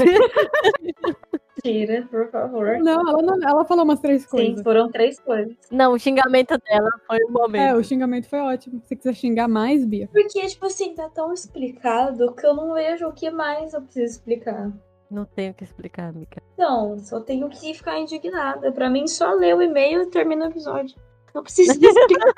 [1.63, 2.79] Tira, por favor.
[2.79, 4.63] Não, ela, não- ela falou umas três Sim, coisas.
[4.63, 5.55] foram três coisas.
[5.71, 7.77] Não, o xingamento dela foi o É, momento.
[7.77, 8.81] o xingamento foi ótimo.
[8.81, 10.09] Se você quiser xingar mais, Bia.
[10.11, 14.13] Porque, tipo assim, tá tão explicado que eu não vejo o que mais eu preciso
[14.15, 14.73] explicar.
[15.11, 16.41] Não tenho o que explicar, Mica.
[16.55, 18.73] Então, só tenho que ficar indignada.
[18.73, 20.97] Pra mim, só ler o e-mail e termina o episódio.
[21.35, 22.35] Não preciso explicar.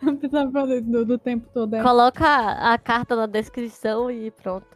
[0.00, 1.74] Não precisava fazer do, do tempo todo.
[1.74, 1.82] É.
[1.82, 4.66] Coloca a, carta na descrição e pronto.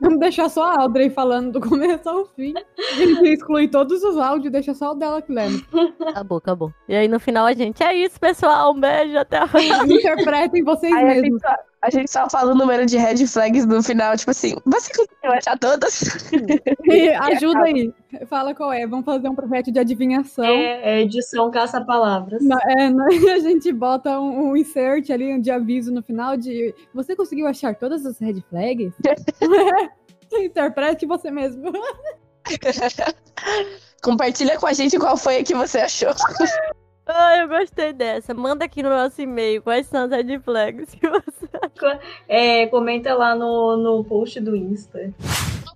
[0.00, 2.54] Vamos deixar só a Audrey falando do começo ao fim.
[2.78, 5.62] A gente exclui todos os áudios, deixa só o dela que lembra.
[6.08, 6.74] Acabou, acabou.
[6.88, 8.72] E aí no final a gente, é isso, pessoal.
[8.72, 9.84] Um beijo, até a próxima.
[9.84, 11.42] Interpretem vocês mesmos.
[11.84, 15.32] A gente só fala o número de red flags no final, tipo assim, você conseguiu
[15.32, 16.02] achar todas?
[16.86, 17.92] E ajuda aí.
[18.26, 18.86] Fala qual é.
[18.86, 20.44] Vamos fazer um projeto de adivinhação.
[20.44, 22.42] É, é edição caça-palavras.
[22.78, 22.86] É,
[23.32, 27.74] a gente bota um, um insert ali de aviso no final de você conseguiu achar
[27.74, 28.92] todas as red flags?
[30.32, 31.72] Interprete você mesmo.
[34.02, 36.10] Compartilha com a gente qual foi a que você achou.
[37.06, 38.32] Ai, eu gostei dessa.
[38.32, 41.48] Manda aqui no nosso e-mail quais são as red flags que você...
[42.28, 45.12] É, comenta lá no, no post do Insta.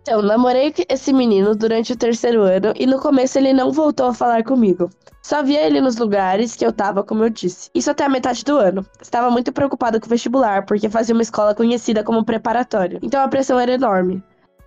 [0.00, 4.14] Então, namorei esse menino durante o terceiro ano e no começo ele não voltou a
[4.14, 4.88] falar comigo.
[5.22, 7.68] Só via ele nos lugares que eu tava, como eu disse.
[7.74, 8.86] Isso até a metade do ano.
[9.02, 12.98] Estava muito preocupado com o vestibular, porque fazia uma escola conhecida como preparatório.
[13.02, 14.22] Então a pressão era enorme.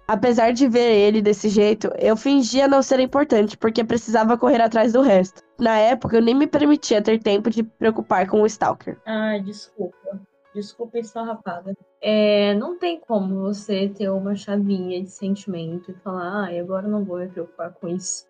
[0.07, 4.93] Apesar de ver ele desse jeito, eu fingia não ser importante, porque precisava correr atrás
[4.93, 5.41] do resto.
[5.59, 8.97] Na época, eu nem me permitia ter tempo de preocupar com o stalker.
[9.05, 10.19] Ah, desculpa.
[10.53, 11.73] Desculpa esfarrapada.
[12.01, 17.05] É, não tem como você ter uma chavinha de sentimento e falar, ah, agora não
[17.05, 18.25] vou me preocupar com isso.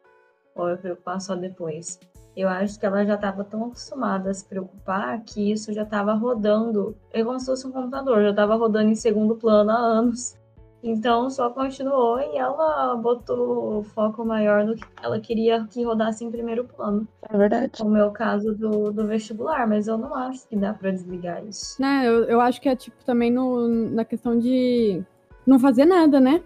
[0.53, 1.99] Ou eu me preocupar só depois.
[2.35, 6.13] Eu acho que ela já estava tão acostumada a se preocupar que isso já estava
[6.13, 6.95] rodando.
[7.11, 10.35] É como se fosse um computador, já estava rodando em segundo plano há anos.
[10.83, 16.23] Então só continuou e ela botou o foco maior no que ela queria que rodasse
[16.23, 17.07] em primeiro plano.
[17.29, 17.71] É verdade.
[17.77, 21.45] Como é o caso do, do vestibular, mas eu não acho que dá pra desligar
[21.45, 21.79] isso.
[21.81, 25.03] Né, eu, eu acho que é tipo também no, na questão de
[25.45, 26.41] não fazer nada, né?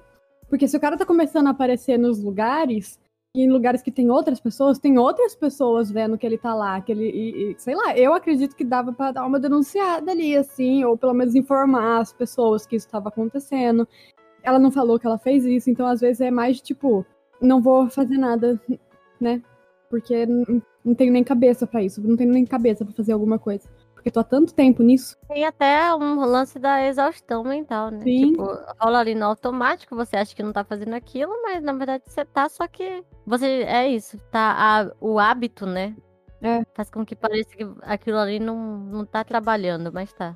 [0.49, 2.99] Porque se o cara tá começando a aparecer nos lugares,
[3.35, 6.79] e em lugares que tem outras pessoas, tem outras pessoas vendo que ele tá lá,
[6.79, 7.09] que ele.
[7.09, 10.97] e- e, sei lá, eu acredito que dava pra dar uma denunciada ali, assim, ou
[10.97, 13.85] pelo menos informar as pessoas que isso tava acontecendo.
[14.45, 17.05] Ela não falou que ela fez isso, então às vezes é mais tipo,
[17.41, 18.61] não vou fazer nada,
[19.19, 19.41] né?
[19.89, 23.67] Porque não, tenho nem cabeça pra isso, não tenho nem cabeça pra fazer alguma coisa.
[23.93, 25.17] Porque tô há tanto tempo nisso.
[25.27, 28.01] Tem até um lance da exaustão mental, né?
[28.03, 28.31] Sim.
[28.33, 28.43] Tipo,
[28.79, 32.23] rola ali no automático, você acha que não tá fazendo aquilo, mas na verdade você
[32.23, 35.95] tá, só que você é isso, tá a- o hábito, né?
[36.41, 36.63] É.
[36.75, 40.35] Faz com que pareça que aquilo ali não, não tá trabalhando, mas tá.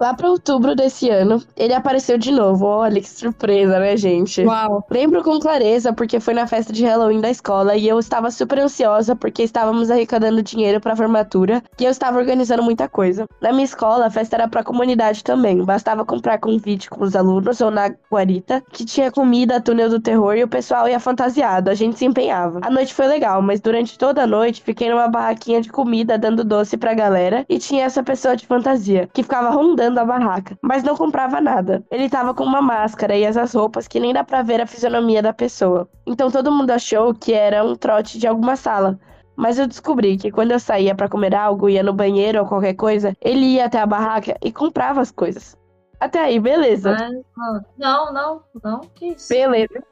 [0.00, 2.66] Lá para outubro desse ano, ele apareceu de novo.
[2.66, 4.42] Olha que surpresa, né, gente?
[4.42, 4.86] Uau.
[4.90, 8.60] Lembro com clareza porque foi na festa de Halloween da escola e eu estava super
[8.60, 13.26] ansiosa porque estávamos arrecadando dinheiro para a formatura e eu estava organizando muita coisa.
[13.40, 15.64] Na minha escola, a festa era para a comunidade também.
[15.64, 20.36] Bastava comprar convite com os alunos ou na guarita, que tinha comida, túnel do terror
[20.36, 21.70] e o pessoal ia fantasiado.
[21.70, 22.60] A gente se empenhava.
[22.62, 26.44] A noite foi legal, mas durante toda a noite fiquei numa barraquinha de comida dando
[26.44, 30.82] doce pra galera e tinha essa pessoa de fantasia que ficava rondando a barraca, mas
[30.82, 31.82] não comprava nada.
[31.90, 35.22] Ele tava com uma máscara e essas roupas que nem dá pra ver a fisionomia
[35.22, 35.88] da pessoa.
[36.06, 38.98] Então todo mundo achou que era um trote de alguma sala.
[39.34, 42.74] Mas eu descobri que quando eu saía pra comer algo, ia no banheiro ou qualquer
[42.74, 45.56] coisa, ele ia até a barraca e comprava as coisas.
[46.00, 46.96] Até aí, beleza.
[47.36, 49.28] Ó, não, não, não, que isso?
[49.28, 49.82] Beleza.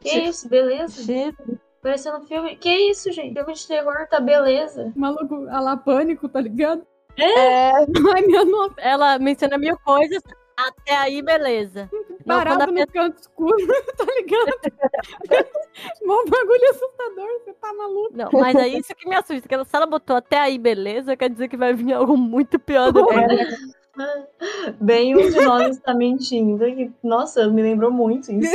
[0.00, 1.02] Que isso, beleza?
[1.02, 1.36] Gente,
[1.86, 2.56] Parecendo filme.
[2.56, 3.32] Que isso, gente?
[3.32, 4.92] Filme de terror, tá beleza.
[4.96, 6.84] Maluco, a lá pânico, tá ligado?
[7.18, 7.72] É,
[8.44, 10.22] nossa, Ela menciona mil coisas,
[10.56, 11.90] até aí, beleza.
[12.26, 13.56] Parado no canto escuro,
[13.96, 14.86] tá ligado?
[16.04, 18.16] Mó bagulho assustador, você tá maluco.
[18.16, 19.46] Não, mas é isso que me assusta.
[19.46, 22.58] Que ela, se ela botou até aí, beleza, quer dizer que vai vir algo muito
[22.58, 23.14] pior do que.
[24.80, 26.64] Bem, um de nós está mentindo.
[27.02, 28.54] Nossa, me lembrou muito isso.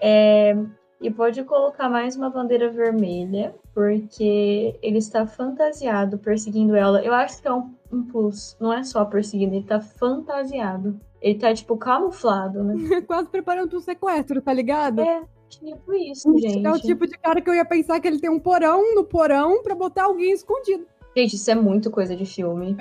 [0.00, 0.56] É,
[1.02, 7.02] e pode colocar mais uma bandeira vermelha, porque ele está fantasiado perseguindo ela.
[7.02, 8.56] Eu acho que é um, um plus.
[8.60, 10.98] Não é só perseguindo, ele tá fantasiado.
[11.20, 12.74] Ele tá, tipo, camuflado, né?
[13.06, 15.00] Quase preparando pro sequestro, tá ligado?
[15.00, 16.64] É, tipo isso, gente.
[16.64, 19.04] É o tipo de cara que eu ia pensar que ele tem um porão no
[19.04, 20.86] porão pra botar alguém escondido.
[21.16, 22.76] Gente, isso é muito coisa de filme.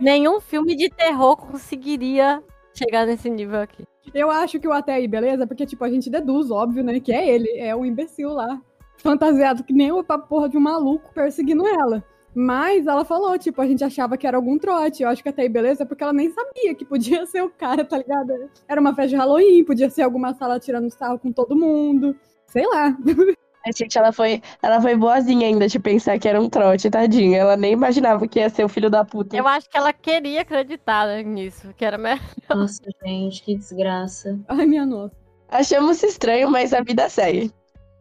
[0.00, 2.42] Nenhum filme de terror conseguiria
[2.74, 3.84] chegar nesse nível aqui.
[4.14, 5.46] Eu acho que o até aí, beleza?
[5.46, 6.98] Porque, tipo, a gente deduz, óbvio, né?
[7.00, 8.60] Que é ele, é o imbecil lá.
[8.98, 12.02] Fantasiado que nem a porra de um maluco perseguindo ela.
[12.34, 15.02] Mas ela falou, tipo, a gente achava que era algum trote.
[15.02, 15.86] Eu acho que até aí, beleza?
[15.86, 18.50] Porque ela nem sabia que podia ser o cara, tá ligado?
[18.68, 22.14] Era uma festa de Halloween, podia ser alguma sala tirando sarro com todo mundo.
[22.46, 22.96] Sei lá.
[23.66, 27.38] a gente, ela foi, ela foi boazinha ainda de pensar que era um trote, tadinha.
[27.38, 29.36] Ela nem imaginava que ia ser o filho da puta.
[29.36, 32.20] Eu acho que ela queria acreditar né, nisso, que era melhor.
[32.48, 34.38] Nossa, gente, que desgraça.
[34.46, 35.12] Ai, minha nossa.
[35.48, 37.52] Achamos estranho, mas a vida segue.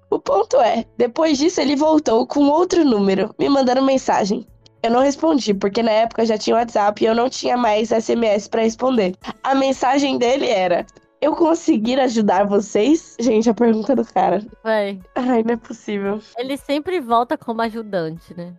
[0.09, 4.47] O ponto é, depois disso ele voltou com outro número, me mandando mensagem.
[4.83, 8.47] Eu não respondi, porque na época já tinha WhatsApp e eu não tinha mais SMS
[8.47, 9.15] pra responder.
[9.43, 10.85] A mensagem dele era:
[11.21, 13.15] Eu conseguir ajudar vocês?
[13.19, 14.45] Gente, a pergunta do cara.
[14.63, 16.19] Véi, Ai, não é possível.
[16.37, 18.53] ele sempre volta como ajudante, né?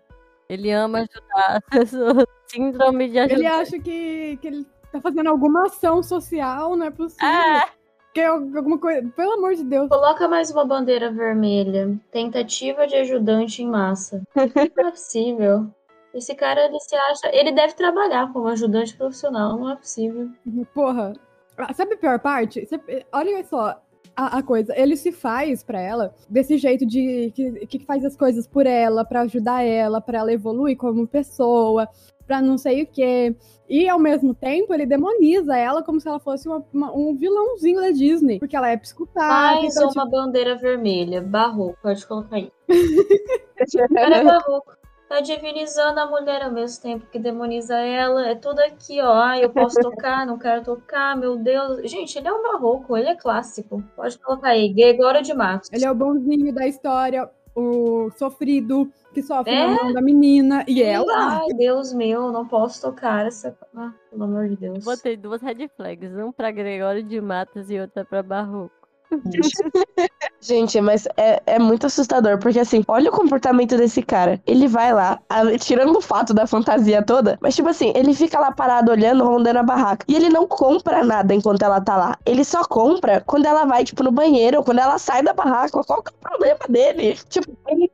[0.49, 2.25] Ele ama ajudar as pessoas.
[2.47, 3.41] Síndrome de ajudante.
[3.41, 7.27] Ele acha que, que ele tá fazendo alguma ação social, não é possível.
[7.27, 7.69] Ah,
[8.15, 9.07] Que é alguma coisa.
[9.17, 9.89] Pelo amor de Deus.
[9.89, 11.99] Coloca mais uma bandeira vermelha.
[12.11, 14.23] Tentativa de ajudante em massa.
[14.35, 15.67] Não é possível.
[16.15, 17.29] Esse cara, ele se acha.
[17.33, 20.31] Ele deve trabalhar como ajudante profissional, não é possível.
[20.73, 21.13] Porra.
[21.59, 22.69] Ah, Sabe a pior parte?
[23.13, 23.81] Olha só
[24.15, 24.73] a, a coisa.
[24.79, 29.05] Ele se faz pra ela desse jeito de que, que faz as coisas por ela,
[29.05, 31.89] pra ajudar ela, pra ela evoluir como pessoa,
[32.27, 33.35] pra não sei o quê.
[33.69, 37.81] E ao mesmo tempo ele demoniza ela como se ela fosse uma- uma- um vilãozinho
[37.81, 38.39] da Disney.
[38.39, 39.27] Porque ela é psicopata.
[39.27, 41.21] Mais então, uma bandeira vermelha.
[41.21, 42.51] Barroco, pode colocar aí.
[43.95, 44.73] Cara é barroco.
[45.09, 48.27] Tá divinizando a mulher ao mesmo tempo que demoniza ela.
[48.29, 49.13] É tudo aqui, ó.
[49.23, 51.89] Ah, eu posso tocar, não quero tocar, meu Deus.
[51.89, 53.83] Gente, ele é um barroco, ele é clássico.
[53.95, 55.71] Pode colocar aí, Gregório de Matos.
[55.73, 59.67] Ele é o bonzinho da história, o sofrido, que sofre É?
[59.67, 60.65] na mão da menina.
[60.67, 61.41] E ela.
[61.41, 63.57] Ai, Deus meu, não posso tocar essa.
[63.77, 64.85] Ah, pelo amor de Deus.
[64.85, 66.13] botei duas red flags.
[66.17, 68.75] Um pra Gregório de Matos e outra pra Barroco.
[70.41, 74.41] Gente, mas é, é muito assustador, porque assim, olha o comportamento desse cara.
[74.47, 78.39] Ele vai lá, a- tirando o fato da fantasia toda, mas tipo assim, ele fica
[78.39, 80.05] lá parado olhando, rondando a barraca.
[80.09, 82.19] E ele não compra nada enquanto ela tá lá.
[82.25, 85.83] Ele só compra quando ela vai, tipo, no banheiro, ou quando ela sai da barraca.
[85.85, 87.17] Qual que é o problema dele?
[87.29, 87.91] Tipo, ele.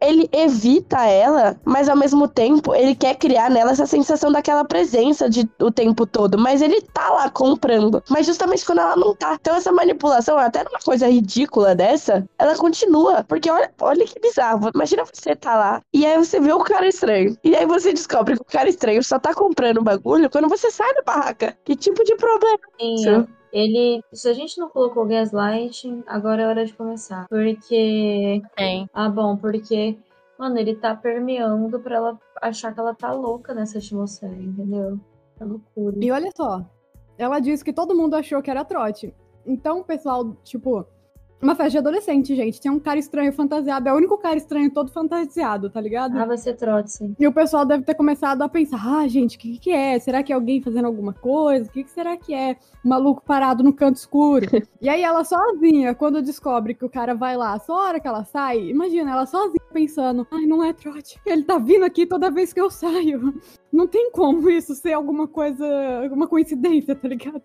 [0.00, 5.28] Ele evita ela, mas ao mesmo tempo ele quer criar nela essa sensação daquela presença
[5.28, 6.38] de, o tempo todo.
[6.38, 8.02] Mas ele tá lá comprando.
[8.08, 9.34] Mas justamente quando ela não tá.
[9.40, 13.24] Então essa manipulação, até numa coisa ridícula dessa, ela continua.
[13.24, 14.70] Porque olha, olha que bizarro.
[14.74, 17.36] Imagina você tá lá e aí você vê o cara estranho.
[17.42, 20.92] E aí você descobre que o cara estranho só tá comprando bagulho quando você sai
[20.94, 21.56] da barraca.
[21.64, 22.58] Que tipo de problema?
[22.80, 23.37] Sim, Sim.
[23.52, 24.02] Ele.
[24.12, 27.26] Se a gente não colocou gaslighting, agora é hora de começar.
[27.28, 28.42] Porque.
[28.56, 28.88] Tem.
[28.92, 29.98] Ah, bom, porque.
[30.38, 34.98] Mano, ele tá permeando pra ela achar que ela tá louca nessa atmosfera, entendeu?
[35.40, 35.96] É loucura.
[36.00, 36.64] E olha só,
[37.16, 39.12] ela disse que todo mundo achou que era trote.
[39.44, 40.86] Então, o pessoal, tipo,
[41.40, 42.60] uma festa de adolescente, gente.
[42.60, 43.88] Tinha um cara estranho fantasiado.
[43.88, 46.18] É o único cara estranho todo fantasiado, tá ligado?
[46.18, 47.14] Ah, vai ser trote, sim.
[47.18, 49.98] E o pessoal deve ter começado a pensar: ah, gente, o que, que é?
[49.98, 51.68] Será que é alguém fazendo alguma coisa?
[51.68, 52.56] O que, que será que é?
[52.84, 54.46] Um maluco parado no canto escuro.
[54.80, 58.08] e aí ela sozinha, quando descobre que o cara vai lá, só a hora que
[58.08, 61.20] ela sai, imagina, ela sozinha pensando: ai, não é trote.
[61.24, 63.34] Ele tá vindo aqui toda vez que eu saio.
[63.72, 65.66] Não tem como isso ser alguma coisa,
[66.02, 67.42] alguma coincidência, tá ligado?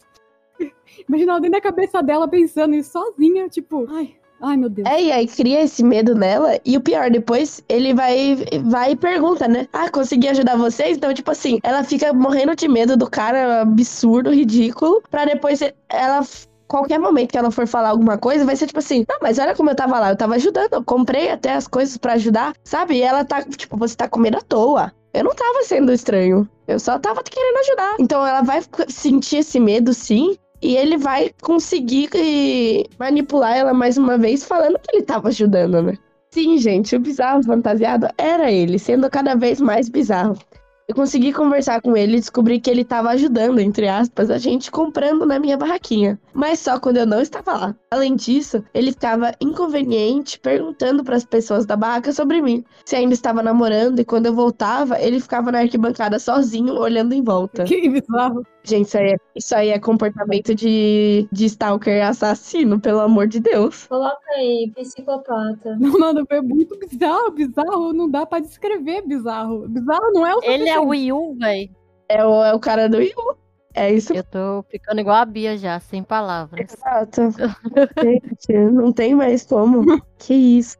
[1.07, 4.87] Imagina ela dentro da cabeça dela pensando isso sozinha, tipo, ai, ai meu Deus.
[4.87, 6.59] É, e aí cria esse medo nela.
[6.65, 9.67] E o pior, depois ele vai, vai e pergunta, né?
[9.73, 10.97] Ah, consegui ajudar vocês?
[10.97, 15.59] Então, tipo assim, ela fica morrendo de medo do cara absurdo, ridículo, pra depois
[15.89, 16.21] ela.
[16.65, 19.53] Qualquer momento que ela for falar alguma coisa, vai ser tipo assim: Não, mas olha
[19.53, 22.95] como eu tava lá, eu tava ajudando, eu comprei até as coisas pra ajudar, sabe?
[22.95, 24.91] E ela tá, tipo, você tá comendo à toa.
[25.13, 27.95] Eu não tava sendo estranho, eu só tava querendo ajudar.
[27.99, 33.97] Então ela vai sentir esse medo, sim, e ele vai conseguir eh, manipular ela mais
[33.97, 35.97] uma vez, falando que ele tava ajudando, né?
[36.31, 40.39] Sim, gente, o bizarro fantasiado era ele, sendo cada vez mais bizarro.
[40.87, 44.69] Eu consegui conversar com ele e descobri que ele tava ajudando, entre aspas, a gente
[44.69, 46.19] comprando na minha barraquinha.
[46.33, 47.75] Mas só quando eu não estava lá.
[47.89, 53.13] Além disso, ele ficava inconveniente perguntando para as pessoas da barraca sobre mim, se ainda
[53.13, 57.63] estava namorando, e quando eu voltava, ele ficava na arquibancada sozinho, olhando em volta.
[57.63, 58.43] Que bizarro.
[58.65, 63.41] Gente, isso aí é, isso aí é comportamento de, de stalker assassino, pelo amor de
[63.41, 63.87] Deus.
[63.87, 65.75] Coloca aí, psicopata.
[65.77, 67.91] Não, mano, é muito bizarro, bizarro.
[67.91, 69.67] Não dá pra descrever bizarro.
[69.67, 71.71] Bizarro não é o Ele é o Wii U, véi.
[72.09, 73.13] É o, é o cara do Yu.
[73.75, 76.71] É isso Eu tô ficando igual a Bia já, sem palavras.
[76.71, 77.21] Exato.
[78.03, 79.83] Gente, não tem mais como.
[80.19, 80.77] Que isso.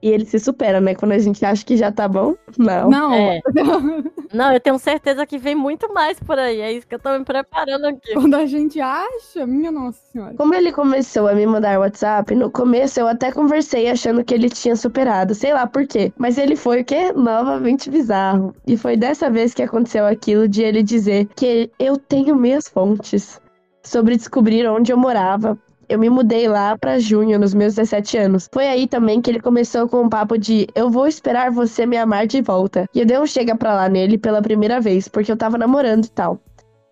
[0.00, 0.94] E ele se supera, né?
[0.94, 2.34] Quando a gente acha que já tá bom.
[2.56, 2.88] Não.
[2.88, 3.12] Não.
[3.14, 3.40] É.
[4.32, 6.60] Não, eu tenho certeza que vem muito mais por aí.
[6.60, 8.12] É isso que eu tô me preparando aqui.
[8.12, 10.34] Quando a gente acha, minha nossa senhora.
[10.34, 14.50] Como ele começou a me mandar WhatsApp, no começo eu até conversei achando que ele
[14.50, 16.12] tinha superado, sei lá por quê.
[16.18, 17.12] Mas ele foi o quê?
[17.12, 18.54] Novamente bizarro.
[18.66, 23.40] E foi dessa vez que aconteceu aquilo de ele dizer que eu tenho minhas fontes
[23.82, 25.58] sobre descobrir onde eu morava.
[25.88, 28.48] Eu me mudei lá pra junho, nos meus 17 anos.
[28.52, 31.96] Foi aí também que ele começou com um papo de eu vou esperar você me
[31.96, 32.86] amar de volta.
[32.94, 36.04] E eu dei um chega pra lá nele pela primeira vez, porque eu tava namorando
[36.04, 36.38] e tal.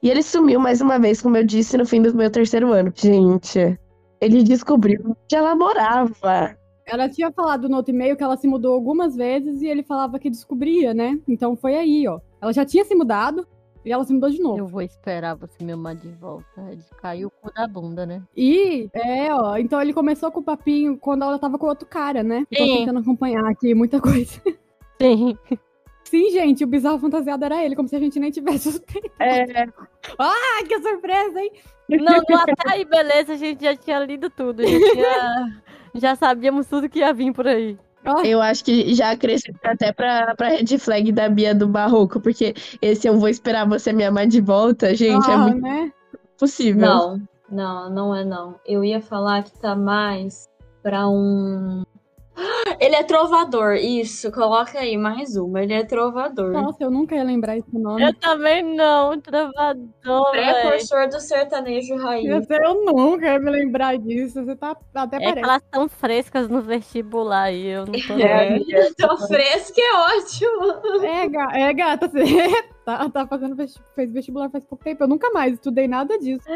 [0.02, 2.90] E ele sumiu mais uma vez, como eu disse, no fim do meu terceiro ano.
[2.94, 3.78] Gente,
[4.18, 6.56] ele descobriu onde ela morava.
[6.86, 10.18] Ela tinha falado no outro e-mail que ela se mudou algumas vezes e ele falava
[10.18, 11.18] que descobria, né?
[11.28, 12.18] Então foi aí, ó.
[12.40, 13.47] Ela já tinha se mudado
[13.86, 14.58] e ela se mudou de novo.
[14.58, 16.60] Eu vou esperar você me amar de volta.
[16.74, 18.20] De cair o cu da bunda, né?
[18.36, 22.22] E, é, ó, então ele começou com o papinho quando ela tava com outro cara,
[22.24, 22.44] né?
[22.52, 22.78] Tô Sim.
[22.78, 24.42] tentando acompanhar aqui muita coisa.
[25.00, 25.38] Sim.
[26.02, 29.10] Sim, gente, o bizarro fantasiado era ele, como se a gente nem tivesse suspeito.
[29.20, 29.66] É,
[30.18, 31.52] Ah, que surpresa, hein?
[31.88, 34.62] Não, no aí, beleza, a gente já tinha lido tudo.
[34.66, 35.62] Já, tinha-
[35.94, 37.78] já sabíamos tudo que ia vir por aí.
[38.07, 42.20] Ó, eu acho que já acrescenta até pra, pra red flag da Bia do Barroco,
[42.20, 45.93] porque esse eu vou esperar você me amar de volta, gente, é ah, muito né?
[46.39, 46.87] possível.
[46.87, 48.55] Não, não, não é não.
[48.65, 50.49] Eu ia falar que tá mais
[50.83, 51.85] pra um.
[52.78, 55.62] Ele é trovador, isso, coloca aí mais uma.
[55.62, 56.52] Ele é trovador.
[56.52, 58.02] Nossa, eu nunca ia lembrar esse nome.
[58.02, 60.54] Eu também não, travador, velho.
[60.60, 62.46] Precursor do sertanejo raiz.
[62.50, 64.44] Eu, nunca ia me lembrar disso.
[64.44, 65.38] Você tá até É parece.
[65.40, 68.58] elas estão frescas no vestibular e eu não tô É,
[68.98, 71.04] tão fresco é ótimo.
[71.06, 72.20] É, ga- é, gata, você
[72.84, 75.02] tá, tá fazendo fez vestibular faz pouco tempo.
[75.04, 76.46] Eu nunca mais estudei nada disso.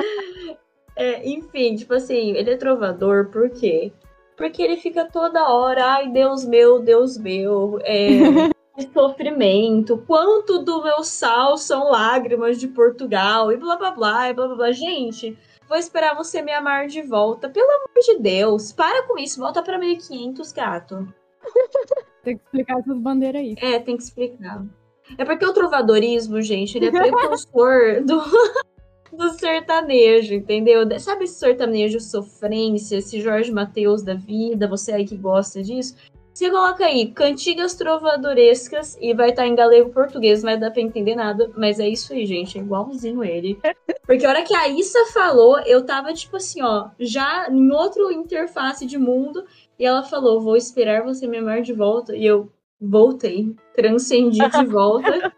[0.94, 3.92] É, enfim, tipo assim, ele é trovador por quê?
[4.40, 8.08] Porque ele fica toda hora, ai, Deus meu, Deus meu, é,
[8.74, 14.32] que sofrimento, quanto do meu sal são lágrimas de Portugal, e blá blá blá, e
[14.32, 14.72] blá blá blá.
[14.72, 15.36] Gente,
[15.68, 19.62] vou esperar você me amar de volta, pelo amor de Deus, para com isso, volta
[19.62, 21.06] pra 1500, gato.
[22.24, 23.54] Tem que explicar essas bandeiras aí.
[23.60, 24.64] É, tem que explicar.
[25.18, 28.22] É porque o trovadorismo, gente, ele é precursor do,
[29.12, 30.80] do sertanejo, entendeu?
[30.98, 35.94] Sabe esse sertanejo sofrência, esse Jorge Mateus da vida, você aí que gosta disso?
[36.32, 40.80] Você coloca aí, cantigas trovadorescas e vai estar em galego português, não vai dar pra
[40.80, 43.58] entender nada, mas é isso aí, gente, é igualzinho ele.
[44.06, 48.10] Porque a hora que a Issa falou, eu tava tipo assim, ó, já em outro
[48.10, 49.44] interface de mundo,
[49.78, 52.50] e ela falou, vou esperar você me amar de volta, e eu
[52.80, 55.32] voltei, transcendi de volta.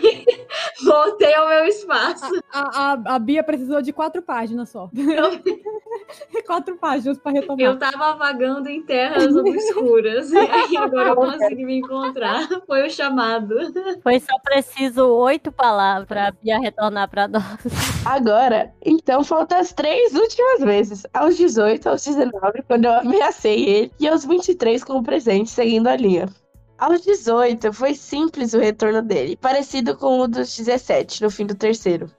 [0.84, 2.42] Voltei ao meu espaço.
[2.52, 4.90] A, a, a Bia precisou de quatro páginas só.
[6.46, 7.60] quatro páginas pra retomar.
[7.60, 10.30] Eu tava vagando em terras obscuras.
[10.32, 12.48] E aí agora eu consegui me encontrar.
[12.66, 13.54] Foi o chamado.
[14.02, 17.44] Foi só preciso oito palavras pra Bia retornar pra nós.
[18.04, 21.06] Agora, então faltam as três últimas vezes.
[21.14, 25.86] Aos 18, aos 19, quando eu ameacei ele, e aos 23 com o presente, seguindo
[25.86, 26.28] a linha.
[26.82, 31.54] Aos 18, foi simples o retorno dele, parecido com o dos 17, no fim do
[31.54, 32.10] terceiro.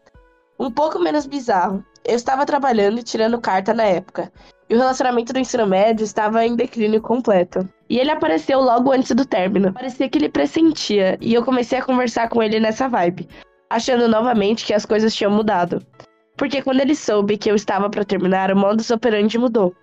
[0.57, 1.84] Um pouco menos bizarro.
[2.06, 4.31] Eu estava trabalhando e tirando carta na época,
[4.69, 7.68] e o relacionamento do ensino médio estava em declínio completo.
[7.90, 9.73] E ele apareceu logo antes do término.
[9.73, 13.27] Parecia que ele pressentia, e eu comecei a conversar com ele nessa vibe,
[13.69, 15.85] achando novamente que as coisas tinham mudado.
[16.38, 19.76] Porque quando ele soube que eu estava para terminar, o modus operandi mudou.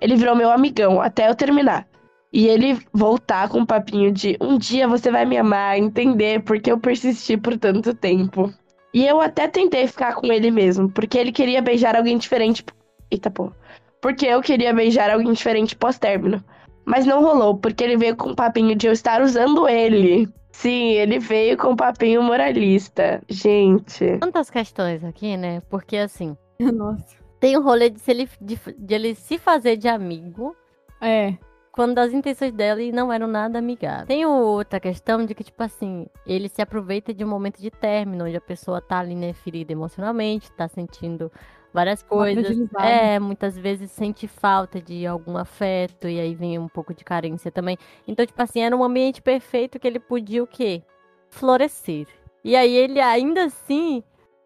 [0.00, 1.86] Ele virou meu amigão até eu terminar.
[2.32, 6.72] E ele voltar com um papinho de um dia você vai me amar, entender porque
[6.72, 8.52] eu persisti por tanto tempo.
[8.94, 12.64] E eu até tentei ficar com ele mesmo, porque ele queria beijar alguém diferente.
[13.10, 13.52] Eita pô.
[14.00, 16.42] Porque eu queria beijar alguém diferente pós-término.
[16.84, 20.28] Mas não rolou, porque ele veio com um papinho de eu estar usando ele.
[20.50, 23.22] Sim, ele veio com um papinho moralista.
[23.28, 24.18] Gente.
[24.18, 25.60] Tantas questões aqui, né?
[25.70, 27.16] Porque assim, Nossa.
[27.38, 30.56] tem o rolê de, se ele, de, de ele se fazer de amigo
[31.00, 31.34] É.
[31.72, 34.06] quando as intenções dele não eram nada amigáveis.
[34.06, 38.26] Tem outra questão de que, tipo assim, ele se aproveita de um momento de término,
[38.26, 41.32] onde a pessoa tá ali, né, ferida emocionalmente, tá sentindo
[41.72, 42.58] várias coisas.
[42.78, 47.50] É, muitas vezes sente falta de algum afeto, e aí vem um pouco de carência
[47.50, 47.78] também.
[48.06, 50.82] Então, tipo assim, era um ambiente perfeito que ele podia o quê?
[51.30, 52.06] Florescer.
[52.44, 54.04] E aí ele ainda assim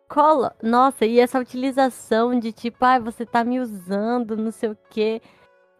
[0.09, 0.55] cola.
[0.62, 5.20] Nossa, e essa utilização de tipo, ai, você tá me usando, não sei o quê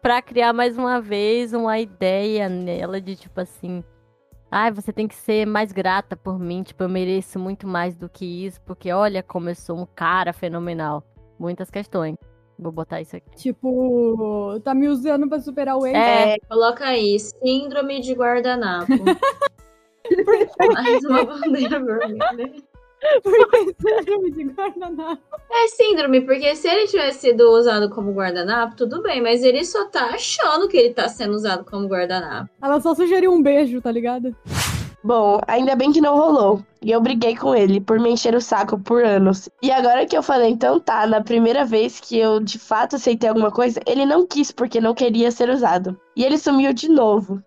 [0.07, 3.83] pra criar mais uma vez uma ideia nela de tipo assim,
[4.49, 8.07] ai, você tem que ser mais grata por mim, tipo, eu mereço muito mais do
[8.07, 11.03] que isso, porque olha como eu sou um cara fenomenal.
[11.37, 12.15] Muitas questões.
[12.57, 13.35] Vou botar isso aqui.
[13.35, 15.97] Tipo, tá me usando pra superar o ex.
[15.97, 18.87] É, Coloca aí, síndrome de guardanapo.
[20.73, 22.63] Mais uma bandeira vermelha.
[23.79, 25.21] Síndrome de guardanapo.
[25.51, 29.85] É síndrome, porque se ele tivesse sido usado como guardanapo, tudo bem, mas ele só
[29.85, 32.49] tá achando que ele tá sendo usado como guardanapo.
[32.61, 34.35] Ela só sugeriu um beijo, tá ligado?
[35.03, 36.61] Bom, ainda bem que não rolou.
[36.81, 39.47] E eu briguei com ele por me encher o saco por anos.
[39.61, 43.29] E agora que eu falei, então tá, na primeira vez que eu de fato aceitei
[43.29, 45.97] alguma coisa, ele não quis porque não queria ser usado.
[46.15, 47.41] E ele sumiu de novo.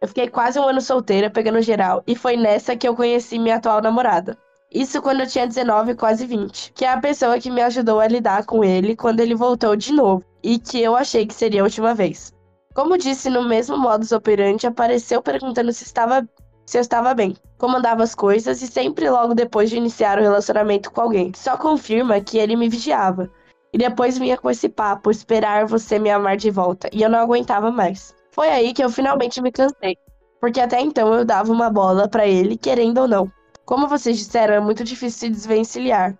[0.00, 3.56] Eu fiquei quase um ano solteira, pegando geral, e foi nessa que eu conheci minha
[3.56, 4.36] atual namorada.
[4.74, 6.72] Isso quando eu tinha 19, quase 20.
[6.72, 9.92] Que é a pessoa que me ajudou a lidar com ele quando ele voltou de
[9.92, 10.24] novo.
[10.42, 12.32] E que eu achei que seria a última vez.
[12.74, 16.28] Como disse, no mesmo modus operandi, apareceu perguntando se estava
[16.66, 20.90] se eu estava bem, comandava as coisas e sempre logo depois de iniciar o relacionamento
[20.90, 21.30] com alguém.
[21.36, 23.30] Só confirma que ele me vigiava.
[23.72, 26.88] E depois vinha com esse papo, esperar você me amar de volta.
[26.92, 28.14] E eu não aguentava mais.
[28.32, 29.96] Foi aí que eu finalmente me cansei.
[30.40, 33.30] Porque até então eu dava uma bola para ele, querendo ou não.
[33.64, 36.16] Como vocês disseram, é muito difícil se desvencilhar.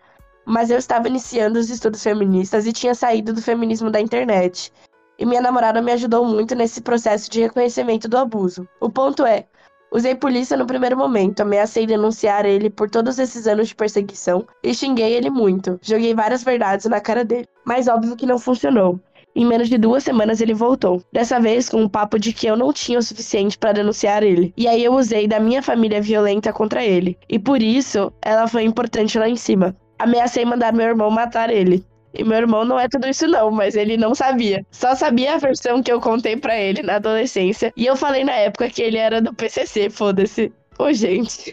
[0.46, 4.72] Mas eu estava iniciando os estudos feministas e tinha saído do feminismo da internet.
[5.18, 8.68] E minha namorada me ajudou muito nesse processo de reconhecimento do abuso.
[8.80, 9.46] O ponto é,
[9.94, 14.74] Usei polícia no primeiro momento, ameacei denunciar ele por todos esses anos de perseguição e
[14.74, 15.78] xinguei ele muito.
[15.80, 17.46] Joguei várias verdades na cara dele.
[17.64, 18.98] Mas óbvio que não funcionou.
[19.34, 21.02] Em menos de duas semanas ele voltou.
[21.12, 24.52] Dessa vez com um papo de que eu não tinha o suficiente para denunciar ele.
[24.56, 27.18] E aí eu usei da minha família violenta contra ele.
[27.28, 29.74] E por isso ela foi importante lá em cima.
[29.98, 31.84] Ameacei mandar meu irmão matar ele.
[32.16, 34.64] E meu irmão não é tudo isso não, mas ele não sabia.
[34.70, 37.72] Só sabia a versão que eu contei para ele na adolescência.
[37.76, 40.52] E eu falei na época que ele era do PCC, foda-se.
[40.78, 41.50] Ô, gente.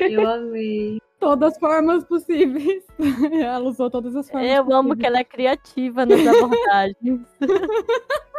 [0.00, 0.98] Eu amei.
[1.20, 2.82] Todas as formas possíveis.
[3.40, 4.98] ela usou todas as formas Eu amo possíveis.
[4.98, 7.20] que ela é criativa nas abordagens.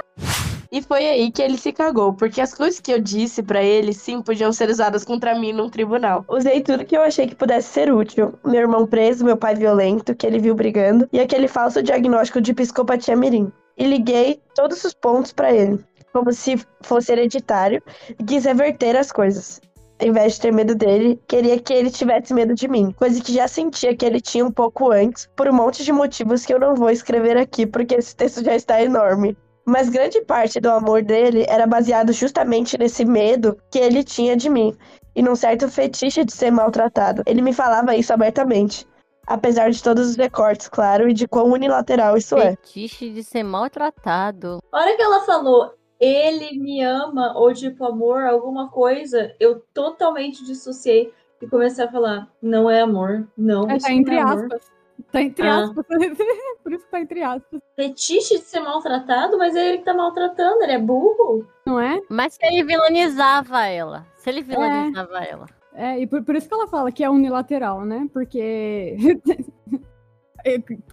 [0.74, 3.92] E foi aí que ele se cagou, porque as coisas que eu disse pra ele,
[3.92, 6.24] sim, podiam ser usadas contra mim num tribunal.
[6.30, 8.36] Usei tudo que eu achei que pudesse ser útil.
[8.46, 12.54] Meu irmão preso, meu pai violento, que ele viu brigando, e aquele falso diagnóstico de
[12.54, 13.52] psicopatia mirim.
[13.78, 15.78] E liguei todos os pontos pra ele,
[16.14, 17.84] como se fosse hereditário,
[18.18, 19.60] e quis reverter as coisas.
[20.02, 23.32] Ao invés de ter medo dele, queria que ele tivesse medo de mim, coisa que
[23.32, 26.60] já sentia que ele tinha um pouco antes, por um monte de motivos que eu
[26.60, 29.38] não vou escrever aqui, porque esse texto já está enorme.
[29.64, 34.50] Mas grande parte do amor dele era baseado justamente nesse medo que ele tinha de
[34.50, 34.76] mim
[35.16, 37.22] e num certo fetiche de ser maltratado.
[37.28, 38.88] Ele me falava isso abertamente,
[39.28, 42.56] apesar de todos os recortes, claro, e de quão unilateral isso é.
[42.56, 44.58] Fetiche de ser maltratado.
[44.72, 50.44] A hora que ela falou, ele me ama, ou tipo, amor, alguma coisa, eu totalmente
[50.44, 54.44] dissociei e comecei a falar, não é amor, não, É, tá não entre é amor.
[54.46, 54.72] aspas.
[55.12, 55.64] Tá entre Ah.
[55.64, 55.86] aspas.
[56.64, 57.60] Por isso que tá entre aspas.
[57.76, 61.46] Fetiche de ser maltratado, mas é ele que tá maltratando, ele é burro.
[61.66, 62.00] Não é?
[62.10, 64.06] Mas se ele vilanizava ela.
[64.18, 65.46] Se ele vilanizava ela.
[65.74, 68.08] É, e por, por isso que ela fala que é unilateral, né?
[68.14, 68.96] Porque.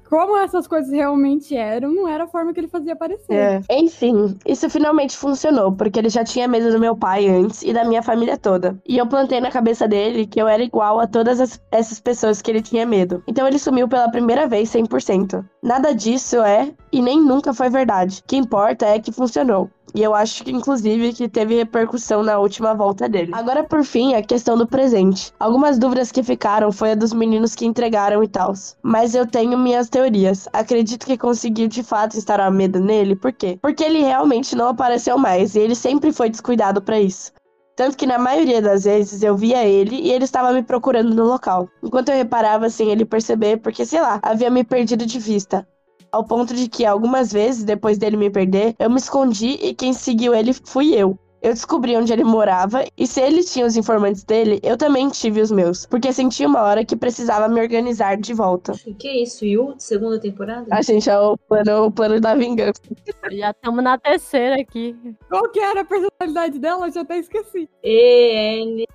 [0.08, 3.34] Como essas coisas realmente eram, não era a forma que ele fazia parecer.
[3.34, 3.60] É.
[3.70, 7.84] Enfim, isso finalmente funcionou, porque ele já tinha medo do meu pai antes e da
[7.84, 8.78] minha família toda.
[8.86, 12.40] E eu plantei na cabeça dele que eu era igual a todas as- essas pessoas
[12.40, 13.22] que ele tinha medo.
[13.26, 15.44] Então ele sumiu pela primeira vez 100%.
[15.62, 18.20] Nada disso é e nem nunca foi verdade.
[18.20, 19.70] O que importa é que funcionou.
[19.94, 23.32] E eu acho que, inclusive, que teve repercussão na última volta dele.
[23.34, 25.32] Agora, por fim, a questão do presente.
[25.40, 28.52] Algumas dúvidas que ficaram foi a dos meninos que entregaram e tal.
[28.82, 30.48] Mas eu tenho minhas teorias.
[30.52, 33.16] Acredito que conseguiu de fato instaurar medo nele.
[33.16, 33.58] Por quê?
[33.60, 37.32] Porque ele realmente não apareceu mais e ele sempre foi descuidado pra isso.
[37.78, 41.24] Tanto que na maioria das vezes eu via ele e ele estava me procurando no
[41.24, 41.68] local.
[41.80, 45.64] Enquanto eu reparava sem ele perceber, porque sei lá, havia me perdido de vista.
[46.10, 49.92] Ao ponto de que algumas vezes, depois dele me perder, eu me escondi e quem
[49.92, 51.18] seguiu ele fui eu.
[51.40, 55.40] Eu descobri onde ele morava e se ele tinha os informantes dele, eu também tive
[55.40, 55.86] os meus.
[55.86, 58.72] Porque senti uma hora que precisava me organizar de volta.
[58.98, 59.74] Que é isso, Yu?
[59.78, 60.66] Segunda temporada?
[60.70, 62.82] A gente é o plano, o plano da vingança.
[63.30, 64.96] Já estamos na terceira aqui.
[65.28, 66.88] Qual que era a personalidade dela?
[66.88, 67.68] Eu já até esqueci.
[67.84, 68.86] ENTP.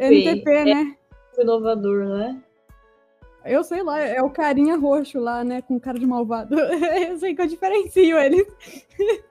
[0.00, 0.96] NTP, né?
[1.38, 2.42] Inovador, né?
[3.44, 5.62] Eu sei lá, é o carinha roxo lá, né?
[5.62, 6.54] Com cara de malvado.
[7.08, 8.46] eu sei que eu diferencio eles.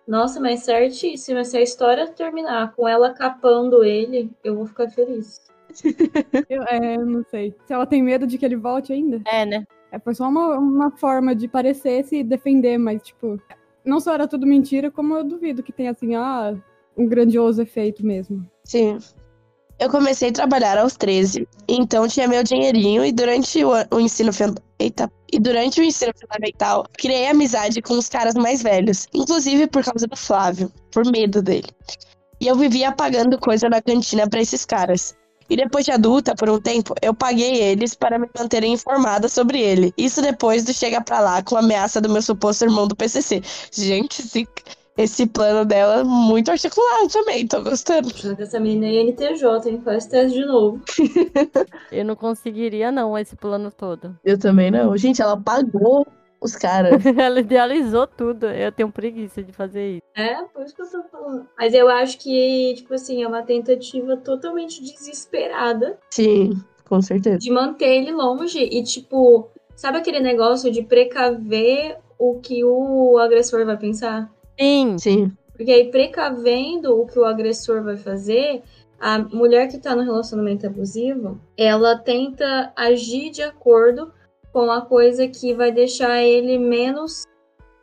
[0.07, 1.43] Nossa, mas certíssimo.
[1.45, 5.41] Se a história terminar com ela capando ele, eu vou ficar feliz.
[6.49, 7.55] Eu, é, eu não sei.
[7.65, 9.21] Se ela tem medo de que ele volte ainda.
[9.25, 9.65] É, né?
[9.89, 13.39] É, foi só uma, uma forma de parecer se defender, mas, tipo,
[13.83, 16.53] não só era tudo mentira, como eu duvido que tenha, assim, ah,
[16.97, 18.45] um grandioso efeito mesmo.
[18.65, 18.97] Sim.
[19.81, 24.29] Eu comecei a trabalhar aos 13, então tinha meu dinheirinho e durante o, o ensino
[24.77, 25.11] Eita.
[25.33, 30.05] E durante o ensino fundamental, criei amizade com os caras mais velhos, inclusive por causa
[30.05, 31.67] do Flávio, por medo dele.
[32.39, 35.15] E eu vivia pagando coisa na cantina pra esses caras.
[35.49, 39.59] E depois de adulta, por um tempo, eu paguei eles para me manterem informada sobre
[39.59, 39.91] ele.
[39.97, 43.41] Isso depois do chegar pra lá com a ameaça do meu suposto irmão do PCC.
[43.71, 44.47] Gente, esse,
[44.97, 48.09] esse plano dela é muito articulado também, tô gostando.
[48.37, 49.81] Essa menina é NTJ, hein?
[49.83, 50.81] Faz teste de novo.
[51.91, 54.17] Eu não conseguiria, não, esse plano todo.
[54.23, 54.95] Eu também não.
[54.97, 56.05] Gente, ela pagou
[56.41, 57.05] os caras.
[57.17, 58.47] Ela idealizou tudo.
[58.47, 60.01] Eu tenho preguiça de fazer isso.
[60.15, 61.47] É, por isso que eu tô falando.
[61.55, 66.51] Mas eu acho que, tipo assim, é uma tentativa totalmente desesperada Sim,
[66.89, 67.37] com certeza.
[67.37, 68.59] de manter ele longe.
[68.59, 74.27] E, tipo, sabe aquele negócio de precaver o que o agressor vai pensar?
[74.61, 75.31] Sim, Sim.
[75.53, 78.61] Porque aí, precavendo o que o agressor vai fazer,
[78.99, 84.11] a mulher que tá no relacionamento abusivo, ela tenta agir de acordo
[84.53, 87.23] com a coisa que vai deixar ele menos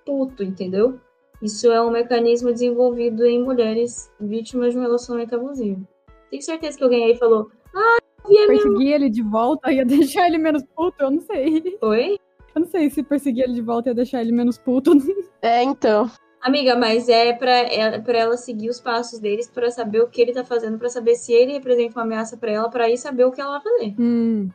[0.05, 0.99] puto, entendeu?
[1.43, 5.87] Isso é um mecanismo desenvolvido em mulheres vítimas de um relacionamento abusivo.
[6.31, 8.63] Tenho certeza que alguém aí falou, ah, eu vi a minha...
[8.63, 11.79] Perseguir ele de volta ia deixar ele menos puto, eu não sei.
[11.81, 12.19] Oi?
[12.55, 14.93] Eu não sei se perseguir ele de volta ia deixar ele menos puto.
[15.41, 16.11] É, então.
[16.41, 20.21] Amiga, mas é pra, é pra ela seguir os passos deles pra saber o que
[20.23, 23.25] ele tá fazendo, pra saber se ele representa uma ameaça pra ela, pra aí saber
[23.25, 23.95] o que ela vai fazer.
[23.99, 24.49] Hum.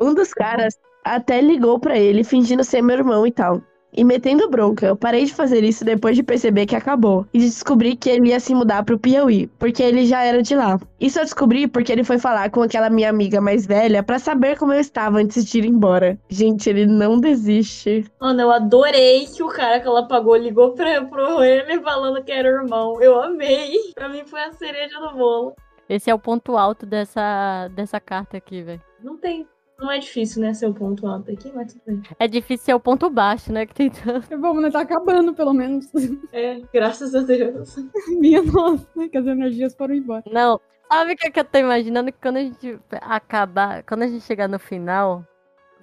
[0.00, 3.62] Um dos caras até ligou pra ele, fingindo ser meu irmão e tal.
[3.96, 4.86] E metendo bronca.
[4.86, 7.26] Eu parei de fazer isso depois de perceber que acabou.
[7.32, 10.56] E de descobrir que ele ia se mudar pro Piauí, porque ele já era de
[10.56, 10.80] lá.
[11.00, 14.58] Isso eu descobri porque ele foi falar com aquela minha amiga mais velha pra saber
[14.58, 16.18] como eu estava antes de ir embora.
[16.28, 18.04] Gente, ele não desiste.
[18.20, 22.32] Mano, eu adorei que o cara que ela pagou ligou pra, pro ele falando que
[22.32, 23.00] era irmão.
[23.00, 23.74] Eu amei.
[23.94, 25.54] Pra mim foi a cereja do bolo.
[25.88, 28.80] Esse é o ponto alto dessa, dessa carta aqui, velho.
[29.02, 29.46] Não tem.
[29.84, 32.02] Não é difícil, né, ser o ponto alto aqui, mas tudo bem.
[32.18, 33.66] É difícil ser o ponto baixo, né?
[33.66, 34.26] Que tem tanto.
[34.38, 34.70] Vamos, né?
[34.70, 35.90] Tá acabando, pelo menos.
[36.32, 37.76] É, graças a Deus.
[38.18, 40.24] Minha nossa, que as energias foram embora.
[40.32, 40.58] Não,
[40.90, 42.10] sabe o que, que eu tô imaginando?
[42.10, 45.22] Que quando a gente acabar, quando a gente chegar no final,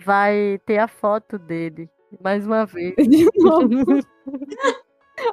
[0.03, 1.87] vai ter a foto dele.
[2.19, 2.95] Mais uma vez.
[3.07, 4.01] De novo.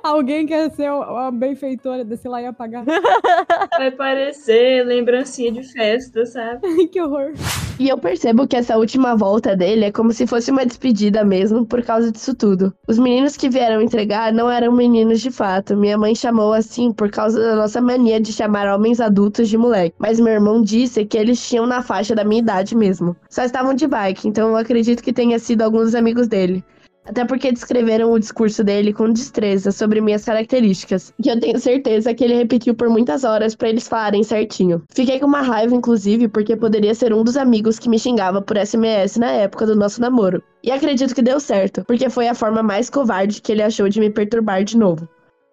[0.03, 2.85] Alguém quer ser a benfeitora desse lá e apagar.
[3.79, 6.89] Vai parecer lembrancinha de festa, sabe?
[6.89, 7.33] Que horror.
[7.79, 11.65] E eu percebo que essa última volta dele é como se fosse uma despedida mesmo,
[11.65, 12.75] por causa disso tudo.
[12.89, 15.77] Os meninos que vieram entregar não eram meninos de fato.
[15.77, 19.95] Minha mãe chamou assim por causa da nossa mania de chamar homens adultos de moleque.
[19.97, 23.15] Mas meu irmão disse que eles tinham na faixa da minha idade mesmo.
[23.31, 26.65] Só estavam de bike, então eu acredito que tenha sido alguns amigos dele.
[27.09, 32.13] Até porque descreveram o discurso dele com destreza sobre minhas características, que eu tenho certeza
[32.13, 34.83] que ele repetiu por muitas horas pra eles falarem certinho.
[34.91, 38.59] Fiquei com uma raiva, inclusive, porque poderia ser um dos amigos que me xingava por
[38.59, 40.43] SMS na época do nosso namoro.
[40.63, 44.01] E acredito que deu certo, porque foi a forma mais covarde que ele achou de
[44.01, 45.09] me perturbar de novo.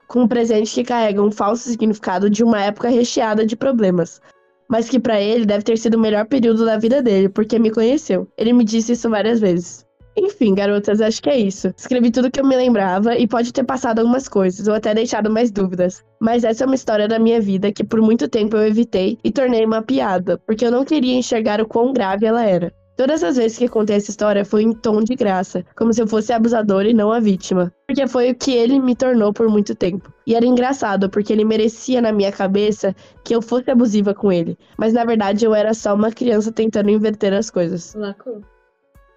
[0.09, 4.21] Com um presente que carrega um falso significado de uma época recheada de problemas.
[4.67, 7.71] Mas que pra ele deve ter sido o melhor período da vida dele, porque me
[7.71, 8.27] conheceu.
[8.37, 9.84] Ele me disse isso várias vezes.
[10.17, 11.73] Enfim, garotas, acho que é isso.
[11.77, 15.29] Escrevi tudo que eu me lembrava e pode ter passado algumas coisas, ou até deixado
[15.29, 16.03] mais dúvidas.
[16.19, 19.31] Mas essa é uma história da minha vida que por muito tempo eu evitei e
[19.31, 22.73] tornei uma piada, porque eu não queria enxergar o quão grave ela era.
[22.95, 26.07] Todas as vezes que contei essa história foi em tom de graça, como se eu
[26.07, 27.69] fosse abusador e não a vítima.
[27.85, 30.13] Porque foi o que ele me tornou por muito tempo.
[30.25, 34.57] E era engraçado, porque ele merecia na minha cabeça que eu fosse abusiva com ele.
[34.77, 37.93] Mas na verdade eu era só uma criança tentando inverter as coisas.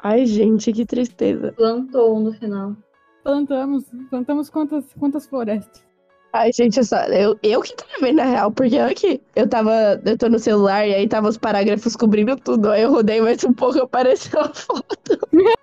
[0.03, 1.53] Ai, gente, que tristeza.
[1.53, 2.77] Plantou no final.
[3.23, 3.85] Plantamos.
[4.11, 5.87] Plantamos quantas, quantas florestas?
[6.33, 10.01] Ai, gente, eu, só, eu, eu que gravei na real, porque aqui eu tava.
[10.05, 12.71] Eu tô no celular e aí tava os parágrafos cobrindo tudo.
[12.71, 15.19] Aí eu rodei mais um pouco apareceu a foto.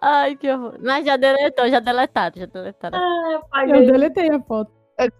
[0.00, 0.78] Ai, que horror.
[0.82, 2.98] Mas já deletou, já deletaram, já deletaram.
[3.52, 4.70] Ah, Eu deletei a foto.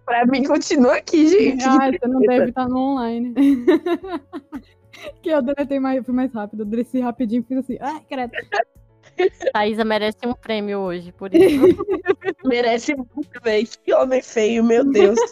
[0.05, 1.63] Pra mim, continua aqui, gente.
[1.65, 3.33] Ah, você não deve estar no online.
[5.21, 6.61] que eu deletei mais, fui mais rápido.
[6.61, 7.77] Eu desci rapidinho e fiz assim.
[7.79, 8.31] Ai, credo.
[9.53, 11.59] Thaisa merece um prêmio hoje, por isso.
[12.45, 13.67] Merece muito, velho.
[13.83, 15.19] Que homem feio, meu Deus.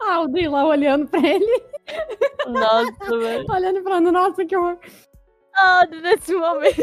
[0.00, 1.62] Ah, o Dri lá olhando pra ele.
[2.46, 3.46] Nossa, velho.
[3.48, 4.78] Olhando e falando, nossa, que horror.
[5.54, 6.80] Ah, nesse momento.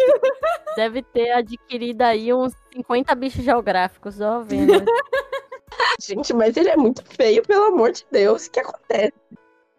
[0.76, 4.86] Deve ter adquirido aí uns 50 bichos geográficos, ó, vendo.
[6.00, 8.46] gente, mas ele é muito feio, pelo amor de Deus.
[8.46, 9.14] O que acontece?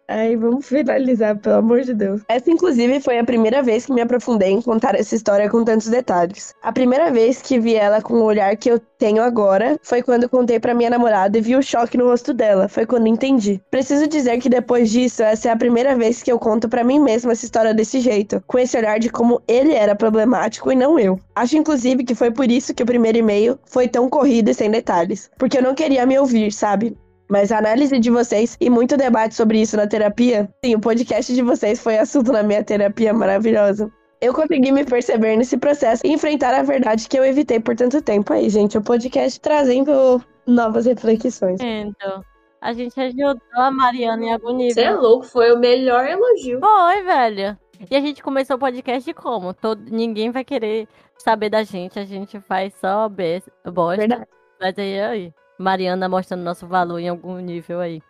[0.09, 2.21] Ai, vamos finalizar, pelo amor de Deus.
[2.29, 5.89] Essa, inclusive, foi a primeira vez que me aprofundei em contar essa história com tantos
[5.89, 6.53] detalhes.
[6.63, 10.29] A primeira vez que vi ela com o olhar que eu tenho agora foi quando
[10.29, 12.69] contei pra minha namorada e vi o choque no rosto dela.
[12.69, 13.61] Foi quando entendi.
[13.69, 16.99] Preciso dizer que depois disso, essa é a primeira vez que eu conto pra mim
[16.99, 20.97] mesma essa história desse jeito, com esse olhar de como ele era problemático e não
[20.97, 21.19] eu.
[21.35, 24.71] Acho, inclusive, que foi por isso que o primeiro e-mail foi tão corrido e sem
[24.71, 25.29] detalhes.
[25.37, 26.97] Porque eu não queria me ouvir, sabe?
[27.29, 31.33] Mas a análise de vocês e muito debate sobre isso na terapia, sim, o podcast
[31.33, 33.91] de vocês foi assunto na minha terapia maravilhosa.
[34.21, 38.01] Eu consegui me perceber nesse processo e enfrentar a verdade que eu evitei por tanto
[38.01, 38.77] tempo aí, gente.
[38.77, 41.59] O podcast trazendo novas reflexões.
[41.61, 42.23] Então,
[42.61, 45.01] a gente ajudou a Mariana em algum Você é nível.
[45.01, 46.59] louco, foi o melhor elogio.
[46.59, 47.57] Foi, velho.
[47.91, 49.53] E a gente começou o podcast como?
[49.53, 50.87] Todo, ninguém vai querer
[51.19, 53.97] saber da gente, a gente faz só be- bosta.
[53.97, 54.25] Verdade.
[54.59, 58.01] Mas aí, aí, Mariana mostrando nosso valor em algum nível aí.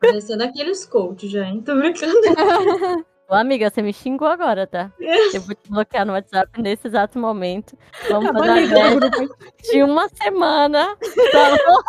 [0.00, 1.62] Parecendo aqueles coach já, hein?
[1.62, 2.14] Tô brincando.
[3.28, 4.92] Ô, amiga, você me xingou agora, tá?
[5.32, 7.76] Eu vou te bloquear no WhatsApp nesse exato momento.
[8.10, 9.30] Vamos Tá fazer
[9.72, 10.94] de uma semana.
[11.32, 11.82] Tá bom?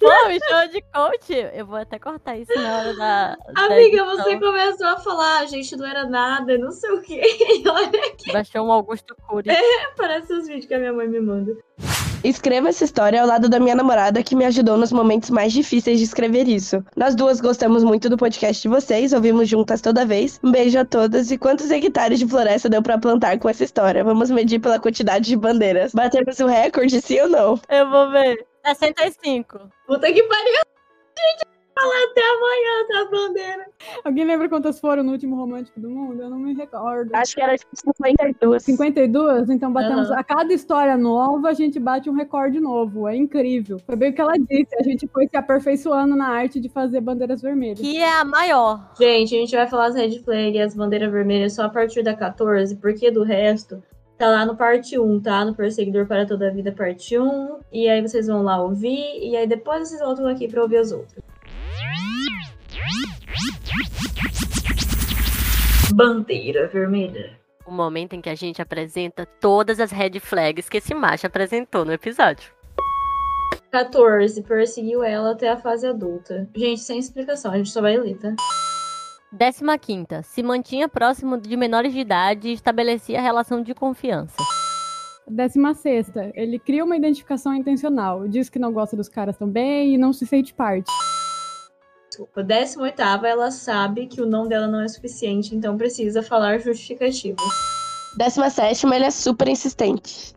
[0.00, 1.32] Pô, me chama de coach.
[1.54, 3.36] Eu vou até cortar isso na hora da.
[3.36, 4.16] da Amiga, edição.
[4.16, 7.20] você começou a falar, a gente não era nada, não sei o quê.
[7.70, 9.50] Olha, Baixou um Augusto Cury.
[9.96, 11.52] parece os vídeos que a minha mãe me manda.
[12.24, 15.98] Escreva essa história ao lado da minha namorada que me ajudou nos momentos mais difíceis
[15.98, 16.84] de escrever isso.
[16.96, 20.38] Nós duas gostamos muito do podcast de vocês, ouvimos juntas toda vez.
[20.42, 24.04] Um beijo a todas e quantos hectares de floresta deu pra plantar com essa história?
[24.04, 25.92] Vamos medir pela quantidade de bandeiras.
[25.92, 27.60] Batemos o recorde, sim ou não?
[27.68, 28.46] Eu vou ver.
[28.64, 29.58] 65.
[29.86, 30.60] Puta que pariu.
[31.18, 33.66] Gente, falar até amanhã da bandeira.
[34.04, 36.22] Alguém lembra quantas foram no último romântico do mundo?
[36.22, 37.14] Eu não me recordo.
[37.14, 38.62] Acho que era tipo 52.
[38.62, 39.50] 52?
[39.50, 40.10] Então batemos.
[40.10, 40.18] Aham.
[40.18, 43.08] A cada história nova, a gente bate um recorde novo.
[43.08, 43.78] É incrível.
[43.80, 44.74] Foi bem o que ela disse.
[44.78, 47.80] A gente foi se aperfeiçoando na arte de fazer bandeiras vermelhas.
[47.80, 48.92] Que é a maior.
[48.98, 52.02] Gente, a gente vai falar as red flag e as bandeiras vermelhas só a partir
[52.02, 53.82] da 14, porque do resto
[54.18, 55.44] tá lá no parte 1, tá?
[55.44, 57.58] No Perseguidor para Toda a Vida, parte 1.
[57.72, 60.92] E aí vocês vão lá ouvir, e aí depois vocês voltam aqui pra ouvir as
[60.92, 61.31] outras.
[65.94, 67.38] Bandeira vermelha.
[67.66, 71.84] O momento em que a gente apresenta todas as red flags que esse macho apresentou
[71.84, 72.52] no episódio.
[73.70, 74.42] 14.
[74.42, 76.48] Perseguiu ela até a fase adulta.
[76.54, 78.34] Gente, sem explicação, a gente só vai ler, tá?
[79.80, 80.06] 15.
[80.24, 84.36] Se mantinha próximo de menores de idade e estabelecia relação de confiança.
[85.26, 86.12] 16.
[86.34, 88.28] Ele cria uma identificação intencional.
[88.28, 90.90] Diz que não gosta dos caras também e não se sente parte.
[92.12, 92.42] Desculpa.
[92.42, 93.00] 18.
[93.24, 97.42] Ela sabe que o não dela não é suficiente, então precisa falar justificativas.
[98.18, 100.34] 17, ele é super insistente.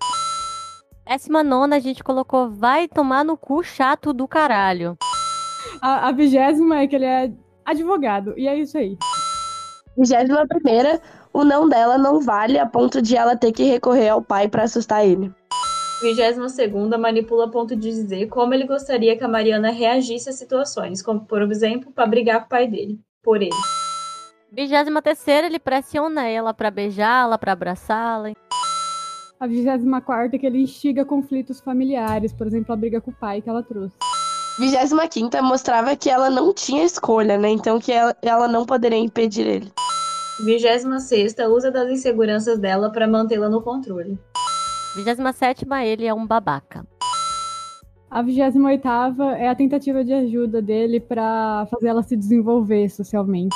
[1.05, 4.97] 19 a gente colocou vai tomar no cu chato do caralho.
[5.81, 7.29] A, a vigésima é que ele é
[7.65, 8.33] advogado.
[8.37, 8.97] E é isso aí.
[9.97, 11.01] 21 primeira,
[11.33, 14.63] o não dela não vale a ponto de ela ter que recorrer ao pai pra
[14.63, 15.29] assustar ele.
[16.01, 21.01] 22 manipula a ponto de dizer como ele gostaria que a Mariana reagisse às situações,
[21.01, 23.51] como, por exemplo, para brigar com o pai dele, por ele.
[24.51, 28.33] 23 ele pressiona ela pra beijá-la, pra abraçá-la.
[29.39, 32.31] A 24 é que ele instiga conflitos familiares.
[32.31, 33.95] Por exemplo, a briga com o pai que ela trouxe.
[34.57, 37.49] 25 mostrava que ela não tinha escolha, né?
[37.49, 39.71] Então que ela, ela não poderia impedir ele.
[40.39, 44.17] 26 usa das inseguranças dela para mantê-la no controle.
[44.95, 46.85] 27 ele é um babaca.
[48.09, 48.57] A 28
[49.37, 53.55] é a tentativa de ajuda dele pra fazer ela se desenvolver socialmente.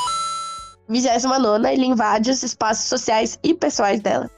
[0.89, 4.29] 29 ele invade os espaços sociais e pessoais dela.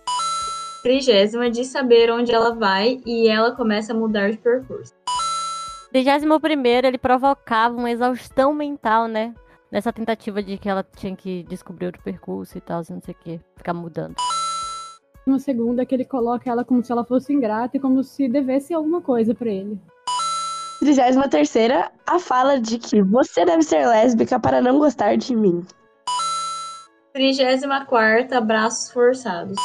[0.84, 4.94] 30 de saber onde ela vai e ela começa a mudar de percurso.
[5.92, 6.40] 31
[6.86, 9.34] ele provocava uma exaustão mental, né?
[9.72, 13.24] Nessa tentativa de que ela tinha que descobrir outro percurso e tal, não sei o
[13.24, 14.16] que, ficar mudando.
[15.26, 18.28] Uma segunda é que ele coloca ela como se ela fosse ingrata e como se
[18.28, 19.80] devesse alguma coisa pra ele.
[20.80, 25.64] 33 a fala de que você deve ser lésbica para não gostar de mim.
[27.14, 29.58] 34 abraços forçados.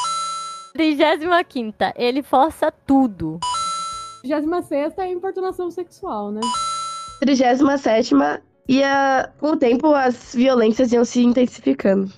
[0.74, 1.32] 35
[1.96, 3.40] ele força tudo.
[4.22, 6.40] 26 é a importunação sexual, né?
[7.20, 7.64] 37
[8.68, 12.12] e a, com o tempo as violências iam se intensificando.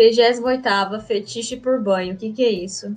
[0.00, 2.14] 38 fetiche por banho.
[2.14, 2.90] O que, que é isso?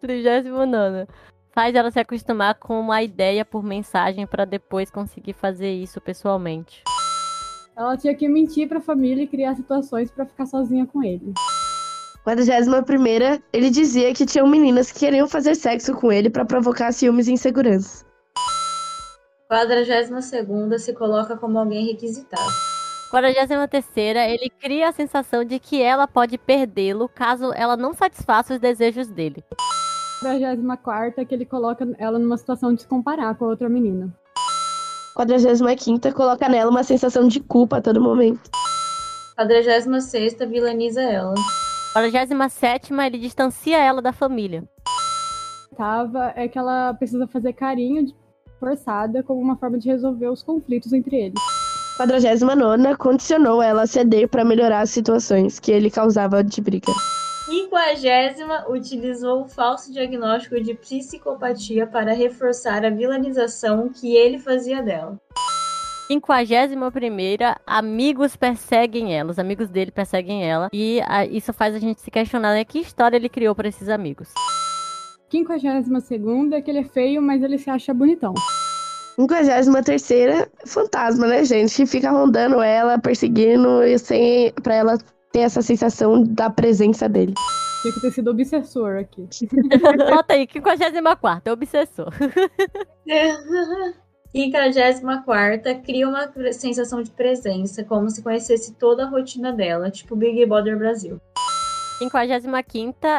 [0.00, 1.08] 39
[1.52, 6.84] faz ela se acostumar com uma ideia por mensagem pra depois conseguir fazer isso pessoalmente.
[7.76, 11.34] Ela tinha que mentir pra família e criar situações pra ficar sozinha com ele.
[12.22, 17.26] 41 ele dizia que tinham meninas que queriam fazer sexo com ele para provocar ciúmes
[17.26, 18.06] e insegurança.
[19.48, 22.69] 42 se coloca como alguém requisitado.
[23.10, 28.60] 43 ele cria a sensação de que ela pode perdê-lo caso ela não satisfaça os
[28.60, 29.42] desejos dele.
[30.20, 34.14] 44 é que ele coloca ela numa situação de se comparar com a outra menina.
[35.14, 38.48] 45 coloca nela uma sensação de culpa a todo momento.
[39.36, 41.34] 46 vilaniza ela.
[41.92, 44.62] 47 ele distancia ela da família.
[45.72, 48.14] Oitava é que ela precisa fazer carinho de-
[48.60, 51.40] forçada como uma forma de resolver os conflitos entre eles.
[52.00, 56.90] 49 condicionou ela a ceder para melhorar as situações que ele causava de briga.
[57.44, 65.20] 50 utilizou o falso diagnóstico de psicopatia para reforçar a vilanização que ele fazia dela.
[66.06, 66.80] 51
[67.66, 70.70] amigos perseguem ela, os amigos dele perseguem ela.
[70.72, 72.64] E ah, isso faz a gente se questionar, né?
[72.64, 74.30] Que história ele criou pra esses amigos.
[75.30, 78.32] 52 é que ele é feio, mas ele se acha bonitão.
[79.28, 81.74] 53 fantasma, né, gente?
[81.74, 84.98] Que fica rondando ela, perseguindo, e sem, pra ela
[85.32, 87.34] ter essa sensação da presença dele.
[87.82, 89.26] Tinha que ter sido obsessor aqui.
[90.10, 92.12] Bota aí, 54 é obsessor.
[94.32, 100.44] 54 cria uma sensação de presença, como se conhecesse toda a rotina dela, tipo Big
[100.46, 101.20] Brother Brasil.
[101.98, 102.56] 55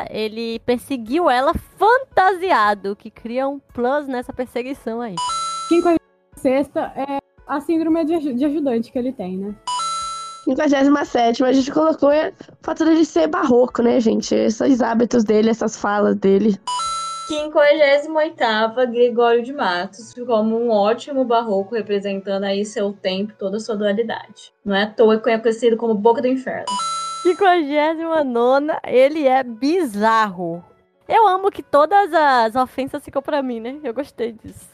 [0.09, 5.15] ele perseguiu ela fantasiado, que cria um plus nessa perseguição aí.
[5.71, 9.55] 56 é a síndrome de, de ajudante que ele tem, né?
[10.43, 14.35] 57 a gente colocou o fato dele ser barroco, né, gente?
[14.35, 16.59] Esses hábitos dele, essas falas dele.
[17.27, 23.77] 58 Gregório de Matos, como um ótimo barroco representando aí seu tempo, toda a sua
[23.77, 24.51] dualidade.
[24.65, 26.65] Não é à toa que é conhecido como Boca do Inferno.
[27.21, 30.61] 59 ele é bizarro.
[31.07, 33.79] Eu amo que todas as ofensas ficam pra mim, né?
[33.83, 34.70] Eu gostei disso.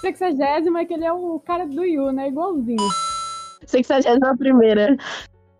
[0.00, 2.28] 60 é que ele é o cara do Yu, né?
[2.28, 2.88] Igualzinho.
[3.66, 4.96] 61 primeira.